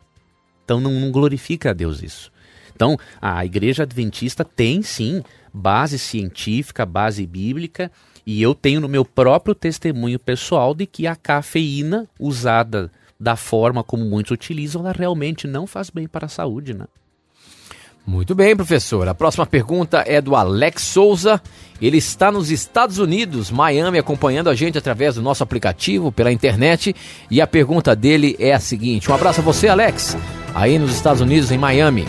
Então, 0.69 0.79
não, 0.79 0.91
não 0.91 1.11
glorifica 1.11 1.71
a 1.71 1.73
Deus 1.73 2.03
isso. 2.03 2.31
Então, 2.75 2.95
a 3.19 3.43
igreja 3.43 3.81
adventista 3.81 4.45
tem 4.45 4.83
sim 4.83 5.23
base 5.51 5.97
científica, 5.97 6.85
base 6.85 7.25
bíblica, 7.25 7.91
e 8.23 8.39
eu 8.39 8.53
tenho 8.53 8.79
no 8.79 8.87
meu 8.87 9.03
próprio 9.03 9.55
testemunho 9.55 10.19
pessoal 10.19 10.75
de 10.75 10.85
que 10.85 11.07
a 11.07 11.15
cafeína 11.15 12.07
usada 12.19 12.91
da 13.19 13.35
forma 13.35 13.83
como 13.83 14.05
muitos 14.05 14.29
utilizam, 14.29 14.83
ela 14.83 14.91
realmente 14.91 15.47
não 15.47 15.65
faz 15.65 15.89
bem 15.89 16.07
para 16.07 16.27
a 16.27 16.29
saúde, 16.29 16.75
né? 16.75 16.85
Muito 18.05 18.33
bem, 18.33 18.55
professor. 18.55 19.07
A 19.07 19.13
próxima 19.13 19.45
pergunta 19.45 20.03
é 20.05 20.19
do 20.19 20.35
Alex 20.35 20.81
Souza. 20.81 21.41
Ele 21.81 21.97
está 21.97 22.31
nos 22.31 22.49
Estados 22.49 22.97
Unidos, 22.97 23.51
Miami, 23.51 23.99
acompanhando 23.99 24.49
a 24.49 24.55
gente 24.55 24.77
através 24.77 25.15
do 25.15 25.21
nosso 25.21 25.43
aplicativo, 25.43 26.11
pela 26.11 26.31
internet. 26.31 26.95
E 27.29 27.39
a 27.39 27.47
pergunta 27.47 27.95
dele 27.95 28.35
é 28.39 28.53
a 28.53 28.59
seguinte: 28.59 29.11
Um 29.11 29.13
abraço 29.13 29.41
a 29.41 29.43
você, 29.43 29.67
Alex, 29.67 30.17
aí 30.55 30.79
nos 30.79 30.91
Estados 30.91 31.21
Unidos, 31.21 31.51
em 31.51 31.57
Miami. 31.57 32.05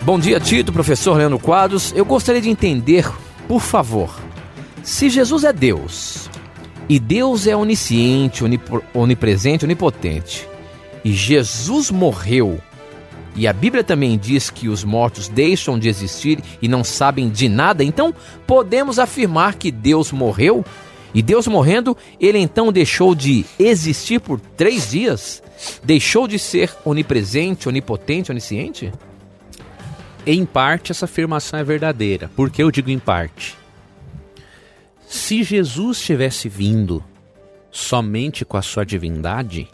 Bom 0.00 0.18
dia, 0.18 0.38
Tito, 0.40 0.72
professor 0.72 1.16
Leandro 1.16 1.38
Quadros. 1.38 1.92
Eu 1.96 2.04
gostaria 2.04 2.40
de 2.40 2.50
entender, 2.50 3.10
por 3.48 3.60
favor, 3.60 4.14
se 4.82 5.08
Jesus 5.08 5.44
é 5.44 5.52
Deus 5.52 6.28
e 6.88 6.98
Deus 6.98 7.46
é 7.46 7.56
onisciente, 7.56 8.44
onipresente, 8.92 9.64
onipotente, 9.64 10.46
e 11.02 11.12
Jesus 11.12 11.90
morreu, 11.90 12.60
e 13.36 13.48
a 13.48 13.52
Bíblia 13.52 13.82
também 13.82 14.16
diz 14.16 14.48
que 14.48 14.68
os 14.68 14.84
mortos 14.84 15.28
deixam 15.28 15.78
de 15.78 15.88
existir 15.88 16.38
e 16.62 16.68
não 16.68 16.84
sabem 16.84 17.28
de 17.28 17.48
nada, 17.48 17.82
então 17.82 18.14
podemos 18.46 18.98
afirmar 18.98 19.56
que 19.56 19.70
Deus 19.70 20.12
morreu? 20.12 20.64
E 21.12 21.22
Deus 21.22 21.46
morrendo, 21.46 21.96
ele 22.20 22.38
então 22.38 22.72
deixou 22.72 23.14
de 23.14 23.44
existir 23.58 24.20
por 24.20 24.40
três 24.40 24.90
dias? 24.90 25.42
Deixou 25.82 26.26
de 26.26 26.38
ser 26.38 26.74
onipresente, 26.84 27.68
onipotente, 27.68 28.32
onisciente? 28.32 28.92
Em 30.26 30.44
parte, 30.44 30.90
essa 30.90 31.04
afirmação 31.04 31.58
é 31.58 31.64
verdadeira. 31.64 32.30
Por 32.34 32.50
que 32.50 32.62
eu 32.62 32.70
digo 32.70 32.90
em 32.90 32.98
parte? 32.98 33.56
Se 35.06 35.42
Jesus 35.42 36.00
tivesse 36.00 36.48
vindo 36.48 37.04
somente 37.70 38.44
com 38.44 38.56
a 38.56 38.62
sua 38.62 38.84
divindade, 38.84 39.68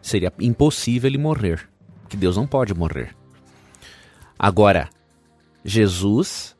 seria 0.00 0.32
impossível 0.38 1.08
ele 1.08 1.18
morrer, 1.18 1.68
que 2.14 2.20
Deus 2.20 2.36
não 2.36 2.46
pode 2.46 2.72
morrer. 2.72 3.14
Agora, 4.38 4.88
Jesus 5.64 6.54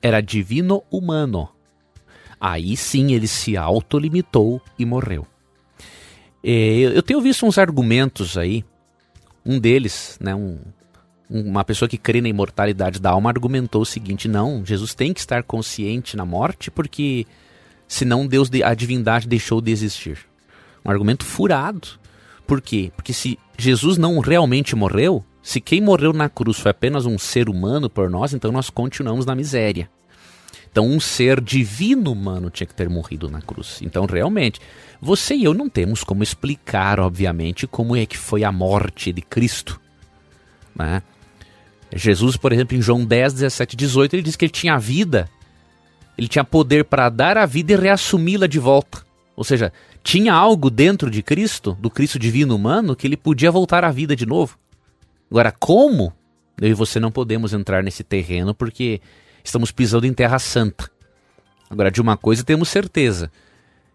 era 0.00 0.20
divino 0.20 0.82
humano. 0.90 1.48
Aí 2.40 2.76
sim 2.76 3.12
ele 3.12 3.26
se 3.26 3.56
autolimitou 3.56 4.62
e 4.78 4.86
morreu. 4.86 5.26
Eu 6.42 7.02
tenho 7.02 7.20
visto 7.20 7.44
uns 7.44 7.58
argumentos 7.58 8.38
aí, 8.38 8.64
um 9.44 9.58
deles, 9.58 10.16
né, 10.20 10.34
um, 10.34 10.58
uma 11.28 11.64
pessoa 11.64 11.88
que 11.88 11.98
crê 11.98 12.20
na 12.22 12.28
imortalidade 12.28 12.98
da 12.98 13.10
alma 13.10 13.28
argumentou 13.28 13.82
o 13.82 13.86
seguinte: 13.86 14.26
não, 14.26 14.64
Jesus 14.64 14.94
tem 14.94 15.12
que 15.12 15.20
estar 15.20 15.42
consciente 15.42 16.16
na 16.16 16.24
morte 16.24 16.70
porque 16.70 17.26
senão 17.86 18.26
Deus, 18.26 18.48
a 18.64 18.72
divindade 18.72 19.28
deixou 19.28 19.60
de 19.60 19.70
existir. 19.70 20.18
Um 20.84 20.90
argumento 20.90 21.24
furado. 21.24 22.00
Por 22.46 22.60
quê? 22.60 22.92
Porque 22.94 23.12
se 23.12 23.38
Jesus 23.56 23.96
não 23.98 24.18
realmente 24.18 24.74
morreu, 24.74 25.24
se 25.42 25.60
quem 25.60 25.80
morreu 25.80 26.12
na 26.12 26.28
cruz 26.28 26.58
foi 26.58 26.70
apenas 26.70 27.06
um 27.06 27.18
ser 27.18 27.48
humano 27.48 27.88
por 27.88 28.10
nós, 28.10 28.34
então 28.34 28.52
nós 28.52 28.70
continuamos 28.70 29.24
na 29.24 29.34
miséria. 29.34 29.88
Então, 30.70 30.86
um 30.86 31.00
ser 31.00 31.40
divino 31.40 32.12
humano 32.12 32.48
tinha 32.48 32.66
que 32.66 32.74
ter 32.74 32.88
morrido 32.88 33.28
na 33.28 33.42
cruz. 33.42 33.80
Então, 33.82 34.06
realmente, 34.06 34.60
você 35.00 35.34
e 35.34 35.44
eu 35.44 35.52
não 35.52 35.68
temos 35.68 36.04
como 36.04 36.22
explicar, 36.22 37.00
obviamente, 37.00 37.66
como 37.66 37.96
é 37.96 38.06
que 38.06 38.16
foi 38.16 38.44
a 38.44 38.52
morte 38.52 39.12
de 39.12 39.20
Cristo. 39.20 39.80
Né? 40.74 41.02
Jesus, 41.92 42.36
por 42.36 42.52
exemplo, 42.52 42.76
em 42.76 42.82
João 42.82 43.04
10, 43.04 43.34
17, 43.34 43.76
18, 43.76 44.14
ele 44.14 44.22
diz 44.22 44.36
que 44.36 44.44
ele 44.44 44.52
tinha 44.52 44.78
vida, 44.78 45.28
ele 46.16 46.28
tinha 46.28 46.44
poder 46.44 46.84
para 46.84 47.08
dar 47.08 47.36
a 47.36 47.46
vida 47.46 47.72
e 47.72 47.76
reassumi-la 47.76 48.46
de 48.46 48.60
volta. 48.60 49.04
Ou 49.34 49.42
seja, 49.42 49.72
tinha 50.02 50.32
algo 50.32 50.70
dentro 50.70 51.10
de 51.10 51.22
Cristo, 51.22 51.76
do 51.80 51.90
Cristo 51.90 52.18
divino 52.18 52.54
humano, 52.54 52.96
que 52.96 53.06
ele 53.06 53.16
podia 53.16 53.50
voltar 53.50 53.84
à 53.84 53.90
vida 53.90 54.16
de 54.16 54.26
novo. 54.26 54.58
Agora, 55.30 55.52
como? 55.52 56.12
Eu 56.60 56.68
e 56.68 56.74
você 56.74 56.98
não 57.00 57.10
podemos 57.10 57.52
entrar 57.52 57.82
nesse 57.82 58.02
terreno 58.02 58.54
porque 58.54 59.00
estamos 59.44 59.70
pisando 59.70 60.06
em 60.06 60.12
terra 60.12 60.38
santa. 60.38 60.90
Agora, 61.68 61.90
de 61.90 62.00
uma 62.00 62.16
coisa 62.16 62.44
temos 62.44 62.68
certeza: 62.68 63.30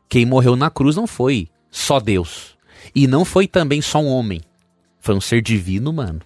quem 0.08 0.26
morreu 0.26 0.56
na 0.56 0.70
cruz 0.70 0.95
não 0.95 1.08
foi 1.08 1.49
só 1.70 1.99
Deus. 1.99 2.56
E 2.93 3.08
não 3.08 3.26
foi 3.26 3.47
também 3.47 3.82
só 3.82 3.99
um 3.99 4.08
homem. 4.08 4.41
Foi 4.99 5.16
um 5.16 5.22
ser 5.22 5.41
divino 5.41 5.89
humano 5.89 6.22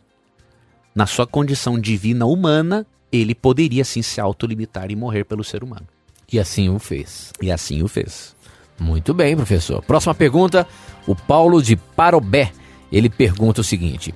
na 0.99 1.05
sua 1.05 1.25
condição 1.25 1.79
divina 1.79 2.25
humana, 2.25 2.85
ele 3.09 3.33
poderia 3.33 3.85
sim 3.85 4.01
se 4.01 4.19
autolimitar 4.19 4.91
e 4.91 4.97
morrer 4.97 5.23
pelo 5.23 5.45
ser 5.45 5.63
humano. 5.63 5.87
E 6.31 6.37
assim 6.37 6.67
o 6.69 6.77
fez. 6.77 7.31
E 7.41 7.49
assim 7.49 7.81
o 7.81 7.87
fez. 7.87 8.35
Muito 8.79 9.13
bem, 9.13 9.35
professor. 9.35 9.83
Próxima 9.83 10.15
pergunta, 10.15 10.67
o 11.05 11.15
Paulo 11.15 11.61
de 11.61 11.75
Parobé. 11.75 12.51
Ele 12.91 13.09
pergunta 13.09 13.61
o 13.61 13.63
seguinte: 13.63 14.13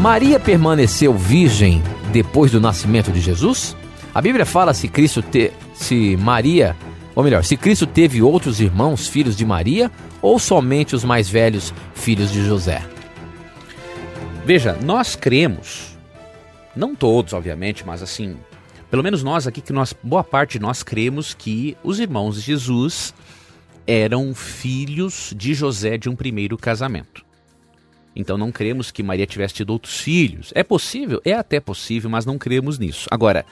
Maria 0.00 0.38
permaneceu 0.38 1.14
virgem 1.14 1.82
depois 2.12 2.52
do 2.52 2.60
nascimento 2.60 3.10
de 3.10 3.20
Jesus? 3.20 3.76
A 4.14 4.20
Bíblia 4.20 4.44
fala 4.44 4.74
se 4.74 4.88
Cristo 4.88 5.22
te, 5.22 5.50
se 5.74 6.16
Maria, 6.16 6.76
ou 7.14 7.24
melhor, 7.24 7.42
se 7.44 7.56
Cristo 7.56 7.86
teve 7.86 8.22
outros 8.22 8.60
irmãos, 8.60 9.08
filhos 9.08 9.36
de 9.36 9.44
Maria, 9.44 9.90
ou 10.20 10.38
somente 10.38 10.94
os 10.94 11.02
mais 11.02 11.28
velhos, 11.28 11.72
filhos 11.94 12.30
de 12.30 12.44
José. 12.44 12.82
Veja, 14.44 14.76
nós 14.82 15.16
cremos, 15.16 15.96
não 16.76 16.94
todos, 16.94 17.32
obviamente, 17.32 17.86
mas 17.86 18.02
assim, 18.02 18.36
pelo 18.90 19.02
menos 19.02 19.22
nós 19.22 19.46
aqui, 19.46 19.60
que 19.60 19.72
nós, 19.72 19.94
boa 20.02 20.22
parte 20.22 20.58
de 20.58 20.58
nós 20.58 20.82
cremos 20.82 21.32
que 21.32 21.76
os 21.82 21.98
irmãos 21.98 22.34
de 22.34 22.42
Jesus 22.42 23.14
eram 23.86 24.34
filhos 24.34 25.32
de 25.36 25.54
José 25.54 25.96
de 25.96 26.08
um 26.08 26.16
primeiro 26.16 26.56
casamento. 26.56 27.24
Então 28.14 28.36
não 28.36 28.52
cremos 28.52 28.90
que 28.90 29.02
Maria 29.02 29.26
tivesse 29.26 29.54
tido 29.54 29.70
outros 29.70 30.00
filhos. 30.00 30.52
É 30.54 30.62
possível? 30.62 31.20
É 31.24 31.32
até 31.32 31.58
possível, 31.60 32.10
mas 32.10 32.26
não 32.26 32.38
cremos 32.38 32.78
nisso. 32.78 33.08
Agora, 33.10 33.44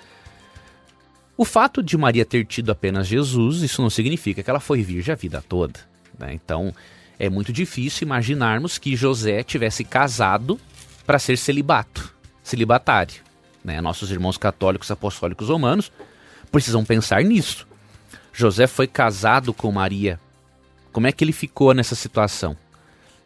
o 1.36 1.44
fato 1.44 1.82
de 1.82 1.96
Maria 1.96 2.24
ter 2.24 2.44
tido 2.44 2.70
apenas 2.70 3.06
Jesus, 3.06 3.62
isso 3.62 3.80
não 3.80 3.88
significa 3.88 4.42
que 4.42 4.50
ela 4.50 4.60
foi 4.60 4.82
virgem 4.82 5.12
a 5.12 5.16
vida 5.16 5.42
toda. 5.48 5.80
Né? 6.18 6.34
Então, 6.34 6.74
é 7.18 7.30
muito 7.30 7.52
difícil 7.52 8.06
imaginarmos 8.06 8.76
que 8.76 8.94
José 8.94 9.42
tivesse 9.42 9.82
casado 9.82 10.60
para 11.06 11.18
ser 11.18 11.38
celibato, 11.38 12.14
celibatário. 12.42 13.22
Né? 13.64 13.80
Nossos 13.80 14.10
irmãos 14.10 14.36
católicos 14.36 14.90
apostólicos 14.90 15.48
romanos 15.48 15.90
precisam 16.52 16.84
pensar 16.84 17.22
nisso. 17.24 17.66
José 18.32 18.66
foi 18.66 18.86
casado 18.86 19.52
com 19.52 19.70
Maria. 19.70 20.18
Como 20.92 21.06
é 21.06 21.12
que 21.12 21.22
ele 21.22 21.32
ficou 21.32 21.72
nessa 21.74 21.94
situação? 21.94 22.56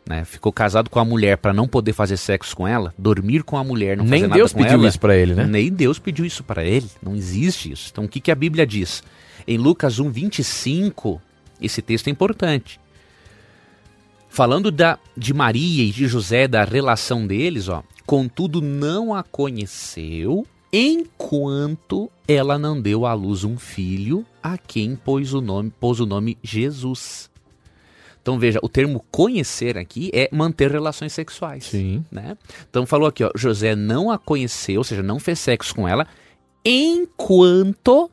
né? 0.08 0.24
Ficou 0.24 0.52
casado 0.52 0.90
com 0.90 0.98
a 0.98 1.04
mulher 1.04 1.38
para 1.38 1.52
não 1.52 1.66
poder 1.66 1.92
fazer 1.92 2.16
sexo 2.16 2.54
com 2.56 2.68
ela, 2.68 2.94
dormir 2.98 3.42
com 3.42 3.56
a 3.56 3.64
mulher, 3.64 3.96
não 3.96 4.04
Nem 4.04 4.22
fazer 4.22 4.34
Deus 4.34 4.52
nada 4.52 4.62
com 4.62 4.64
pediu 4.64 4.80
ela. 4.80 4.88
isso 4.88 5.00
pra 5.00 5.16
ele, 5.16 5.34
né? 5.34 5.46
Nem 5.46 5.72
Deus 5.72 5.98
pediu 5.98 6.24
isso 6.24 6.44
para 6.44 6.64
ele. 6.64 6.86
Não 7.02 7.16
existe 7.16 7.72
isso. 7.72 7.88
Então 7.90 8.04
o 8.04 8.08
que, 8.08 8.20
que 8.20 8.30
a 8.30 8.34
Bíblia 8.34 8.66
diz? 8.66 9.02
Em 9.46 9.56
Lucas 9.56 9.98
1, 9.98 10.10
25, 10.10 11.20
esse 11.60 11.80
texto 11.80 12.08
é 12.08 12.10
importante. 12.10 12.78
Falando 14.28 14.70
da, 14.70 14.98
de 15.16 15.32
Maria 15.32 15.84
e 15.84 15.90
de 15.90 16.06
José, 16.06 16.48
da 16.48 16.64
relação 16.64 17.26
deles, 17.26 17.68
ó. 17.68 17.82
Contudo, 18.04 18.60
não 18.60 19.14
a 19.14 19.22
conheceu 19.22 20.46
enquanto 20.76 22.10
ela 22.26 22.58
não 22.58 22.80
deu 22.80 23.06
à 23.06 23.14
luz 23.14 23.44
um 23.44 23.56
filho 23.56 24.26
a 24.42 24.58
quem 24.58 24.96
pôs 24.96 25.32
o 25.32 25.40
nome, 25.40 25.72
pôs 25.78 26.00
o 26.00 26.06
nome 26.06 26.36
Jesus. 26.42 27.30
Então 28.20 28.40
veja, 28.40 28.58
o 28.60 28.68
termo 28.68 29.04
conhecer 29.08 29.78
aqui 29.78 30.10
é 30.12 30.28
manter 30.32 30.72
relações 30.72 31.12
sexuais. 31.12 31.66
Sim. 31.66 32.04
Né? 32.10 32.36
Então 32.68 32.84
falou 32.86 33.06
aqui, 33.06 33.22
ó, 33.22 33.30
José 33.36 33.76
não 33.76 34.10
a 34.10 34.18
conheceu, 34.18 34.78
ou 34.78 34.84
seja, 34.84 35.00
não 35.00 35.20
fez 35.20 35.38
sexo 35.38 35.76
com 35.76 35.86
ela, 35.86 36.08
enquanto 36.64 38.10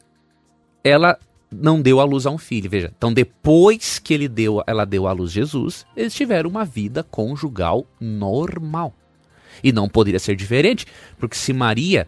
ela 0.83 1.17
não 1.51 1.81
deu 1.81 1.99
à 1.99 2.03
luz 2.03 2.27
a 2.27 2.29
um 2.29 2.37
filho. 2.37 2.69
Veja, 2.69 2.93
então 2.95 3.11
depois 3.11 3.97
que 3.97 4.13
ele 4.13 4.27
deu, 4.27 4.61
ela 4.67 4.85
deu 4.85 5.07
à 5.07 5.11
luz 5.13 5.31
Jesus, 5.31 5.83
eles 5.97 6.13
tiveram 6.13 6.47
uma 6.47 6.63
vida 6.63 7.01
conjugal 7.01 7.87
normal. 7.99 8.93
E 9.63 9.71
não 9.71 9.89
poderia 9.89 10.19
ser 10.19 10.35
diferente, 10.35 10.85
porque 11.17 11.35
se 11.35 11.53
Maria 11.53 12.07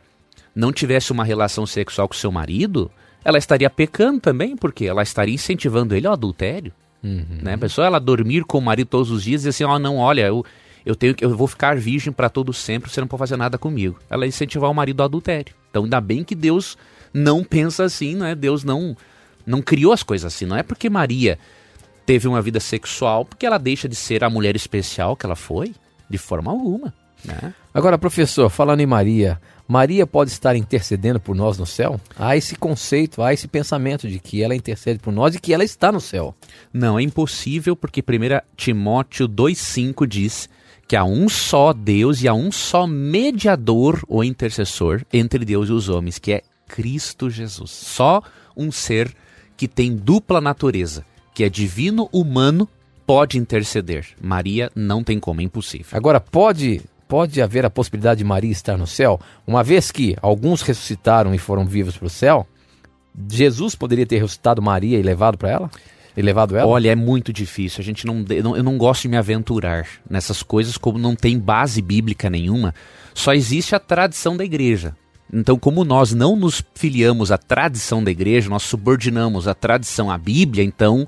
não 0.55 0.71
tivesse 0.71 1.11
uma 1.11 1.23
relação 1.23 1.65
sexual 1.65 2.07
com 2.07 2.13
seu 2.13 2.31
marido, 2.31 2.91
ela 3.23 3.37
estaria 3.37 3.69
pecando 3.69 4.19
também, 4.19 4.55
porque 4.55 4.85
ela 4.85 5.01
estaria 5.01 5.33
incentivando 5.33 5.95
ele 5.95 6.07
ao 6.07 6.13
adultério. 6.13 6.71
Né? 7.43 7.53
A 7.53 7.57
pessoa 7.57 7.85
ela 7.87 7.99
dormir 7.99 8.45
com 8.45 8.57
o 8.57 8.61
marido 8.61 8.87
todos 8.87 9.11
os 9.11 9.23
dias 9.23 9.41
e 9.41 9.49
dizer 9.49 9.49
assim, 9.49 9.63
ó, 9.65 9.77
não, 9.77 9.97
olha, 9.97 10.21
eu, 10.21 10.45
eu 10.85 10.95
tenho 10.95 11.13
que 11.13 11.23
eu 11.23 11.35
vou 11.35 11.47
ficar 11.47 11.75
virgem 11.75 12.13
para 12.13 12.29
todo 12.29 12.53
sempre, 12.53 12.89
você 12.89 13.01
não 13.01 13.07
pode 13.07 13.19
fazer 13.19 13.35
nada 13.35 13.57
comigo. 13.57 13.99
Ela 14.09 14.25
incentivar 14.25 14.71
o 14.71 14.73
marido 14.73 15.01
ao 15.01 15.05
adultério. 15.05 15.53
Então 15.69 15.83
ainda 15.83 15.99
bem 15.99 16.23
que 16.23 16.35
Deus 16.35 16.77
não 17.13 17.43
pensa 17.43 17.83
assim, 17.83 18.15
né? 18.15 18.35
Deus 18.35 18.63
não 18.63 18.95
não 19.45 19.61
criou 19.61 19.91
as 19.91 20.01
coisas 20.01 20.33
assim. 20.33 20.45
Não 20.45 20.55
é 20.55 20.63
porque 20.63 20.89
Maria 20.89 21.37
teve 22.05 22.27
uma 22.27 22.41
vida 22.41 22.59
sexual 22.59 23.25
porque 23.25 23.45
ela 23.45 23.57
deixa 23.57 23.89
de 23.89 23.95
ser 23.95 24.23
a 24.23 24.29
mulher 24.29 24.55
especial 24.55 25.15
que 25.15 25.25
ela 25.25 25.35
foi, 25.35 25.73
de 26.09 26.17
forma 26.17 26.51
alguma. 26.51 26.93
Né? 27.23 27.53
Agora, 27.73 27.97
professor, 27.97 28.49
falando 28.49 28.79
em 28.79 28.85
Maria, 28.85 29.41
Maria 29.67 30.05
pode 30.05 30.31
estar 30.31 30.55
intercedendo 30.55 31.19
por 31.19 31.35
nós 31.35 31.57
no 31.57 31.65
céu? 31.65 31.99
Há 32.17 32.35
esse 32.35 32.55
conceito, 32.55 33.21
há 33.21 33.33
esse 33.33 33.47
pensamento 33.47 34.07
de 34.07 34.19
que 34.19 34.43
ela 34.43 34.55
intercede 34.55 34.99
por 34.99 35.11
nós 35.11 35.35
e 35.35 35.39
que 35.39 35.53
ela 35.53 35.63
está 35.63 35.91
no 35.91 36.01
céu. 36.01 36.35
Não, 36.71 36.99
é 36.99 37.01
impossível 37.01 37.75
porque 37.75 38.01
1 38.01 38.03
Timóteo 38.55 39.27
2,5 39.27 40.05
diz 40.05 40.49
que 40.87 40.95
há 40.95 41.03
um 41.03 41.29
só 41.29 41.73
Deus 41.73 42.21
e 42.21 42.27
há 42.27 42.33
um 42.33 42.51
só 42.51 42.85
mediador 42.85 44.03
ou 44.07 44.23
intercessor 44.23 45.01
entre 45.11 45.45
Deus 45.45 45.69
e 45.69 45.71
os 45.71 45.89
homens, 45.89 46.19
que 46.19 46.33
é 46.33 46.41
Cristo 46.67 47.29
Jesus. 47.29 47.71
Só 47.71 48.21
um 48.55 48.71
ser 48.71 49.15
que 49.55 49.67
tem 49.67 49.95
dupla 49.95 50.41
natureza, 50.41 51.05
que 51.33 51.43
é 51.43 51.49
divino 51.49 52.09
humano, 52.11 52.67
pode 53.05 53.37
interceder. 53.37 54.07
Maria 54.21 54.71
não 54.75 55.03
tem 55.03 55.19
como, 55.19 55.41
é 55.41 55.43
impossível. 55.43 55.87
Agora, 55.91 56.19
pode, 56.19 56.81
pode 57.13 57.43
haver 57.43 57.63
a 57.63 57.69
possibilidade 57.69 58.17
de 58.17 58.23
Maria 58.23 58.51
estar 58.51 58.75
no 58.75 58.87
céu? 58.87 59.19
Uma 59.45 59.63
vez 59.63 59.91
que 59.91 60.15
alguns 60.19 60.63
ressuscitaram 60.63 61.31
e 61.35 61.37
foram 61.37 61.63
vivos 61.63 61.95
para 61.95 62.07
o 62.07 62.09
céu, 62.09 62.47
Jesus 63.29 63.75
poderia 63.75 64.03
ter 64.03 64.15
ressuscitado 64.15 64.63
Maria 64.63 64.97
e 64.97 65.03
levado 65.03 65.37
para 65.37 65.51
ela? 65.51 65.71
E 66.17 66.21
levado 66.23 66.57
ela? 66.57 66.65
Olha, 66.65 66.89
é 66.89 66.95
muito 66.95 67.31
difícil. 67.31 67.81
A 67.81 67.83
gente 67.83 68.07
não, 68.07 68.25
eu 68.27 68.63
não, 68.63 68.79
gosto 68.79 69.03
de 69.03 69.09
me 69.09 69.17
aventurar 69.17 69.85
nessas 70.09 70.41
coisas, 70.41 70.75
como 70.75 70.97
não 70.97 71.15
tem 71.15 71.37
base 71.37 71.83
bíblica 71.83 72.31
nenhuma. 72.31 72.73
Só 73.13 73.31
existe 73.31 73.75
a 73.75 73.79
tradição 73.79 74.35
da 74.35 74.43
igreja. 74.43 74.95
Então, 75.31 75.59
como 75.59 75.85
nós 75.85 76.13
não 76.13 76.35
nos 76.35 76.63
filiamos 76.73 77.31
à 77.31 77.37
tradição 77.37 78.03
da 78.03 78.09
igreja, 78.09 78.49
nós 78.49 78.63
subordinamos 78.63 79.47
a 79.47 79.53
tradição 79.53 80.09
à 80.09 80.17
Bíblia, 80.17 80.63
então 80.63 81.07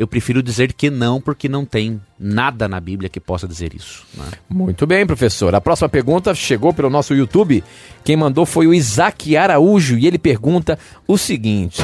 eu 0.00 0.06
prefiro 0.06 0.42
dizer 0.42 0.72
que 0.72 0.88
não, 0.88 1.20
porque 1.20 1.46
não 1.46 1.66
tem 1.66 2.00
nada 2.18 2.66
na 2.66 2.80
Bíblia 2.80 3.10
que 3.10 3.20
possa 3.20 3.46
dizer 3.46 3.74
isso. 3.74 4.06
né? 4.16 4.24
Muito 4.48 4.86
bem, 4.86 5.04
professor. 5.04 5.54
A 5.54 5.60
próxima 5.60 5.90
pergunta 5.90 6.34
chegou 6.34 6.72
pelo 6.72 6.88
nosso 6.88 7.14
YouTube. 7.14 7.62
Quem 8.02 8.16
mandou 8.16 8.46
foi 8.46 8.66
o 8.66 8.72
Isaac 8.72 9.36
Araújo 9.36 9.98
e 9.98 10.06
ele 10.06 10.18
pergunta 10.18 10.78
o 11.06 11.18
seguinte: 11.18 11.82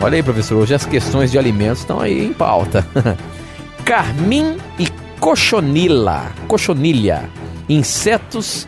Olha 0.00 0.16
aí, 0.16 0.22
professor, 0.22 0.56
hoje 0.56 0.74
as 0.74 0.84
questões 0.84 1.30
de 1.30 1.38
alimentos 1.38 1.82
estão 1.82 2.00
aí 2.00 2.26
em 2.26 2.32
pauta. 2.32 2.84
Carmim 3.86 4.56
e 4.76 4.88
cochonila, 5.20 6.32
cochonilha, 6.48 7.30
insetos 7.68 8.66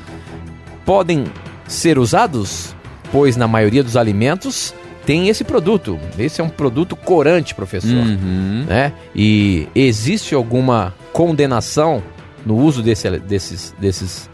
podem 0.85 1.25
ser 1.67 1.99
usados? 1.99 2.73
Pois 3.11 3.37
na 3.37 3.49
maioria 3.49 3.83
dos 3.83 3.97
alimentos 3.97 4.73
tem 5.05 5.29
esse 5.29 5.45
produto. 5.45 5.99
Esse 6.19 6.41
é 6.41 6.45
um 6.45 6.49
produto 6.49 6.97
corante, 6.97 7.55
professor. 7.55 7.91
Uhum. 7.91 8.65
né? 8.67 8.93
E 9.15 9.69
existe 9.75 10.35
alguma 10.35 10.95
condenação 11.13 12.03
no 12.45 12.57
uso 12.57 12.83
desse, 12.83 13.11
desses, 13.19 13.75
desses, 13.79 14.31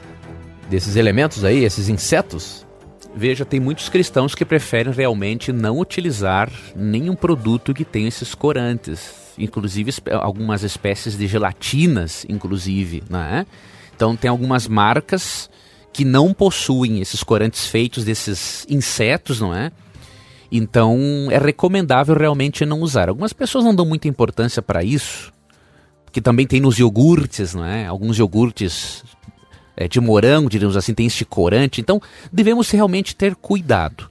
desses 0.68 0.97
elementos 0.97 1.45
aí, 1.45 1.64
esses 1.64 1.89
insetos? 1.89 2.66
Veja, 3.14 3.45
tem 3.45 3.59
muitos 3.59 3.89
cristãos 3.89 4.35
que 4.35 4.45
preferem 4.45 4.93
realmente 4.93 5.53
não 5.53 5.79
utilizar 5.79 6.51
nenhum 6.77 7.16
produto 7.16 7.75
que 7.75 7.85
tenha 7.85 8.07
esses 8.07 8.35
corantes, 8.35 9.12
inclusive 9.37 9.93
algumas 10.12 10.62
espécies 10.62 11.18
de 11.18 11.27
gelatinas, 11.27 12.25
inclusive, 12.29 13.03
né? 13.11 13.47
Então 13.95 14.14
tem 14.14 14.31
algumas 14.31 14.68
marcas 14.68 15.51
que 15.93 16.05
não 16.05 16.33
possuem 16.33 17.01
esses 17.01 17.25
corantes 17.25 17.66
feitos 17.66 18.05
desses 18.05 18.64
insetos, 18.68 19.41
não 19.41 19.53
é? 19.53 19.73
Então 20.51 20.98
é 21.30 21.38
recomendável 21.38 22.16
realmente 22.16 22.66
não 22.66 22.80
usar. 22.80 23.09
Algumas 23.09 23.32
pessoas 23.32 23.64
não 23.64 23.74
dão 23.74 23.86
muita 23.86 24.09
importância 24.09 24.61
para 24.61 24.82
isso, 24.82 25.32
que 26.12 26.20
também 26.20 26.46
tem 26.46 26.61
nos 26.61 26.78
iogurtes, 26.78 27.55
não 27.55 27.64
é? 27.64 27.86
Alguns 27.86 28.18
iogurtes 28.18 29.05
é, 29.76 29.86
de 29.88 30.01
morango, 30.01 30.51
digamos 30.51 30.76
assim, 30.76 30.92
tem 30.92 31.07
este 31.07 31.24
corante. 31.24 31.80
Então, 31.80 32.01
devemos 32.32 32.70
realmente 32.70 33.14
ter 33.14 33.34
cuidado. 33.34 34.11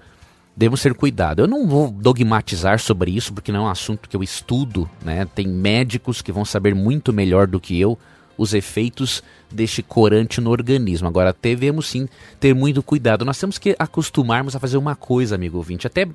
Devemos 0.56 0.82
ter 0.82 0.94
cuidado. 0.94 1.42
Eu 1.42 1.48
não 1.48 1.68
vou 1.68 1.92
dogmatizar 1.92 2.80
sobre 2.80 3.12
isso, 3.12 3.34
porque 3.34 3.52
não 3.52 3.62
é 3.62 3.64
um 3.64 3.70
assunto 3.70 4.10
que 4.10 4.16
eu 4.16 4.24
estudo, 4.24 4.90
né? 5.04 5.26
Tem 5.34 5.48
médicos 5.48 6.22
que 6.22 6.32
vão 6.32 6.44
saber 6.44 6.74
muito 6.74 7.14
melhor 7.14 7.48
do 7.48 7.60
que 7.60 7.80
eu 7.80 7.98
os 8.40 8.54
efeitos 8.54 9.22
deste 9.52 9.84
corante 9.84 10.40
no 10.40 10.50
organismo. 10.50 11.08
Agora, 11.08 11.36
devemos 11.40 11.88
sim 11.88 12.08
ter 12.40 12.56
muito 12.56 12.82
cuidado. 12.82 13.26
Nós 13.26 13.38
temos 13.38 13.58
que 13.58 13.76
acostumarmos 13.78 14.56
a 14.56 14.60
fazer 14.60 14.78
uma 14.78 14.96
coisa, 14.96 15.36
amigo 15.36 15.58
ouvinte, 15.58 15.86
até 15.86 16.08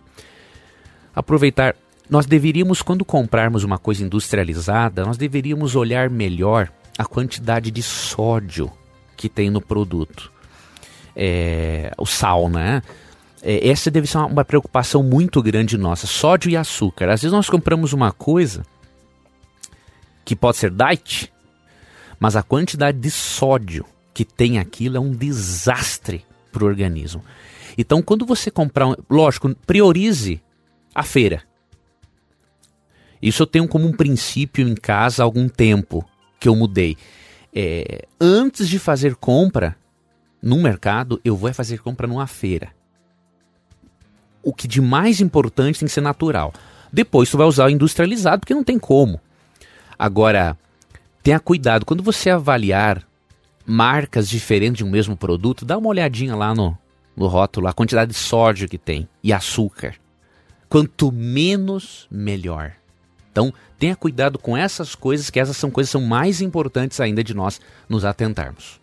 aproveitar. 1.14 1.76
Nós 2.08 2.24
deveríamos, 2.24 2.80
quando 2.80 3.04
comprarmos 3.04 3.62
uma 3.62 3.78
coisa 3.78 4.02
industrializada, 4.02 5.04
nós 5.04 5.18
deveríamos 5.18 5.76
olhar 5.76 6.08
melhor 6.08 6.72
a 6.96 7.04
quantidade 7.04 7.70
de 7.70 7.82
sódio 7.82 8.72
que 9.16 9.28
tem 9.28 9.50
no 9.50 9.60
produto. 9.60 10.32
É, 11.14 11.92
o 11.98 12.06
sal, 12.06 12.48
né? 12.48 12.82
É, 13.42 13.68
essa 13.68 13.90
deve 13.90 14.06
ser 14.06 14.16
uma, 14.16 14.26
uma 14.26 14.44
preocupação 14.44 15.02
muito 15.02 15.42
grande 15.42 15.76
nossa. 15.76 16.06
Sódio 16.06 16.50
e 16.50 16.56
açúcar. 16.56 17.10
Às 17.10 17.20
vezes 17.20 17.32
nós 17.32 17.50
compramos 17.50 17.92
uma 17.92 18.10
coisa 18.10 18.64
que 20.24 20.34
pode 20.34 20.56
ser 20.56 20.70
diet, 20.70 21.30
mas 22.24 22.36
a 22.36 22.42
quantidade 22.42 22.98
de 22.98 23.10
sódio 23.10 23.84
que 24.14 24.24
tem 24.24 24.58
aquilo 24.58 24.96
é 24.96 24.98
um 24.98 25.10
desastre 25.10 26.24
para 26.50 26.64
o 26.64 26.66
organismo. 26.66 27.22
Então, 27.76 28.00
quando 28.00 28.24
você 28.24 28.50
comprar, 28.50 28.86
um, 28.86 28.94
lógico, 29.10 29.54
priorize 29.66 30.40
a 30.94 31.02
feira. 31.02 31.42
Isso 33.20 33.42
eu 33.42 33.46
tenho 33.46 33.68
como 33.68 33.86
um 33.86 33.92
princípio 33.92 34.66
em 34.66 34.74
casa 34.74 35.22
há 35.22 35.24
algum 35.24 35.50
tempo 35.50 36.02
que 36.40 36.48
eu 36.48 36.56
mudei. 36.56 36.96
É, 37.54 38.06
antes 38.18 38.70
de 38.70 38.78
fazer 38.78 39.16
compra 39.16 39.76
no 40.42 40.62
mercado, 40.62 41.20
eu 41.22 41.36
vou 41.36 41.50
é 41.50 41.52
fazer 41.52 41.82
compra 41.82 42.06
numa 42.06 42.26
feira. 42.26 42.70
O 44.42 44.54
que 44.54 44.66
de 44.66 44.80
mais 44.80 45.20
importante 45.20 45.78
tem 45.78 45.86
que 45.86 45.92
ser 45.92 46.00
natural. 46.00 46.54
Depois 46.90 47.30
tu 47.30 47.36
vai 47.36 47.46
usar 47.46 47.66
o 47.66 47.70
industrializado, 47.70 48.40
porque 48.40 48.54
não 48.54 48.64
tem 48.64 48.78
como. 48.78 49.20
Agora, 49.98 50.56
tenha 51.24 51.40
cuidado. 51.40 51.86
Quando 51.86 52.02
você 52.02 52.28
avaliar 52.28 53.02
marcas 53.66 54.28
diferentes 54.28 54.78
de 54.78 54.84
um 54.84 54.90
mesmo 54.90 55.16
produto, 55.16 55.64
dá 55.64 55.78
uma 55.78 55.88
olhadinha 55.88 56.36
lá 56.36 56.54
no, 56.54 56.76
no 57.16 57.26
rótulo, 57.26 57.66
a 57.66 57.72
quantidade 57.72 58.12
de 58.12 58.16
sódio 58.16 58.68
que 58.68 58.76
tem 58.76 59.08
e 59.22 59.32
açúcar. 59.32 59.94
Quanto 60.68 61.10
menos, 61.10 62.06
melhor. 62.10 62.72
Então, 63.32 63.52
tenha 63.78 63.96
cuidado 63.96 64.38
com 64.38 64.56
essas 64.56 64.94
coisas, 64.94 65.30
que 65.30 65.40
essas 65.40 65.56
são 65.56 65.70
coisas 65.70 65.90
são 65.90 66.02
mais 66.02 66.42
importantes 66.42 67.00
ainda 67.00 67.24
de 67.24 67.32
nós 67.32 67.60
nos 67.88 68.04
atentarmos. 68.04 68.78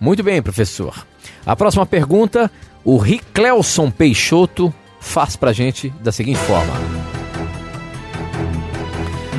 Muito 0.00 0.22
bem, 0.22 0.40
professor. 0.40 1.06
A 1.44 1.54
próxima 1.54 1.84
pergunta, 1.84 2.50
o 2.82 2.96
Riclelson 2.96 3.90
Peixoto 3.90 4.72
faz 5.00 5.36
pra 5.36 5.52
gente 5.52 5.90
da 6.00 6.12
seguinte 6.12 6.38
forma: 6.38 6.72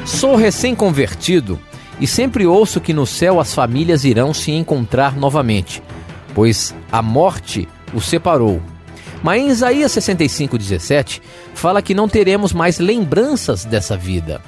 Sou 0.05 0.36
recém-convertido 0.36 1.59
e 2.00 2.08
sempre 2.08 2.45
ouço 2.45 2.80
que 2.80 2.93
no 2.93 3.06
céu 3.06 3.39
as 3.39 3.54
famílias 3.54 4.06
irão 4.06 4.34
se 4.34 4.52
encontrar 4.52 5.16
novamente, 5.16 5.84
pois 6.34 6.74
a 6.91 7.02
morte 7.02 7.68
os 7.93 8.06
separou. 8.06 8.62
Mas 9.22 9.41
em 9.41 9.50
Isaías 9.50 9.91
65:17 9.91 11.22
fala 11.54 11.82
que 11.82 11.93
não 11.93 12.08
teremos 12.08 12.54
mais 12.54 12.80
lembranças 12.80 13.66
dessa 13.66 13.97
vida. 13.97 14.41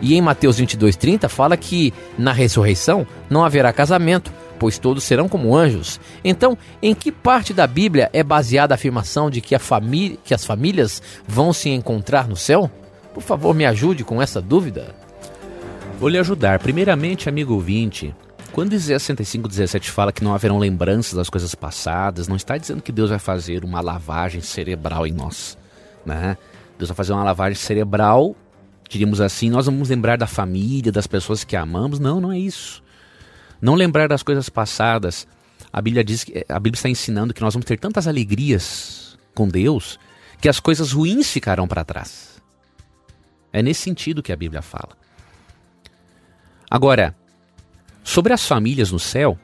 E 0.00 0.14
em 0.14 0.20
Mateus 0.20 0.58
22:30 0.58 1.28
fala 1.28 1.56
que 1.56 1.92
na 2.18 2.32
ressurreição 2.32 3.06
não 3.30 3.44
haverá 3.44 3.72
casamento, 3.72 4.30
pois 4.58 4.78
todos 4.78 5.04
serão 5.04 5.28
como 5.28 5.56
anjos. 5.56 5.98
Então, 6.22 6.58
em 6.82 6.94
que 6.94 7.10
parte 7.10 7.54
da 7.54 7.66
Bíblia 7.66 8.10
é 8.12 8.22
baseada 8.22 8.74
a 8.74 8.76
afirmação 8.76 9.30
de 9.30 9.40
que, 9.40 9.54
a 9.54 9.60
que 10.24 10.34
as 10.34 10.44
famílias 10.44 11.02
vão 11.26 11.52
se 11.52 11.70
encontrar 11.70 12.28
no 12.28 12.36
céu? 12.36 12.70
Por 13.14 13.22
favor, 13.22 13.54
me 13.54 13.64
ajude 13.64 14.04
com 14.04 14.20
essa 14.20 14.40
dúvida. 14.40 14.94
Vou 15.98 16.08
lhe 16.08 16.16
ajudar. 16.16 16.60
Primeiramente, 16.60 17.28
amigo 17.28 17.54
ouvinte, 17.54 18.14
quando 18.52 18.72
Isaías 18.72 19.02
65, 19.02 19.48
17 19.48 19.90
fala 19.90 20.12
que 20.12 20.22
não 20.22 20.32
haverão 20.32 20.56
lembranças 20.56 21.14
das 21.14 21.28
coisas 21.28 21.56
passadas, 21.56 22.28
não 22.28 22.36
está 22.36 22.56
dizendo 22.56 22.80
que 22.80 22.92
Deus 22.92 23.10
vai 23.10 23.18
fazer 23.18 23.64
uma 23.64 23.80
lavagem 23.80 24.40
cerebral 24.40 25.08
em 25.08 25.12
nós. 25.12 25.58
Né? 26.06 26.38
Deus 26.78 26.88
vai 26.88 26.94
fazer 26.94 27.12
uma 27.12 27.24
lavagem 27.24 27.56
cerebral, 27.56 28.36
diríamos 28.88 29.20
assim, 29.20 29.50
nós 29.50 29.66
vamos 29.66 29.88
lembrar 29.88 30.16
da 30.16 30.28
família, 30.28 30.92
das 30.92 31.08
pessoas 31.08 31.42
que 31.42 31.56
amamos. 31.56 31.98
Não, 31.98 32.20
não 32.20 32.30
é 32.30 32.38
isso. 32.38 32.80
Não 33.60 33.74
lembrar 33.74 34.06
das 34.06 34.22
coisas 34.22 34.48
passadas. 34.48 35.26
A 35.72 35.82
Bíblia 35.82 36.04
diz 36.04 36.22
que 36.22 36.44
a 36.48 36.60
Bíblia 36.60 36.78
está 36.78 36.88
ensinando 36.88 37.34
que 37.34 37.42
nós 37.42 37.54
vamos 37.54 37.66
ter 37.66 37.76
tantas 37.76 38.06
alegrias 38.06 39.18
com 39.34 39.48
Deus 39.48 39.98
que 40.40 40.48
as 40.48 40.60
coisas 40.60 40.92
ruins 40.92 41.28
ficarão 41.28 41.66
para 41.66 41.84
trás. 41.84 42.40
É 43.52 43.60
nesse 43.62 43.82
sentido 43.82 44.22
que 44.22 44.30
a 44.30 44.36
Bíblia 44.36 44.62
fala. 44.62 45.07
Agora, 46.70 47.14
sobre 48.04 48.32
as 48.32 48.46
famílias 48.46 48.92
no 48.92 48.98
céu, 48.98 49.38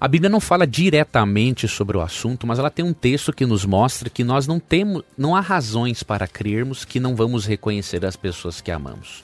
a 0.00 0.06
Bíblia 0.06 0.30
não 0.30 0.40
fala 0.40 0.66
diretamente 0.66 1.66
sobre 1.66 1.96
o 1.96 2.00
assunto, 2.00 2.46
mas 2.46 2.58
ela 2.58 2.70
tem 2.70 2.84
um 2.84 2.92
texto 2.92 3.32
que 3.32 3.44
nos 3.44 3.64
mostra 3.64 4.08
que 4.08 4.22
nós 4.22 4.46
não 4.46 4.60
temos, 4.60 5.02
não 5.16 5.34
há 5.34 5.40
razões 5.40 6.02
para 6.02 6.28
crermos 6.28 6.84
que 6.84 7.00
não 7.00 7.16
vamos 7.16 7.44
reconhecer 7.44 8.04
as 8.06 8.14
pessoas 8.14 8.60
que 8.60 8.70
amamos. 8.70 9.22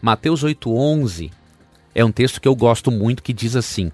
Mateus 0.00 0.42
8:11 0.42 1.30
é 1.94 2.04
um 2.04 2.10
texto 2.10 2.40
que 2.40 2.48
eu 2.48 2.56
gosto 2.56 2.90
muito 2.90 3.22
que 3.22 3.32
diz 3.32 3.54
assim: 3.54 3.92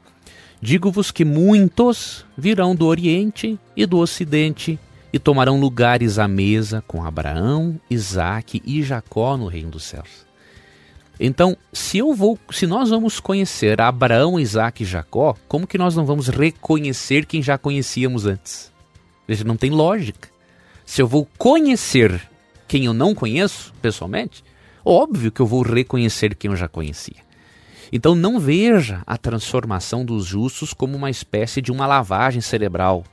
Digo-vos 0.63 1.11
que 1.11 1.27
muitos 1.27 2.25
virão 2.37 2.75
do 2.75 2.87
Oriente 2.87 3.59
e 3.77 3.85
do 3.85 3.99
Ocidente 3.99 4.79
e 5.13 5.19
tomarão 5.19 5.61
lugares 5.61 6.19
à 6.19 6.27
mesa 6.27 6.83
com 6.87 7.05
Abraão, 7.05 7.79
Isaque 7.91 8.63
e 8.65 8.83
Jacó 8.83 9.37
no 9.37 9.47
reino 9.47 9.71
dos 9.71 9.85
céus. 9.85 10.28
Então, 11.21 11.57
se 11.73 11.99
eu 11.99 12.15
vou, 12.15 12.39
se 12.51 12.67
nós 12.67 12.91
vamos 12.91 13.19
conhecer 13.19 13.81
Abraão, 13.81 14.39
Isaac 14.39 14.83
e 14.83 14.87
Jacó, 14.87 15.35
como 15.49 15.67
que 15.67 15.79
nós 15.79 15.97
não 15.97 16.07
vamos 16.07 16.29
reconhecer 16.29 17.27
quem 17.27 17.43
já 17.43 17.59
conhecíamos 17.59 18.25
antes? 18.25 18.73
Veja, 19.27 19.45
não 19.45 19.57
tem 19.57 19.71
lógica. 19.71 20.29
Se 20.87 21.03
eu 21.03 21.07
vou 21.07 21.29
conhecer 21.37 22.23
quem 22.69 22.85
eu 22.85 22.95
não 22.95 23.15
conheço 23.15 23.73
pessoalmente, 23.83 24.45
óbvio 24.85 25.33
que 25.33 25.41
eu 25.41 25.47
vou 25.47 25.63
reconhecer 25.63 26.35
quem 26.35 26.51
eu 26.51 26.57
já 26.57 26.69
conhecia. 26.69 27.29
Então 27.93 28.15
não 28.15 28.39
veja 28.39 29.03
a 29.07 29.17
transformação 29.17 30.05
dos 30.05 30.25
justos 30.25 30.73
como 30.73 30.97
uma 30.97 31.11
espécie 31.11 31.61
de 31.61 31.73
uma 31.73 31.87
lavagem 31.87 32.41
cerebral 32.41 33.05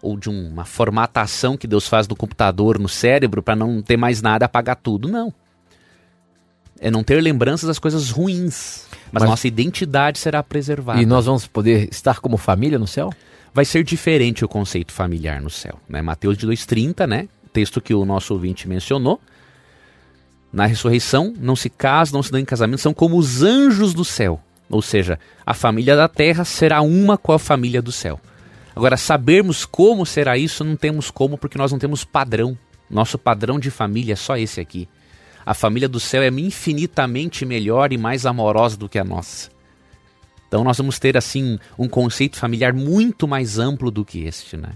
ou 0.00 0.16
de 0.16 0.30
uma 0.30 0.64
formatação 0.64 1.56
que 1.56 1.66
Deus 1.66 1.86
faz 1.86 2.08
no 2.08 2.16
computador, 2.16 2.78
no 2.78 2.88
cérebro, 2.88 3.42
para 3.42 3.56
não 3.56 3.82
ter 3.82 3.96
mais 3.96 4.22
nada, 4.22 4.46
apagar 4.46 4.76
tudo. 4.76 5.08
Não. 5.08 5.32
É 6.80 6.90
não 6.90 7.04
ter 7.04 7.20
lembranças 7.20 7.68
das 7.68 7.78
coisas 7.78 8.10
ruins. 8.10 8.86
Mas, 9.12 9.22
mas 9.22 9.30
nossa 9.30 9.46
identidade 9.46 10.18
será 10.18 10.42
preservada. 10.42 11.00
E 11.00 11.06
nós 11.06 11.26
vamos 11.26 11.46
poder 11.46 11.88
estar 11.90 12.20
como 12.20 12.36
família 12.36 12.78
no 12.78 12.86
céu? 12.86 13.12
Vai 13.52 13.64
ser 13.64 13.84
diferente 13.84 14.44
o 14.44 14.48
conceito 14.48 14.92
familiar 14.92 15.42
no 15.42 15.50
céu. 15.50 15.78
Né? 15.88 16.00
Mateus 16.00 16.38
de 16.38 16.46
2,30, 16.46 17.06
né? 17.06 17.28
texto 17.52 17.80
que 17.80 17.92
o 17.92 18.04
nosso 18.04 18.32
ouvinte 18.32 18.68
mencionou. 18.68 19.20
Na 20.52 20.66
ressurreição, 20.66 21.32
não 21.38 21.54
se 21.54 21.68
casam, 21.68 22.18
não 22.18 22.22
se 22.22 22.32
dão 22.32 22.40
em 22.40 22.44
casamento, 22.44 22.80
são 22.80 22.94
como 22.94 23.16
os 23.16 23.42
anjos 23.42 23.94
do 23.94 24.04
céu. 24.04 24.40
Ou 24.68 24.82
seja, 24.82 25.18
a 25.44 25.54
família 25.54 25.96
da 25.96 26.08
terra 26.08 26.44
será 26.44 26.80
uma 26.80 27.18
com 27.18 27.32
a 27.32 27.38
família 27.38 27.82
do 27.82 27.92
céu. 27.92 28.20
Agora, 28.74 28.96
sabermos 28.96 29.64
como 29.64 30.06
será 30.06 30.38
isso, 30.38 30.64
não 30.64 30.76
temos 30.76 31.10
como, 31.10 31.36
porque 31.36 31.58
nós 31.58 31.72
não 31.72 31.78
temos 31.78 32.04
padrão. 32.04 32.56
Nosso 32.88 33.18
padrão 33.18 33.58
de 33.58 33.70
família 33.70 34.14
é 34.14 34.16
só 34.16 34.36
esse 34.36 34.60
aqui. 34.60 34.88
A 35.50 35.54
família 35.54 35.88
do 35.88 35.98
céu 35.98 36.22
é 36.22 36.28
infinitamente 36.28 37.44
melhor 37.44 37.92
e 37.92 37.98
mais 37.98 38.24
amorosa 38.24 38.76
do 38.76 38.88
que 38.88 39.00
a 39.00 39.02
nossa. 39.02 39.50
Então 40.46 40.62
nós 40.62 40.78
vamos 40.78 41.00
ter 41.00 41.16
assim 41.16 41.58
um 41.76 41.88
conceito 41.88 42.38
familiar 42.38 42.72
muito 42.72 43.26
mais 43.26 43.58
amplo 43.58 43.90
do 43.90 44.04
que 44.04 44.22
este, 44.24 44.56
né? 44.56 44.68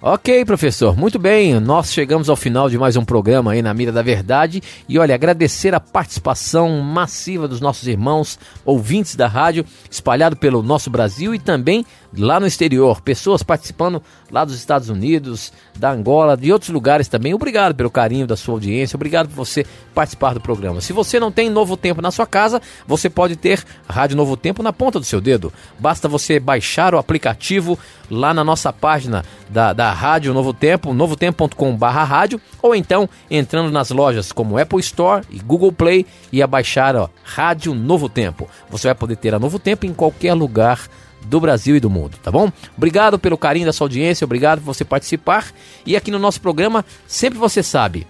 Ok, 0.00 0.46
professor, 0.46 0.96
muito 0.96 1.18
bem. 1.18 1.60
Nós 1.60 1.92
chegamos 1.92 2.30
ao 2.30 2.36
final 2.36 2.70
de 2.70 2.78
mais 2.78 2.96
um 2.96 3.04
programa 3.04 3.52
aí 3.52 3.60
na 3.60 3.74
Mira 3.74 3.92
da 3.92 4.00
Verdade. 4.00 4.62
E 4.88 4.98
olha, 4.98 5.14
agradecer 5.14 5.74
a 5.74 5.80
participação 5.80 6.80
massiva 6.80 7.46
dos 7.46 7.60
nossos 7.60 7.86
irmãos 7.86 8.38
ouvintes 8.64 9.14
da 9.14 9.26
rádio, 9.26 9.66
espalhado 9.90 10.36
pelo 10.36 10.62
nosso 10.62 10.88
Brasil 10.88 11.34
e 11.34 11.38
também 11.38 11.84
lá 12.16 12.38
no 12.40 12.46
exterior. 12.46 13.00
Pessoas 13.00 13.42
participando 13.42 14.02
lá 14.30 14.44
dos 14.44 14.56
Estados 14.56 14.88
Unidos, 14.88 15.52
da 15.76 15.92
Angola, 15.92 16.36
de 16.36 16.52
outros 16.52 16.70
lugares 16.70 17.08
também. 17.08 17.34
Obrigado 17.34 17.74
pelo 17.74 17.90
carinho 17.90 18.26
da 18.26 18.36
sua 18.36 18.54
audiência, 18.54 18.96
obrigado 18.96 19.28
por 19.28 19.34
você 19.34 19.64
participar 19.94 20.34
do 20.34 20.40
programa. 20.40 20.80
Se 20.80 20.92
você 20.92 21.20
não 21.20 21.30
tem 21.30 21.48
Novo 21.48 21.76
Tempo 21.76 22.02
na 22.02 22.10
sua 22.10 22.26
casa, 22.26 22.60
você 22.86 23.08
pode 23.08 23.36
ter 23.36 23.64
Rádio 23.88 24.16
Novo 24.16 24.36
Tempo 24.36 24.62
na 24.62 24.72
ponta 24.72 24.98
do 24.98 25.04
seu 25.04 25.20
dedo. 25.20 25.52
Basta 25.78 26.08
você 26.08 26.40
baixar 26.40 26.94
o 26.94 26.98
aplicativo 26.98 27.78
lá 28.10 28.34
na 28.34 28.44
nossa 28.44 28.72
página 28.72 29.24
da, 29.48 29.72
da 29.72 29.92
Rádio 29.92 30.34
Novo 30.34 30.52
Tempo, 30.52 30.92
novotempo.com.br 30.92 31.86
rádio, 31.86 32.40
ou 32.60 32.74
então 32.74 33.08
entrando 33.30 33.70
nas 33.70 33.90
lojas 33.90 34.32
como 34.32 34.58
Apple 34.58 34.80
Store 34.80 35.24
e 35.30 35.38
Google 35.38 35.72
Play 35.72 36.06
e 36.32 36.42
a 36.42 36.46
baixar 36.46 36.96
ó, 36.96 37.08
Rádio 37.22 37.74
Novo 37.74 38.08
Tempo. 38.08 38.48
Você 38.68 38.88
vai 38.88 38.94
poder 38.94 39.16
ter 39.16 39.34
a 39.34 39.38
Novo 39.38 39.58
Tempo 39.58 39.86
em 39.86 39.94
qualquer 39.94 40.34
lugar 40.34 40.88
do 41.24 41.40
Brasil 41.40 41.76
e 41.76 41.80
do 41.80 41.90
mundo, 41.90 42.16
tá 42.22 42.30
bom? 42.30 42.50
Obrigado 42.76 43.18
pelo 43.18 43.38
carinho 43.38 43.66
da 43.66 43.72
sua 43.72 43.86
audiência, 43.86 44.24
obrigado 44.24 44.58
por 44.60 44.66
você 44.66 44.84
participar. 44.84 45.46
E 45.86 45.96
aqui 45.96 46.10
no 46.10 46.18
nosso 46.18 46.40
programa, 46.40 46.84
sempre 47.06 47.38
você 47.38 47.62
sabe, 47.62 48.06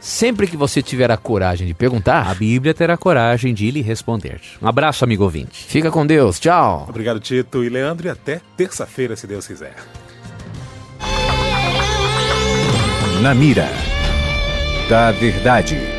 sempre 0.00 0.46
que 0.46 0.56
você 0.56 0.82
tiver 0.82 1.10
a 1.10 1.16
coragem 1.16 1.66
de 1.66 1.74
perguntar, 1.74 2.28
a 2.28 2.34
Bíblia 2.34 2.74
terá 2.74 2.96
coragem 2.96 3.54
de 3.54 3.70
lhe 3.70 3.82
responder. 3.82 4.40
Um 4.60 4.68
abraço, 4.68 5.04
amigo 5.04 5.24
ouvinte. 5.24 5.64
Fica 5.64 5.90
com 5.90 6.06
Deus, 6.06 6.38
tchau. 6.38 6.86
Obrigado, 6.88 7.20
Tito 7.20 7.64
e 7.64 7.68
Leandro, 7.68 8.06
e 8.06 8.10
até 8.10 8.40
terça-feira, 8.56 9.16
se 9.16 9.26
Deus 9.26 9.46
quiser. 9.46 9.74
Na 13.22 13.34
mira 13.34 13.68
da 14.88 15.10
verdade. 15.12 15.97